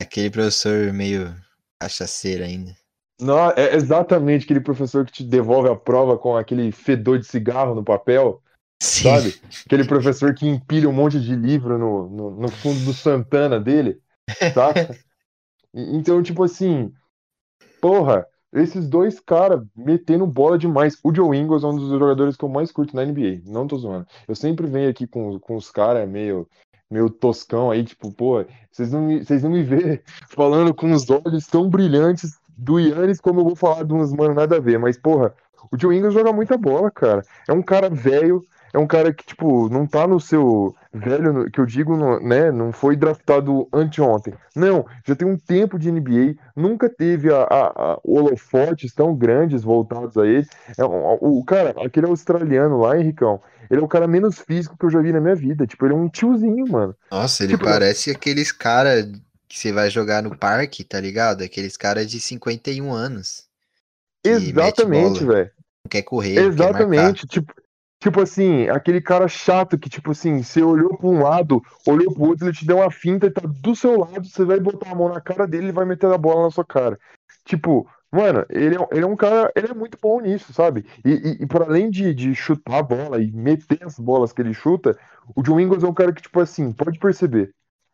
[0.00, 1.34] aquele professor meio
[1.80, 2.76] cachaceiro ainda.
[3.20, 7.74] Não, é exatamente aquele professor que te devolve a prova com aquele fedor de cigarro
[7.74, 8.42] no papel.
[8.82, 9.02] Sim.
[9.02, 9.40] sabe?
[9.66, 14.00] Aquele professor que empilha um monte de livro no, no, no fundo do Santana dele,
[14.54, 14.96] saca?
[15.72, 16.92] Então, tipo assim,
[17.80, 20.98] porra, esses dois caras metendo bola demais.
[21.04, 23.78] O Joe Ingles é um dos jogadores que eu mais curto na NBA, não tô
[23.78, 24.04] zoando.
[24.26, 26.48] Eu sempre venho aqui com, com os caras meio,
[26.90, 31.08] meio toscão aí, tipo, pô, vocês não me, vocês não me vê falando com os
[31.08, 34.78] olhos tão brilhantes do Yannis como eu vou falar de uns mano nada a ver,
[34.78, 35.32] mas, porra,
[35.72, 37.22] o Joe Ingles joga muita bola, cara.
[37.48, 38.42] É um cara velho,
[38.72, 42.50] é um cara que, tipo, não tá no seu velho, que eu digo, né?
[42.50, 44.34] Não foi draftado anteontem.
[44.54, 49.62] Não, já tem um tempo de NBA, nunca teve a, a- a- holofotes tão grandes
[49.62, 50.46] voltados a ele.
[50.76, 54.84] É, um- o, cara, aquele australiano lá, Henricão, ele é o cara menos físico que
[54.86, 55.66] eu já vi na minha vida.
[55.66, 56.94] Tipo, ele é um tiozinho, mano.
[57.10, 59.04] Nossa, ele Tipo, parece aqueles cara
[59.50, 61.42] que você vai jogar no parque, tá ligado?
[61.42, 63.48] Aqueles caras de 51 anos.
[64.24, 65.50] Exatamente, velho.
[65.84, 66.48] não quer correr, não quer.
[66.50, 67.52] Exatamente, tipo,
[68.00, 72.28] tipo assim, aquele cara chato que, tipo assim, você olhou pra um lado, olhou pro
[72.28, 74.94] outro, ele te deu uma finta e tá do seu lado, você vai botar a
[74.94, 76.96] mão na cara dele e vai meter a bola na sua cara.
[77.44, 80.86] Tipo, mano, ele é, ele é um cara, ele é muito bom nisso, sabe?
[81.04, 84.42] E, e, e para além de, de chutar a bola e meter as bolas que
[84.42, 84.96] ele chuta,
[85.34, 87.52] o John Ingles é um cara que, tipo assim, pode perceber,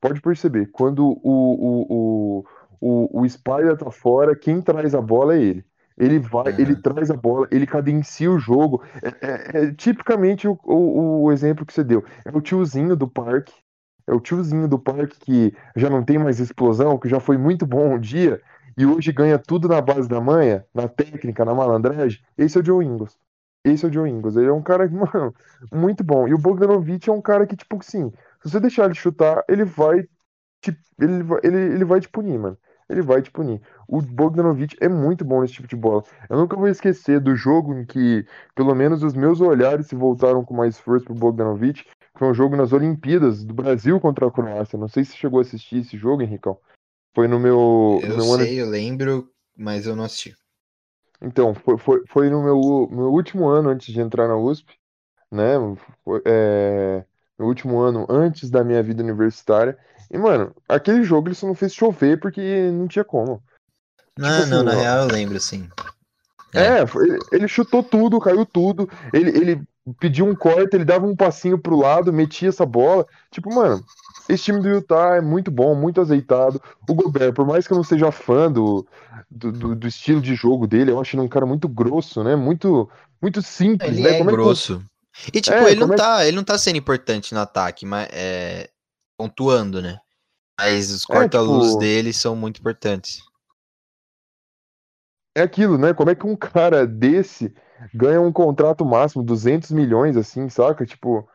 [0.09, 2.45] pode perceber, quando o, o, o,
[2.81, 5.65] o, o Spider tá fora, quem traz a bola é ele.
[5.99, 6.77] Ele vai, ele Aham.
[6.77, 8.83] traz a bola, ele cadencia o jogo.
[9.20, 12.05] É, é- é tipicamente o, o, o exemplo que você deu.
[12.24, 13.53] É o tiozinho do parque.
[14.07, 17.66] É o tiozinho do parque que já não tem mais explosão, que já foi muito
[17.66, 18.41] bom um dia
[18.78, 22.20] e hoje ganha tudo na base da manha, na técnica, na malandragem.
[22.39, 23.19] Esse é o Joe Ingles.
[23.65, 24.37] Esse é o Joe Ingles.
[24.37, 25.35] Ele é um cara, mano,
[25.73, 26.28] muito bom.
[26.28, 28.12] E o Bogdanovich é um cara que, tipo assim,
[28.47, 30.02] se você deixar ele chutar, ele vai
[30.60, 32.59] te, ele, vai- ele, ele vai te punir, mano.
[32.89, 33.60] Ele vai te punir.
[33.89, 36.05] O Bogdanovich é muito bom nesse tipo de bola.
[36.31, 38.24] Eu nunca vou esquecer do jogo em que,
[38.55, 41.85] pelo menos, os meus olhares se voltaram com mais força pro Bogdanovich.
[42.16, 44.78] Foi um jogo nas Olimpíadas do Brasil contra a Croácia.
[44.78, 46.59] Não sei se você chegou a assistir esse jogo, Henricão.
[47.14, 48.44] Foi no meu, no Eu meu ano.
[48.44, 50.36] sei, eu lembro, mas eu não assisti.
[51.20, 54.74] Então, foi, foi, foi no meu, meu último ano antes de entrar na USP,
[55.32, 55.55] né?
[56.05, 57.05] Foi, é,
[57.39, 59.77] no último ano antes da minha vida universitária.
[60.11, 63.43] E, mano, aquele jogo ele só não fez chover porque não tinha como.
[64.17, 65.69] Não, Tipo não, assim, na ó, real eu lembro, sim.
[66.55, 66.79] É.
[66.79, 68.89] É, ele, ele chutou tudo, caiu tudo.
[69.13, 69.63] Ele, ele
[70.01, 73.07] pediu um corte, ele dava um passinho pro lado, metia essa bola.
[73.31, 73.85] Tipo, mano,
[74.29, 76.61] esse time do Utah é muito bom, muito azeitado.
[76.89, 78.87] O Gobert, por mais que eu não seja fã do,
[79.31, 82.35] do, do- do estilo de jogo dele, eu acho ele um cara muito grosso, né?
[82.35, 82.89] Muito,
[83.21, 84.11] muito simples, Ele né?
[84.11, 84.83] é é que, grosso.
[85.33, 88.09] E tipo, é, ele não é, tá, ele não tá sendo importante no ataque, mas
[88.13, 88.71] é
[89.19, 89.99] pontuando, né?
[90.59, 93.23] Mas os é, corta-luz tipo, dele são muito importantes.
[95.37, 95.93] é aquilo, né?
[95.93, 97.55] Como é que um cara desse
[97.93, 100.87] ganha um contrato máximo, 200 milhões, assim, saca?
[100.87, 101.29] Tipo,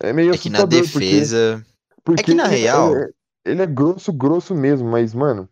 [0.00, 3.08] é meio É que na assustador, porque, defesa, é porque que na ele, real, é,
[3.44, 5.48] ele é grosso, grosso mesmo, mas, mano.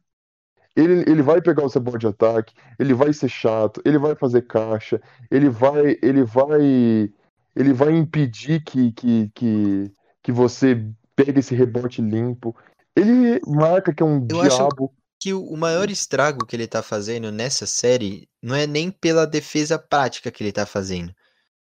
[0.75, 4.43] Ele, ele vai pegar o seu de ataque, ele vai ser chato, ele vai fazer
[4.43, 7.11] caixa, ele vai, ele vai,
[7.57, 9.93] ele vai impedir que, que, que,
[10.23, 12.55] que você pegue esse rebote limpo.
[12.95, 14.95] Ele marca que é um eu acho diabo.
[15.19, 19.79] que o maior estrago que ele tá fazendo nessa série não é nem pela defesa
[19.79, 21.15] prática que ele tá fazendo,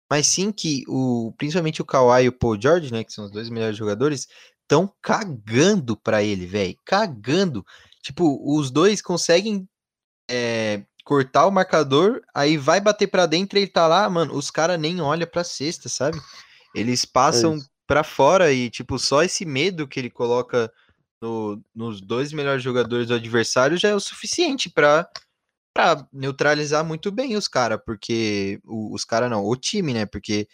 [0.10, 3.32] mas sim que o, principalmente o Kawhi e o Paul George, né, que são os
[3.32, 4.28] dois melhores jogadores,
[4.62, 7.66] estão cagando pra ele, velho, cagando.
[8.02, 9.68] Tipo, os dois conseguem
[10.30, 14.52] é, cortar o marcador, aí vai bater pra dentro e ele tá lá, mano, os
[14.52, 16.20] caras nem olham pra cesta, sabe?
[16.76, 17.70] Eles É passam isso.
[17.88, 20.72] pra fora e, tipo, só esse medo que ele coloca
[21.22, 25.08] no- nos dois melhores jogadores do adversário já é o suficiente pra
[25.74, 30.06] pra neutralizar muito bem os caras, porque o- os caras não, o time, né?
[30.06, 30.46] Porque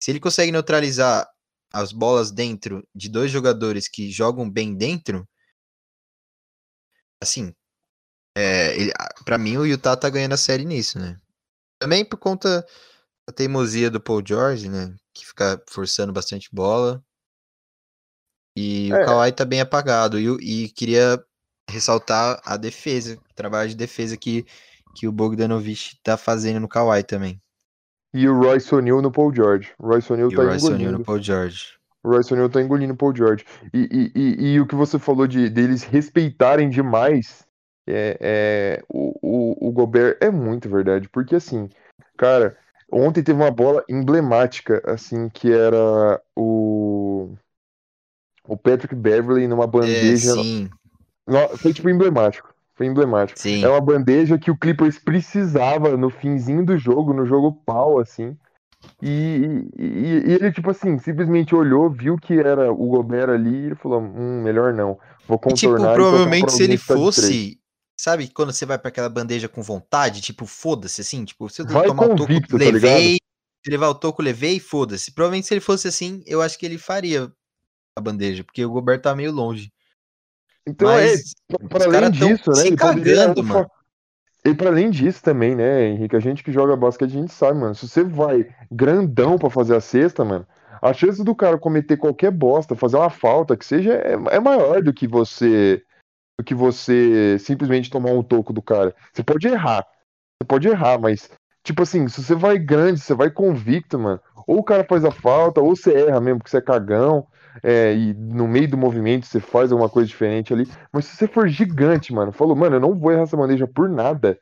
[0.00, 1.28] se ele consegue neutralizar
[1.72, 5.28] as bolas dentro de dois jogadores que jogam bem dentro,
[7.22, 7.54] assim,
[8.34, 11.18] é, ele, a- pra mim o Utah tá ganhando a série nisso, né?
[11.80, 12.66] Também por conta
[13.28, 14.94] da teimosia do Paul George, né?
[15.12, 17.02] Que fica forçando bastante bola.
[18.56, 19.04] E o É.
[19.04, 20.18] Kawhi tá bem apagado.
[20.18, 21.22] E, o- e queria
[21.68, 24.44] ressaltar a defesa, o trabalho de defesa que,
[24.94, 27.40] que o Bogdanovich tá fazendo no Kawhi também.
[28.12, 29.72] E o Royce O'Neal no Paul George.
[29.78, 30.92] O Royce O'Neal tá o Royce engolindo.
[30.98, 31.74] no Paul George.
[32.04, 33.44] O Royce O'Neal tá engolindo o Paul George.
[33.72, 37.44] E, e, e, e o que você falou de deles respeitarem demais
[37.86, 41.08] é, é, o, o, o Gobert é muito verdade.
[41.08, 41.68] Porque assim,
[42.16, 42.56] cara,
[42.90, 47.30] ontem teve uma bola emblemática, assim, que era o,
[48.48, 50.34] o Patrick Beverly numa É, bandeja.
[50.34, 50.68] sim,
[51.26, 52.52] No- Foi tipo emblemático.
[52.74, 53.38] Foi emblemático.
[53.38, 53.64] sim.
[53.64, 58.36] É uma bandeja que o Clippers precisava no finzinho do jogo, no jogo pau, assim.
[59.02, 63.74] E, e- e ele, tipo assim, simplesmente olhou, viu que era o Gobert ali e
[63.76, 64.98] falou: Hum, melhor não.
[65.28, 67.58] Vou tipo, contornar e tocar provavelmente pra se ele tá de três." fosse.
[67.96, 70.20] Sabe quando você vai pra aquela bandeja com vontade?
[70.20, 71.24] Tipo, foda-se, assim.
[71.24, 73.18] Tipo, se eu Vai tomar o toco, tá levei.
[73.64, 75.12] Se levar o toco, levei, foda-se.
[75.12, 77.32] Provavelmente se ele fosse assim, eu acho que ele faria
[77.96, 79.72] a bandeja, porque o Gobert tá meio longe.
[80.66, 82.66] Então, Mas é, para além disso, né?
[82.66, 83.16] Ele poderia.
[83.16, 83.70] cagando, fa- mano.
[84.44, 86.16] E para além disso também, né, Henrique?
[86.16, 87.74] A gente que joga basquete, a gente sabe, mano.
[87.74, 90.46] Se você vai grandão pra fazer a cesta, mano,
[90.82, 94.82] a chance do cara cometer qualquer bosta, fazer uma falta que seja, é, é maior
[94.82, 95.82] do que você
[96.38, 98.94] do que você simplesmente tomar um toco do cara.
[99.12, 99.84] Você pode errar.
[100.40, 101.30] Você pode errar, mas,
[101.62, 104.20] tipo assim, se você vai grande, você vai convicto, mano.
[104.46, 107.26] Ou o cara faz a falta, ou você erra mesmo, porque você é cagão.
[107.62, 110.68] é, e no meio do movimento você faz alguma coisa diferente ali.
[110.92, 113.88] Mas se você for gigante, mano, falou, mano, eu não vou errar essa bandeja por
[113.88, 114.36] nada.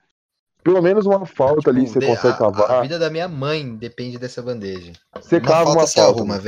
[0.65, 2.83] Pelo menos uma falta ali Tipo, você de- consegue a, a cavar.
[2.83, 4.93] vida da minha mãe depende dessa bandeja.
[5.21, 6.21] Você Uma cava falta uma falta.
[6.21, 6.41] arruma.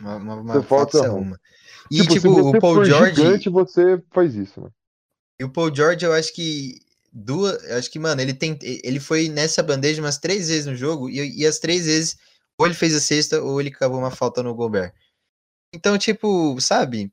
[0.00, 1.38] Uma, uma, uma Você falta falta, arruma.
[1.90, 3.14] E, Tipo, tipo, o Paul George.
[3.16, 4.74] gigante, você faz isso, mano.
[5.40, 6.80] E o Paul George, eu acho que.
[7.12, 7.62] Duas.
[7.64, 8.58] eu Acho que, mano, ele tem.
[8.62, 11.08] Ele foi nessa bandeja umas três vezes no jogo.
[11.08, 12.16] E, e as três vezes,
[12.58, 14.92] ou ele fez a sexta, ou ele cavou uma falta no Gobert.
[15.74, 17.10] Então, tipo, sabe?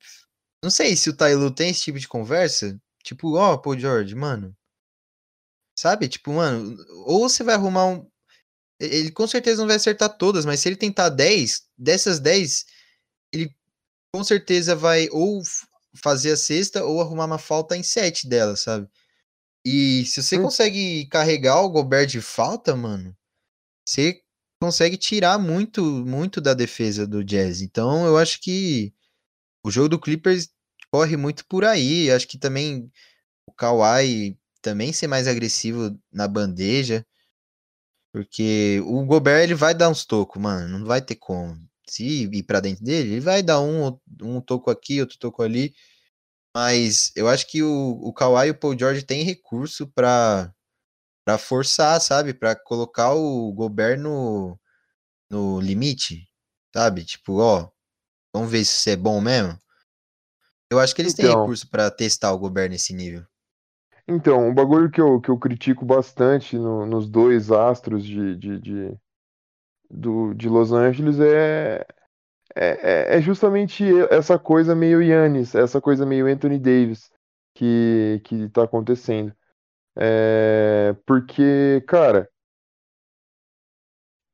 [0.63, 2.79] Não sei se o Tailu tem esse tipo de conversa.
[3.03, 4.55] Tipo, ó, Paul George, mano.
[5.77, 6.07] Sabe?
[6.07, 6.75] Tipo, mano,
[7.05, 8.09] ou você vai arrumar um.
[8.79, 12.65] Ele com certeza não vai acertar todas, mas se ele tentar 10, dessas 10,
[13.33, 13.55] ele
[14.15, 15.41] com certeza vai ou
[16.01, 18.87] fazer a sexta ou arrumar uma falta em 7 delas, sabe?
[19.65, 20.43] E se você Hum.
[20.43, 23.15] consegue carregar o Gobert de falta, mano,
[23.85, 24.21] você
[24.61, 27.61] consegue tirar muito, muito da defesa do Jazz.
[27.61, 28.93] Então eu acho que
[29.63, 30.49] o jogo do Clippers
[30.91, 32.11] corre muito por aí.
[32.11, 32.89] Acho que também
[33.47, 37.05] o Kawhi também ser mais agressivo na bandeja.
[38.11, 40.79] Porque o Gobert ele vai dar uns tocos, mano.
[40.79, 41.55] Não vai ter como.
[41.87, 45.73] Se ir pra dentro dele, ele vai dar um, um toco aqui, outro toco ali.
[46.55, 50.51] Mas eu acho que o, o Kawhi e o Paul George têm recurso pra,
[51.25, 52.33] pra forçar, sabe?
[52.33, 54.57] Pra colocar o Gobert no,
[55.29, 56.27] no limite,
[56.73, 57.03] sabe?
[57.03, 57.69] Tipo, ó,
[58.33, 59.59] vamos ver se isso é bom mesmo.
[60.71, 61.41] Eu acho que eles têm Então.
[61.41, 63.25] recurso pra testar o Gobert nesse nível.
[64.07, 68.59] Então, um bagulho que eu, que eu critico bastante no- nos dois astros de, de,
[68.59, 68.99] de,
[69.89, 71.85] do, de Los Angeles é,
[72.55, 77.11] é, é- é justamente essa coisa meio Yannis, essa coisa meio Anthony Davis
[77.55, 79.33] que, que tá acontecendo.
[79.97, 82.29] É, porque, cara,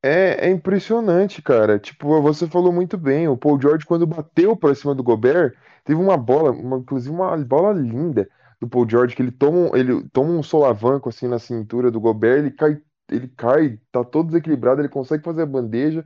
[0.02, 1.78] é, é impressionante, cara.
[1.78, 3.28] Tipo, você falou muito bem.
[3.28, 5.54] O Paul George, quando bateu pra cima do Gobert,
[5.84, 8.28] teve uma bola, uma- inclusive uma bola linda
[8.60, 12.38] do Paul George, que ele toma, ele toma um solavanco assim na cintura do Gobert,
[12.38, 12.80] ele cai,
[13.12, 16.04] ele cai, tá todo desequilibrado, ele consegue fazer a bandeja,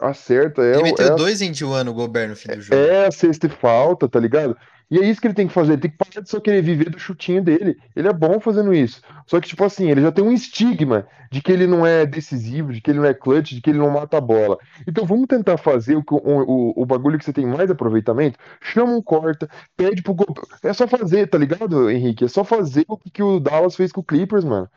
[0.00, 2.80] acerta, é, Ele o- meteu é dois em Juan no Gobert no fim do jogo.
[2.80, 4.56] é a sexta e falta, tá ligado?
[4.90, 6.60] E é isso que ele tem que fazer, ele tem que parar de só querer
[6.60, 7.78] viver do chutinho dele.
[7.96, 9.00] Ele é bom fazendo isso.
[9.26, 12.74] Só que, tipo assim, ele já tem um estigma de que ele não é decisivo,
[12.74, 14.58] de que ele não é clutch, de que ele não mata a bola.
[14.86, 18.38] Então vamos tentar fazer o, o, o, o bagulho que você tem mais aproveitamento.
[18.60, 19.48] Chama um corta,
[19.78, 20.14] pede pro.
[20.62, 22.26] É só fazer, tá ligado, Henrique?
[22.26, 24.68] É só fazer o que, que o Dallas fez com o Clippers, mano.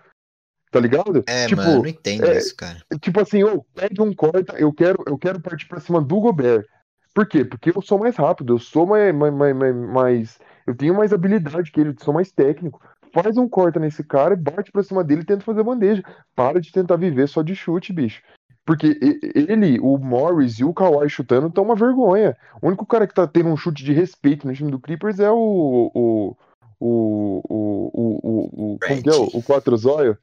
[0.75, 1.23] Tá ligado?
[1.25, 2.77] É, tipo, mano, eu não entendo é, isso, cara.
[2.99, 6.65] tipo assim, ô, pede um corta, eu quero, eu quero partir pra cima do Gobert.
[7.13, 7.45] Por quê?
[7.45, 11.71] Porque eu sou mais rápido, eu sou mais, mais, mais, mais- eu tenho mais habilidade
[11.71, 12.81] que ele, sou mais técnico.
[13.13, 16.03] Faz um corta nesse cara e bate pra cima dele e tenta fazer bandeja.
[16.35, 18.21] Para de tentar viver só de chute, bicho.
[18.65, 18.99] Porque
[19.33, 22.35] ele, o Morris e o Kawhi chutando estão uma vergonha.
[22.61, 25.31] O único cara que tá tendo um chute de respeito no time do Clippers é
[25.31, 25.89] o.
[25.95, 26.35] o,
[26.81, 29.13] o, o, o, o, o- como que é?
[29.13, 29.37] O, Brett.
[29.37, 30.17] o Quatro Zóio.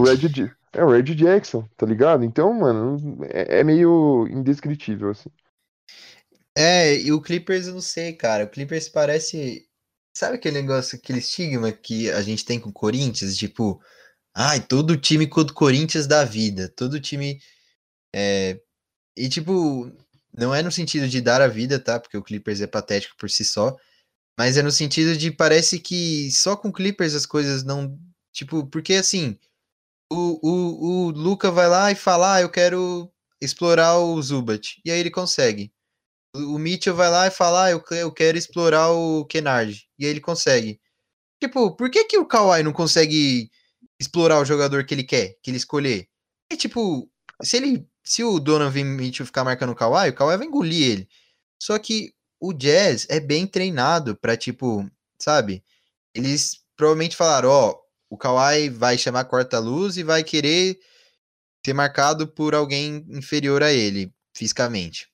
[0.00, 2.24] O Red, é o Red Jackson, tá ligado?
[2.24, 5.30] Então, mano, é, é meio indescritível, assim.
[6.56, 8.44] É, e o Clippers eu não sei, cara.
[8.44, 9.68] O Clippers parece.
[10.16, 13.36] Sabe aquele negócio, aquele estigma que a gente tem com o Corinthians?
[13.36, 13.80] Tipo,
[14.34, 16.72] ai, todo time contra o Corinthians da vida.
[16.74, 17.38] Todo time.
[18.14, 18.58] É...
[19.16, 19.92] E, tipo,
[20.32, 22.00] não é no sentido de dar a vida, tá?
[22.00, 23.76] Porque o Clippers é patético por si só.
[24.38, 27.98] Mas é no sentido de parece que só com Clippers as coisas não.
[28.32, 29.38] Tipo, porque assim.
[30.10, 33.10] O, o, o Luca vai lá e fala: ah, eu quero
[33.40, 34.80] explorar o Zubat.
[34.84, 35.72] E aí ele consegue.
[36.34, 39.88] O Mitchell vai lá e fala, ah, eu, eu quero explorar o Kennard.
[39.98, 40.80] E aí ele consegue.
[41.42, 43.50] Tipo, por que, que o Kawhi não consegue
[43.98, 46.08] explorar o jogador que ele quer, que ele escolher?
[46.50, 47.10] É tipo,
[47.42, 47.88] se ele.
[48.04, 51.08] Se o Donovan Mitchell ficar marcando o Kawhi, o Kawhi vai engolir ele.
[51.60, 54.88] Só que o Jazz é bem treinado para tipo,
[55.18, 55.64] sabe?
[56.14, 60.78] Eles provavelmente falaram, ó, oh, o Kawhi vai chamar corta-luz e vai querer
[61.64, 65.08] ser marcado por alguém inferior a ele, fisicamente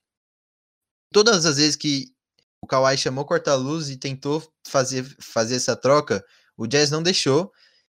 [1.12, 2.12] todas as vezes que
[2.60, 6.24] o Kawhi chamou corta-luz e tentou fazer, fazer essa troca,
[6.56, 7.52] o Jazz não deixou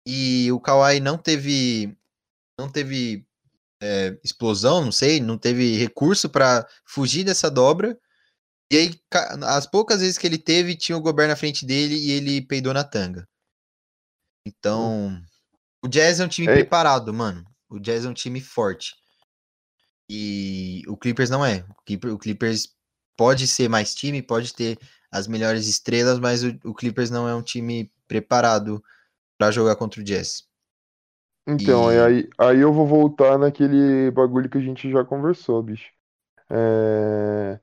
[0.07, 1.97] e o Kawhi não teve
[2.59, 3.27] não teve
[3.81, 7.99] é, explosão, não sei, não teve recurso para fugir dessa dobra.
[8.71, 9.01] E aí,
[9.45, 12.73] as poucas vezes que ele teve, tinha o Gobert na frente dele e ele peidou
[12.73, 13.29] na tanga.
[14.47, 15.23] Então, hum.
[15.85, 16.55] o Jazz é um time Ei.
[16.55, 17.45] preparado, mano.
[17.69, 18.95] O Jazz é um time forte.
[20.09, 21.65] E o Clippers não é.
[22.11, 22.69] O Clippers
[23.17, 24.79] pode ser mais time, pode ter
[25.11, 28.83] as melhores estrelas, mas o, o Clippers não é um time preparado
[29.39, 30.45] para jogar contra o Jazz.
[31.47, 31.99] Então, e...
[31.99, 35.91] aí, aí eu vou voltar naquele bagulho que a gente já conversou, bicho.
[36.51, 37.59] É...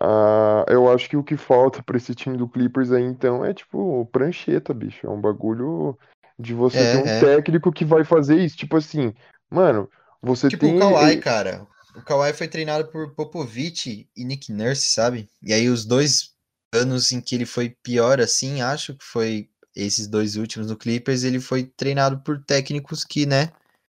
[0.00, 3.52] Ah, eu acho que o que falta para esse time do Clippers aí, então, é
[3.52, 5.06] tipo prancheta, bicho.
[5.06, 5.98] É um bagulho
[6.38, 7.20] de você é, ter um é.
[7.20, 8.56] técnico que vai fazer isso.
[8.56, 9.14] Tipo assim,
[9.50, 9.90] mano,
[10.22, 10.74] você tipo tem.
[10.74, 11.66] Tipo o Kawhi, cara
[11.98, 15.28] o Kawhi foi treinado por Popovich e Nick Nurse, sabe?
[15.42, 16.32] E aí os dois
[16.72, 21.24] anos em que ele foi pior assim, acho que foi esses dois últimos no Clippers,
[21.24, 23.50] ele foi treinado por técnicos que, né,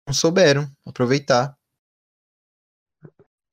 [0.08, 1.56] não souberam aproveitar.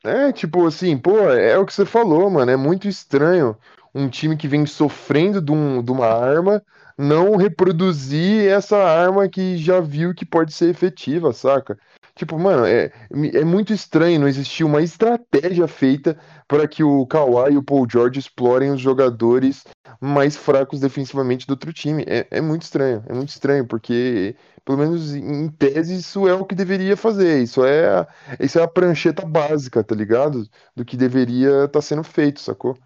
[0.05, 3.57] É, tipo assim, pô, é o que você falou, mano, é muito estranho
[3.95, 6.63] um time que vem sofrendo de, um, de uma arma
[6.99, 11.79] não reproduzir essa arma que já viu que pode ser efetiva, saca?
[12.19, 12.91] Tipo, mano, é,
[13.33, 16.19] é muito estranho não existir uma estratégia feita
[16.49, 19.63] para que o Kawhi e o Paul George explorem os jogadores
[20.01, 22.05] mais fracos defensivamente do outro time.
[22.09, 24.35] É, é muito estranho, é muito estranho, porque,
[24.65, 27.41] pelo menos em tese, isso é o que deveria fazer.
[27.41, 28.05] Isso é,
[28.41, 30.45] isso é a prancheta básica, tá ligado?
[30.75, 32.77] Do que deveria estar tá sendo feito, sacou?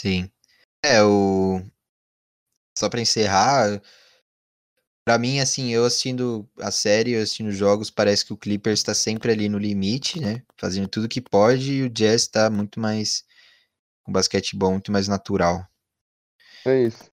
[0.00, 0.30] Sim.
[0.82, 1.60] É, o.
[2.78, 3.80] Só pra encerrar,
[5.08, 8.92] Pra mim, assim, eu assistindo a série, eu assistindo jogos, parece que o Clippers está
[8.92, 10.42] sempre ali no limite, né?
[10.54, 13.24] Fazendo tudo que pode, e o Jazz tá muito mais.
[14.02, 15.66] com basquetebol muito mais natural.
[16.66, 17.10] É isso.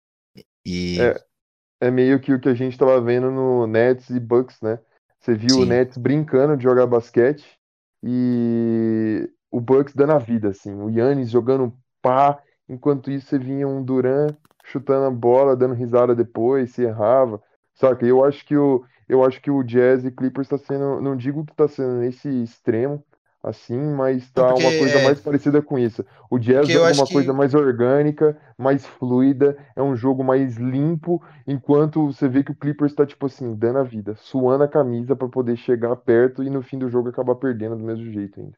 [0.63, 1.01] E.
[1.01, 4.77] É, é meio que o que a gente tava vendo no Nets e Bucks, né?
[5.19, 5.61] Você viu Sim.
[5.63, 7.57] o Nets brincando de jogar basquete
[8.03, 10.75] e o Bucks dando a vida, assim.
[10.75, 14.27] O Yannis jogando pá, enquanto isso você vinha um Duran
[14.69, 17.41] chutando a bola, dando risada depois, se errava.
[17.73, 18.05] Saca?
[18.05, 21.45] Eu acho que o, eu acho que o Jazz e Clippers está sendo, não digo
[21.45, 23.03] que está sendo nesse extremo,
[23.41, 25.03] assim, mas está uma coisa é...
[25.03, 26.05] mais parecida com isso.
[26.29, 27.13] O Jazz é uma que...
[27.13, 32.55] coisa mais orgânica, mais fluida, é um jogo mais limpo, enquanto você vê que o
[32.55, 36.49] Clippers está tipo assim, dando a vida, suando a camisa para poder chegar perto e
[36.49, 38.57] no fim do jogo acabar perdendo do mesmo jeito ainda.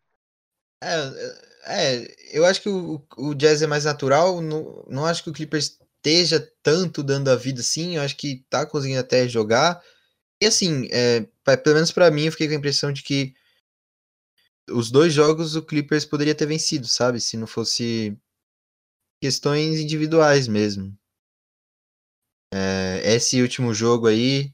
[0.83, 1.13] É,
[1.67, 5.33] é eu acho que o, o Jazz é mais natural, não, não acho que o
[5.33, 9.82] Clippers esteja tanto dando a vida assim, eu acho que tá conseguindo até jogar.
[10.41, 11.22] E assim, é,
[11.57, 13.36] pelo menos para mim, eu fiquei com a impressão de que
[14.69, 17.22] os dois jogos o Clippers poderia ter vencido, sabe?
[17.22, 18.18] Se não fosse
[19.22, 20.98] questões individuais mesmo.
[22.53, 24.52] É, esse último jogo aí,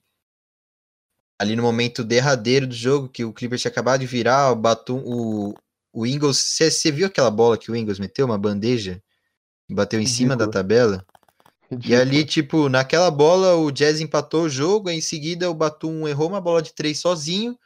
[1.39, 5.01] ali no momento derradeiro do jogo, que o Clippers tinha acabado de virar, o Batum,
[5.05, 5.53] o,
[5.93, 9.01] o Ingles, você viu aquela bola que o Ingles meteu, uma bandeja?
[9.69, 10.17] Bateu em Ridículo.
[10.17, 11.05] cima da tabela?
[11.85, 16.29] E ali, tipo, naquela bola, o Jazz empatou o jogo, em seguida o Batum errou
[16.29, 17.57] uma bola de três sozinho,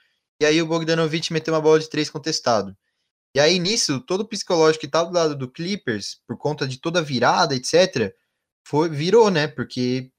[0.42, 2.76] e aí o Bogdanovich meteu uma bola de três contestado.
[3.36, 6.80] E aí, nisso, todo o psicológico que tá do lado do Clippers, por conta de
[6.80, 8.14] toda a virada, etc.,
[8.68, 9.48] foi, virou, né?
[9.48, 10.12] Porque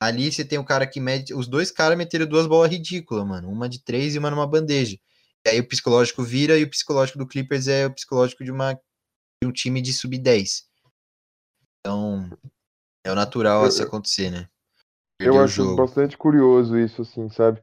[0.00, 1.34] ali você tem um cara que mede.
[1.34, 3.50] Os dois caras meteram duas bolas ridículas, mano.
[3.50, 4.98] Uma de três e uma numa bandeja.
[5.46, 8.74] E aí o psicológico vira, e o psicológico do Clippers é o psicológico de, uma,
[8.74, 10.64] de um time de sub-10.
[11.80, 12.28] Então,
[13.04, 14.48] é o natural a se acontecer, né?
[15.18, 17.62] Perder eu acho bastante curioso isso, assim, sabe?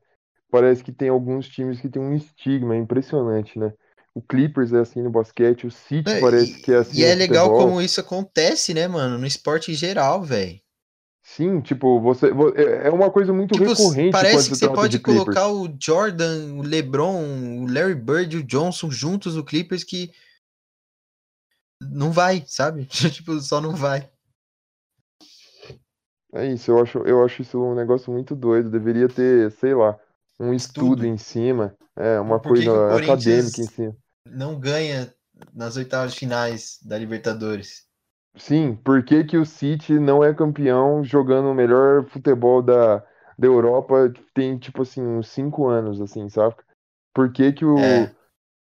[0.52, 3.74] parece que tem alguns times que tem um estigma, é impressionante, né?
[4.16, 7.04] O Clippers é assim no basquete, o City É, parece que é E, assim e
[7.04, 7.54] é legal futebol.
[7.54, 9.18] como isso acontece, né, mano?
[9.18, 10.60] No esporte em geral, velho.
[11.24, 15.00] Sim, tipo, você vo- é é uma coisa muito Tipo, recorrente parece que você pode
[15.00, 20.12] colocar o Jordan, o LeBron, o Larry Bird e o Johnson juntos no Clippers que
[21.82, 22.86] não vai, sabe?
[23.12, 24.10] Tipo, só não vai.
[26.36, 28.70] É isso, eu acho, eu acho isso um negócio muito doido.
[28.70, 29.98] Deveria ter, sei lá,
[30.40, 31.06] um estudo Estudo.
[31.06, 33.96] em cima, é, uma Por que que coisa acadêmica em cima.
[34.26, 35.14] não ganha
[35.54, 37.88] nas oitavas finais da Libertadores?
[38.38, 42.98] Sim, por que que o City não é campeão jogando o melhor futebol da,
[43.38, 46.56] da Europa tem, tipo assim, uns cinco anos, assim, sabe?
[47.14, 48.16] Por que que o, É,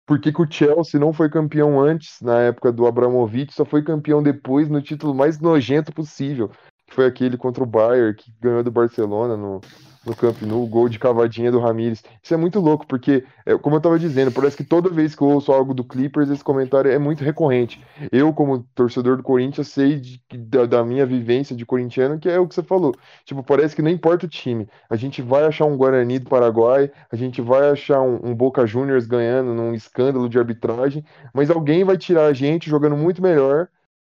[0.07, 3.83] por que que o Chelsea não foi campeão antes, na época do Abramovich, só foi
[3.83, 6.51] campeão depois no título mais nojento possível,
[6.93, 9.61] foi aquele contra o Bayern, que ganhou do Barcelona no,
[10.05, 12.03] no Camp Nou, o gol de cavadinha do Ramires.
[12.21, 15.21] Isso é muito louco, porque, é, como eu tava dizendo, parece que toda vez que
[15.21, 17.81] eu ouço algo do Clippers, esse comentário é muito recorrente.
[18.11, 22.39] Eu, como torcedor do Corinthians, sei de- da, da minha vivência de corintiano, que é
[22.39, 22.93] o que você falou.
[23.25, 24.67] Tipo, parece que não importa o time.
[24.89, 28.65] A gente vai achar um Guarani do Paraguai, a gente vai achar um, um Boca
[28.65, 31.03] Juniors ganhando num escândalo de arbitragem,
[31.33, 33.67] mas alguém vai tirar a gente jogando muito melhor.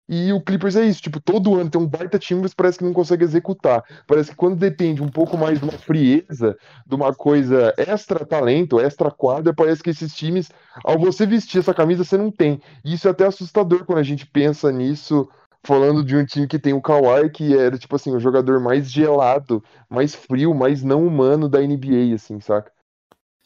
[0.08, 2.84] E o Clippers é isso, tipo, todo ano tem um baita time, mas parece que
[2.84, 3.84] não consegue executar.
[4.06, 6.56] Parece que quando depende um pouco mais de uma frieza,
[6.86, 10.52] de uma coisa extra talento, extra quadra, parece que esses times,
[10.84, 12.62] ao você vestir essa camisa, você não tem.
[12.84, 15.28] E isso é até assustador quando a gente pensa nisso,
[15.66, 18.92] falando de um time que tem o Kawhi, que era, tipo assim, o jogador mais
[18.92, 22.72] gelado, mais frio, mais não humano da NBA, assim, saca?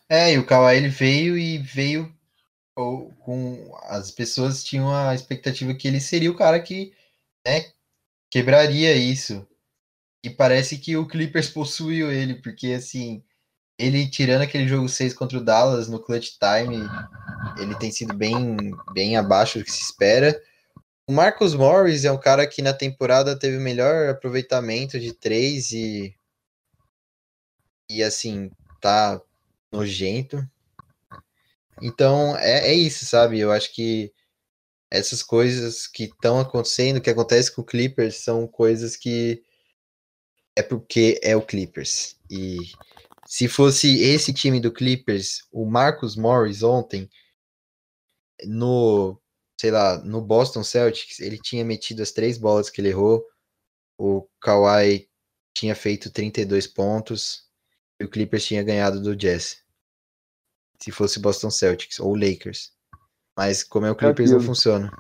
[0.10, 2.12] é, e o Kawhi ele veio e veio
[2.80, 6.94] ou, com as pessoas tinham a expectativa que ele seria o cara que,
[7.46, 7.72] né,
[8.32, 9.46] quebraria isso.
[10.24, 13.24] E parece que o Clippers possuiu ele, porque assim,
[13.78, 16.78] ele tirando aquele jogo 6 contra o Dallas no clutch time,
[17.58, 18.58] ele tem sido bem,
[18.94, 20.42] bem abaixo do que se espera.
[21.08, 25.72] O Marcus Morris é um cara que na temporada teve o melhor aproveitamento de três
[25.72, 26.14] e
[27.90, 29.20] e assim, tá
[29.72, 30.48] nojento.
[31.82, 33.40] Então, é, é isso, sabe?
[33.40, 34.14] Eu acho que
[34.92, 39.44] essas coisas que estão acontecendo, que acontece com o Clippers, são coisas que
[40.56, 42.18] é porque é o Clippers.
[42.30, 42.58] E
[43.26, 47.10] se fosse esse time do Clippers, o Marcus Morris ontem,
[48.46, 49.22] no,
[49.60, 53.24] sei lá, no Boston Celtics, ele tinha metido as três bolas que ele errou,
[53.98, 55.10] o Kawhi
[55.54, 57.44] tinha feito 32 pontos
[58.00, 59.58] e o Clippers tinha ganhado do Jazz.
[60.82, 62.72] Se fosse Boston Celtics ou Lakers.
[63.38, 64.42] Mas como é o Clippers, não aquilo.
[64.42, 64.92] funciona.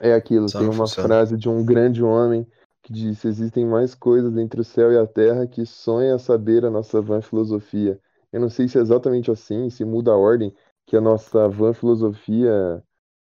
[0.00, 1.08] É aquilo, Só tem não uma funciona.
[1.08, 2.46] frase de um grande homem
[2.82, 6.70] que disse: Existem mais coisas entre o céu e a terra que sonha saber a
[6.70, 8.00] nossa vã filosofia.
[8.32, 10.54] Eu não sei se é exatamente assim, se muda a ordem,
[10.86, 12.82] que a nossa vã filosofia,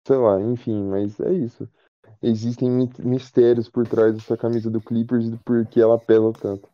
[0.08, 1.70] sei lá, enfim, mas é isso.
[2.22, 6.70] Existem mi- mistérios por trás dessa camisa do Clippers e do porquê ela pesa tanto.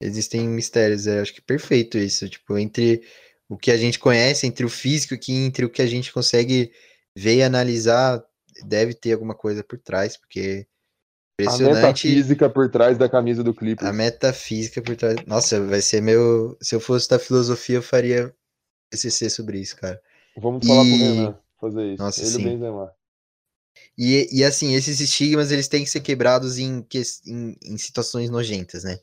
[0.00, 2.28] Existem mistérios, eu acho que perfeito isso.
[2.28, 3.02] Tipo, entre
[3.52, 6.72] o que a gente conhece, entre o físico e entre o que a gente consegue
[7.14, 8.24] ver e analisar,
[8.64, 10.66] deve ter alguma coisa por trás, porque
[11.46, 13.92] A impressionante metafísica por trás da camisa do a Clippers.
[13.92, 15.22] metafísica por trás.
[15.26, 16.56] Nossa, vai ser meu.
[16.62, 18.34] Se eu fosse da filosofia, eu faria
[18.90, 20.00] TCC sobre isso, cara.
[20.36, 20.96] Vamos falar pro E.
[20.96, 22.02] Renan fazer isso.
[22.02, 22.44] Nossa, Ele o sim.
[22.44, 22.92] Benzema.
[23.96, 26.86] E, e assim, esses estigmas eles têm que ser quebrados em,
[27.26, 28.98] em, em situações nojentas, né?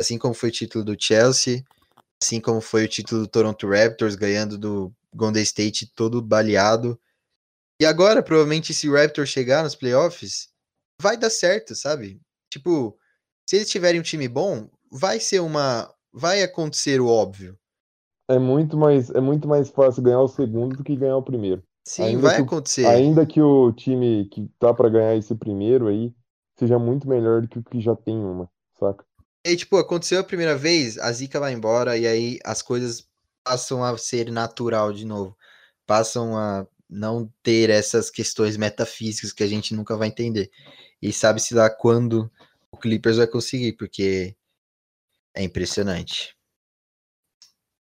[0.00, 1.64] Assim como foi o título do Chelsea,
[2.22, 6.98] assim como foi o título do Toronto Raptors, ganhando do Golden State todo baleado.
[7.80, 10.48] E agora, provavelmente, se o Raptors chegar nos playoffs,
[11.00, 12.20] vai dar certo, sabe?
[12.48, 12.96] Tipo,
[13.48, 15.92] se eles tiverem um time bom, vai ser uma.
[16.12, 17.58] Vai acontecer o óbvio.
[18.28, 21.62] É muito mais, é muito mais fácil ganhar o segundo do que ganhar o primeiro.
[21.84, 22.86] Sim, Ainda vai que acontecer.
[22.86, 26.14] ainda que o time que tá pra ganhar esse primeiro aí
[26.56, 29.04] seja muito melhor do que o que já tem uma, saca?
[29.44, 33.08] E, tipo, aconteceu a primeira vez, a zica vai embora e aí as coisas
[33.44, 35.36] passam a ser natural de novo.
[35.86, 40.50] Passam a não ter essas questões metafísicas que a gente nunca vai entender.
[41.00, 42.30] E sabe-se lá quando
[42.70, 44.36] o Clippers vai conseguir, porque
[45.34, 46.36] é impressionante.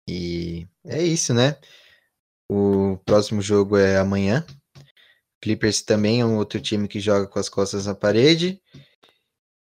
[0.08, 1.58] E é isso, né?
[2.48, 4.46] O próximo jogo é amanhã.
[5.40, 8.62] Clippers também é um outro time que joga com as costas na parede.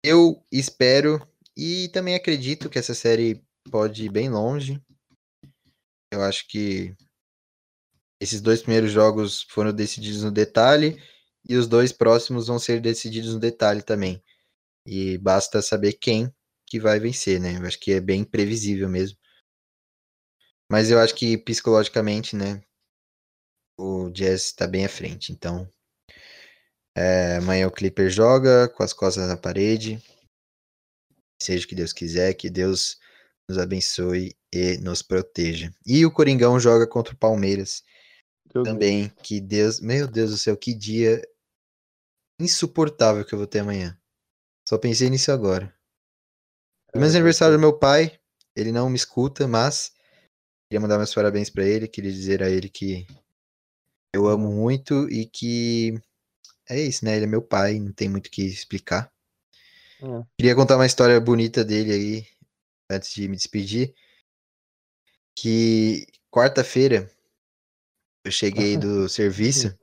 [0.03, 1.21] Eu espero
[1.59, 4.81] e também acredito que essa série pode ir bem longe.
[6.09, 6.95] Eu acho que
[8.17, 11.03] esses dois primeiros jogos foram decididos no detalhe
[11.47, 14.23] e os dois próximos vão ser decididos no detalhe também.
[14.85, 16.33] E basta saber quem
[16.65, 17.57] que vai vencer, né?
[17.57, 19.17] Eu acho que é bem previsível mesmo.
[20.71, 22.63] Mas eu acho que psicologicamente, né?
[23.77, 25.33] O Jazz tá bem à frente.
[25.33, 25.69] Então,
[26.95, 30.01] é, amanhã o Clipper joga com as costas na parede.
[31.41, 32.97] Seja o que Deus quiser, que Deus
[33.49, 35.71] nos abençoe e nos proteja.
[35.85, 37.83] E o Coringão joga contra o Palmeiras
[38.53, 39.03] Deus também.
[39.03, 41.21] me- Que Deus, meu Deus do céu, que dia
[42.39, 43.97] insuportável que eu vou ter amanhã.
[44.67, 45.73] Só pensei nisso agora.
[46.87, 48.19] É, Pelo menos aniversário do meu pai,
[48.55, 49.91] ele não me escuta, mas
[50.69, 53.05] queria mandar meus parabéns pra ele, queria dizer a ele que
[54.13, 55.99] eu amo muito e que
[56.69, 57.15] é isso, né?
[57.15, 59.11] Ele é meu pai, não tem muito o que explicar.
[60.01, 60.23] É.
[60.37, 62.27] Queria contar uma história bonita dele aí,
[62.89, 63.93] antes de me despedir.
[65.37, 67.09] Que quarta-feira
[68.25, 69.77] eu cheguei do serviço,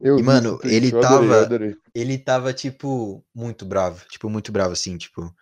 [0.00, 1.76] Eu E, mano, ele eu adorei, tava- adorei.
[1.94, 4.06] ele tava, tipo, muito bravo.
[4.08, 5.34] Tipo, muito bravo, assim, tipo.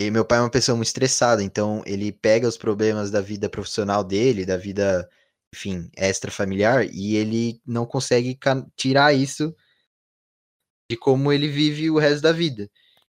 [0.00, 3.50] E meu pai é uma pessoa muito estressada, então ele pega os problemas da vida
[3.50, 5.08] profissional dele, da vida,
[5.54, 8.38] enfim, extra-familiar, e ele não consegue
[8.74, 9.54] tirar isso
[10.90, 12.70] de como ele vive o resto da vida.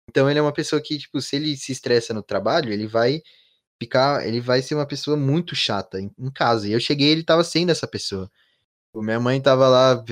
[0.09, 3.23] Então ele é uma pessoa que, tipo, se ele se estressa no trabalho, ele vai
[3.81, 6.69] ficar, ele vai ser uma pessoa muito chata em, em casa.
[6.69, 8.31] E eu cheguei, ele tava sendo essa pessoa.
[8.95, 10.05] Minha mãe tava lá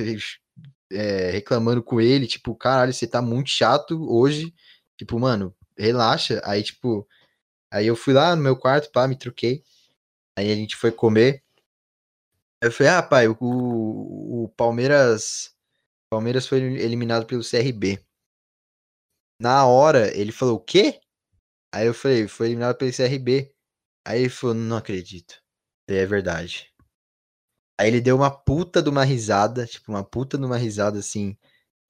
[0.92, 4.54] é, reclamando com ele, tipo, caralho, você tá muito chato hoje.
[4.98, 6.40] Tipo, mano, relaxa.
[6.44, 7.06] Aí, tipo,
[7.72, 9.62] aí eu fui lá no meu quarto, pá, me troquei.
[10.38, 11.42] Aí a gente foi comer.
[12.62, 15.54] Eu falei, ah, pai, o, o Palmeiras.
[16.10, 18.05] Palmeiras foi eliminado pelo CRB.
[19.40, 21.00] Na hora, ele falou, o quê?
[21.74, 23.52] Aí eu falei, foi eliminado pelo CRB.
[24.06, 25.42] Aí ele falou, não acredito.
[25.88, 26.72] Falei, É verdade.
[27.78, 31.36] Aí ele deu uma puta de uma risada, tipo, uma puta de uma risada, assim,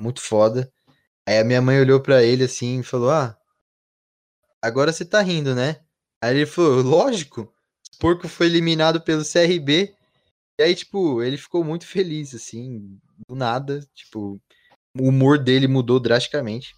[0.00, 0.72] muito foda.
[1.28, 3.38] Aí a minha mãe olhou pra ele, assim, e falou, ah,
[4.62, 5.80] agora você tá rindo, né?
[6.22, 9.94] Aí ele falou, lógico, o porco foi eliminado pelo CRB.
[10.58, 12.98] E aí, tipo, ele ficou muito feliz, assim,
[13.28, 14.40] do nada, tipo,
[14.98, 16.74] o humor dele mudou drasticamente.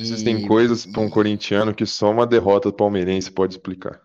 [0.00, 4.00] Existem E- coisas para um corintiano que só uma derrota do palmeirense pode explicar.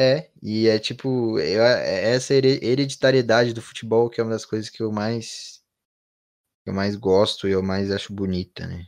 [0.00, 4.70] É, e é tipo, é essa here- hereditariedade do futebol que é uma das coisas
[4.70, 5.62] que eu mais
[6.66, 8.86] eu mais gosto e eu mais acho bonita, né?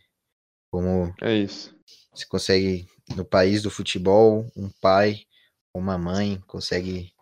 [0.70, 1.74] Como É isso.
[2.14, 2.86] você consegue
[3.16, 5.26] no país do futebol, um pai
[5.74, 7.12] ou uma mãe consegue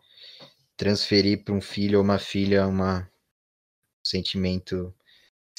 [0.77, 4.95] transferir para um filho ou uma filha uma um sentimento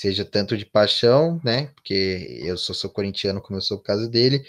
[0.01, 1.67] seja tanto de paixão, né?
[1.75, 4.43] Porque eu só sou corintiano como eu sou por causa dele,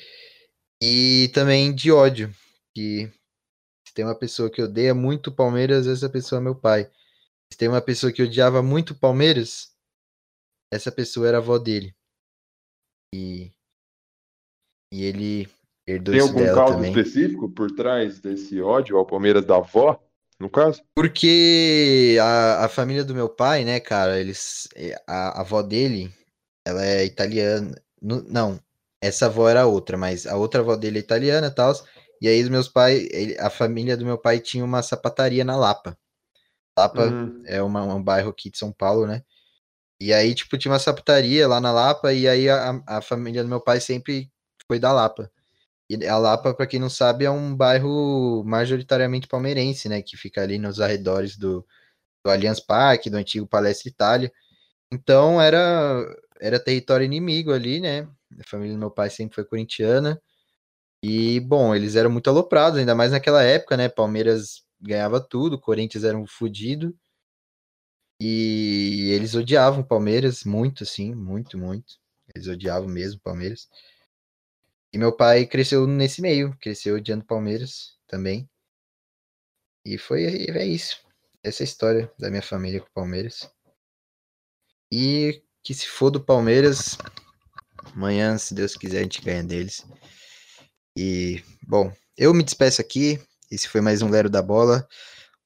[0.82, 2.34] e também de ódio,
[2.74, 3.12] que
[3.86, 6.90] se tem uma pessoa que odeia muito o Palmeiras, essa pessoa é meu pai.
[7.52, 9.76] Se tem uma pessoa que odiava muito o Palmeiras,
[10.72, 11.94] essa pessoa era a avó dele.
[13.14, 13.52] E,
[14.90, 15.50] e ele
[15.86, 16.92] herdou Tem algum dela causa também.
[16.92, 20.02] específico por trás desse ódio ao Palmeiras da avó,
[20.42, 20.82] no caso?
[20.94, 24.68] Porque a, a família do meu pai, né, cara, eles.
[24.76, 26.12] eh, A, a avó dele,
[26.66, 27.74] ela é italiana.
[28.00, 28.60] Nu- não,
[29.02, 31.72] essa avó era outra, mas a outra avó dele é italiana e tal.
[32.20, 35.56] E aí os meus pais, ele- a família do meu pai tinha uma sapataria na
[35.56, 35.96] Lapa.
[36.78, 39.22] Lapa Hum, é uma- um bairro aqui de São Paulo, né?
[40.00, 43.48] E aí, tipo, tinha uma sapataria lá na Lapa, e aí a, a família do
[43.48, 44.30] meu pai sempre
[44.68, 45.30] foi da Lapa.
[45.92, 50.00] E a Lapa, pra quem não sabe, é um bairro majoritariamente palmeirense, né?
[50.00, 51.66] Que fica ali nos arredores do,
[52.24, 54.32] do Allianz Parque, do antigo Palestra Itália.
[54.92, 56.06] Então era,
[56.40, 58.08] era território inimigo ali, né?
[58.40, 60.20] A família do meu pai sempre foi corintiana.
[61.04, 63.88] E, bom, eles eram muito aloprados, ainda mais naquela época, né?
[63.88, 66.96] Palmeiras ganhava tudo, Corinthians era um fudido.
[68.20, 71.94] E eles odiavam Palmeiras muito, assim, muito, muito.
[72.34, 73.68] Eles odiavam mesmo Palmeiras.
[74.92, 78.48] E meu pai cresceu nesse meio, cresceu odiando Palmeiras também.
[79.84, 81.00] E foi é isso.
[81.42, 83.50] Essa é a história da minha família com o Palmeiras.
[84.92, 86.98] E que se for do Palmeiras,
[87.94, 89.84] amanhã, se Deus quiser, a gente ganha deles.
[90.96, 93.18] E, bom, eu me despeço aqui.
[93.50, 94.86] Esse foi mais um Lero da Bola.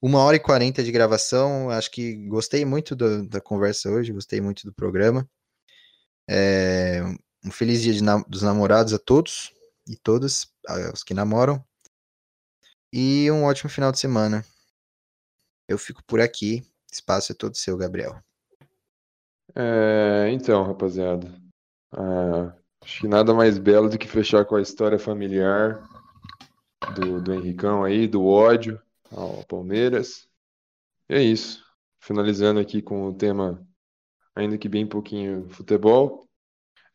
[0.01, 1.69] Uma hora e quarenta de gravação.
[1.69, 5.27] Acho que gostei muito do- da conversa hoje, gostei muito do programa.
[6.29, 7.01] É,
[7.47, 9.53] um feliz dia na- dos namorados a todos
[9.87, 11.63] e todas, aos que namoram.
[12.91, 14.45] E um ótimo final de semana.
[15.67, 16.63] Eu fico por aqui.
[16.91, 18.21] Espaço é todo seu, Gabriel.
[19.55, 21.27] é, então, rapaziada,
[21.91, 22.53] ah,
[22.83, 25.81] acho que nada mais belo do que fechar com a história familiar
[26.95, 30.27] do, do Henricão aí, do ódio ao Palmeiras.
[31.09, 31.65] E é isso.
[31.99, 33.65] Finalizando aqui com o tema,
[34.35, 36.26] ainda que bem pouquinho, futebol.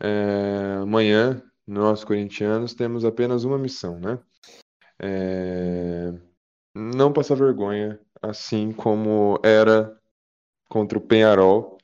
[0.03, 4.19] É, amanhã, nós corintianos temos apenas uma missão, né?
[5.01, 6.13] É,
[6.75, 9.97] não passar vergonha, assim como era
[10.69, 11.79] contra o Penharol.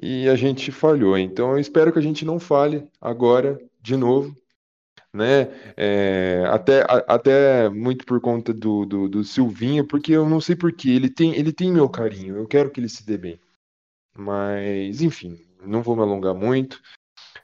[0.00, 1.16] E a gente falhou.
[1.16, 4.36] Então eu espero que a gente não falhe agora de novo.
[5.12, 5.48] Né?
[5.76, 10.56] É, até, a, até muito por conta do, do, do, Silvinho, porque eu não sei
[10.56, 13.38] porquê, ele tem, ele tem meu carinho, eu quero que ele se dê bem.
[14.16, 16.80] Mas, enfim, não vou me alongar muito.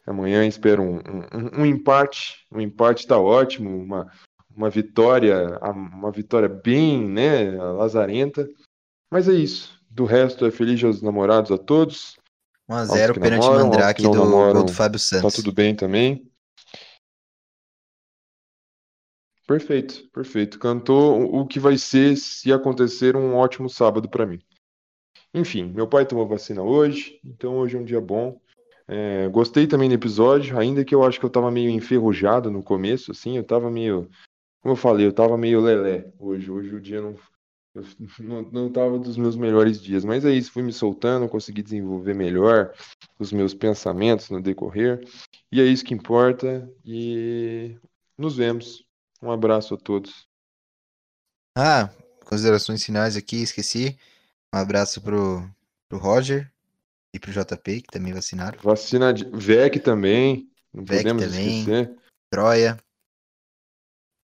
[0.09, 2.47] Amanhã espero um, um, um empate.
[2.51, 4.11] Um empate está ótimo, uma,
[4.57, 8.49] uma vitória, uma vitória bem, né, lazarenta.
[9.11, 9.79] Mas é isso.
[9.91, 12.17] Do resto, é feliz aos namorados a todos.
[12.71, 15.35] 1x0 pênalti namoram, Mandrake do namoram, do Fábio Santos.
[15.35, 16.27] Tá tudo bem também.
[19.47, 20.59] Perfeito, perfeito.
[20.59, 24.41] Cantou o que vai ser, se acontecer, um ótimo sábado para mim.
[25.35, 28.41] Enfim, meu pai tomou vacina hoje, então hoje é um dia bom.
[28.91, 32.63] É, gostei também do episódio, ainda que eu acho que eu tava meio enferrujado no
[32.63, 34.09] começo, assim, eu tava meio.
[34.63, 36.51] Como eu falei, eu tava meio lelé hoje.
[36.51, 37.15] Hoje o dia não,
[38.19, 42.15] não, não tava dos meus melhores dias, mas é isso, fui me soltando, consegui desenvolver
[42.15, 42.73] melhor
[43.19, 45.07] os meus pensamentos no decorrer,
[45.53, 47.77] e é isso que importa, e
[48.17, 48.87] nos vemos.
[49.23, 50.27] Um abraço a todos.
[51.55, 51.91] Ah,
[52.25, 53.99] considerações finais aqui, esqueci.
[54.55, 55.47] Um abraço pro,
[55.89, 56.51] pro Roger
[57.15, 58.59] e pro JP, que também vacinaram.
[58.63, 61.97] Vacina de VEC também, não VEC podemos também, esquecer.
[62.31, 62.79] Troia.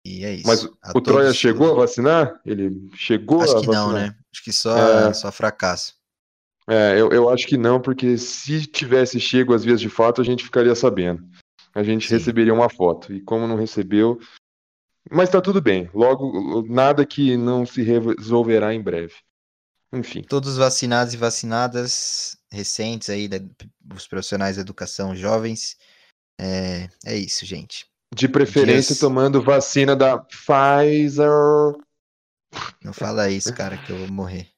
[0.05, 0.47] E é isso.
[0.47, 2.41] Mas a o Troia chegou a vacinar?
[2.45, 3.87] Ele chegou acho a que vacinar?
[3.87, 4.17] não, né?
[4.33, 5.13] Acho que só, é...
[5.13, 5.95] só fracasso.
[6.69, 10.25] É, eu, eu acho que não, porque se tivesse chego às vias de fato, a
[10.25, 11.25] gente ficaria sabendo.
[11.75, 12.15] A gente Sim.
[12.15, 13.13] receberia uma foto.
[13.13, 14.21] E como não recebeu.
[15.11, 15.91] Mas tá tudo bem.
[15.93, 19.15] Logo, nada que não se resolverá em breve.
[19.93, 20.23] Enfim.
[20.23, 23.29] Todos vacinados e vacinadas recentes aí,
[23.95, 25.77] os profissionais da educação jovens.
[26.39, 27.87] É, é isso, gente.
[28.15, 28.99] De preferência Dias...
[28.99, 31.31] tomando vacina da Pfizer.
[32.85, 34.49] Não fala isso, cara, que eu vou morrer.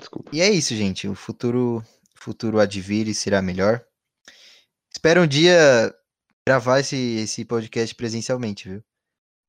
[0.00, 0.30] Desculpa.
[0.32, 1.06] E é isso, gente.
[1.06, 1.84] O futuro,
[2.14, 3.84] futuro advire será melhor.
[4.90, 5.94] Espero um dia
[6.46, 8.82] gravar esse, esse podcast presencialmente, viu?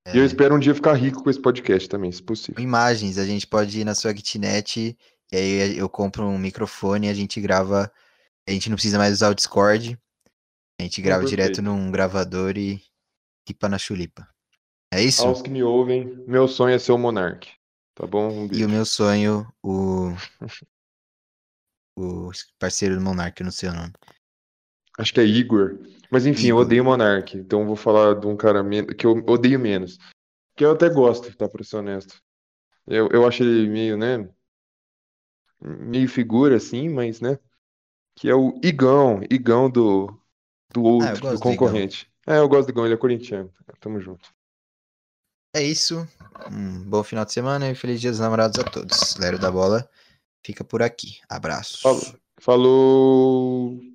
[0.07, 0.19] E é...
[0.19, 2.61] eu espero um dia ficar rico com esse podcast também, se possível.
[2.61, 4.97] Imagens, a gente pode ir na sua kitnet
[5.31, 7.91] e aí eu compro um microfone e a gente grava.
[8.47, 9.97] A gente não precisa mais usar o Discord.
[10.79, 12.81] A gente grava oh, direto num gravador e
[13.47, 14.27] ripa na chulipa.
[14.91, 15.25] É isso?
[15.25, 17.49] Aos que me ouvem, meu sonho é ser o Monark.
[17.95, 18.29] Tá bom?
[18.29, 20.11] Um e o meu sonho, o.
[21.97, 22.29] o
[22.59, 23.93] parceiro do Monark, eu não sei o nome.
[24.97, 25.79] Acho que é Igor.
[26.11, 26.59] Mas enfim, Igor.
[26.59, 27.37] eu odeio Monark.
[27.37, 28.63] Então vou falar de um cara
[28.97, 29.97] que eu odeio menos.
[30.55, 31.49] Que eu até gosto, tá?
[31.49, 32.21] Pra ser honesto.
[32.87, 34.29] Eu, eu acho ele meio, né?
[35.61, 37.39] Meio figura, assim, mas, né?
[38.15, 39.21] Que é o Igão.
[39.29, 40.07] Igão do,
[40.73, 42.09] do outro, ah, do concorrente.
[42.25, 43.51] Do é, eu gosto do Igão, ele é corintiano.
[43.79, 44.33] Tamo junto.
[45.55, 46.07] É isso.
[46.51, 49.15] Um bom final de semana e feliz dia dos namorados a todos.
[49.17, 49.89] Lero da Bola
[50.45, 51.19] fica por aqui.
[51.29, 51.81] Abraço.
[51.81, 52.19] Falou.
[52.39, 53.94] Falou.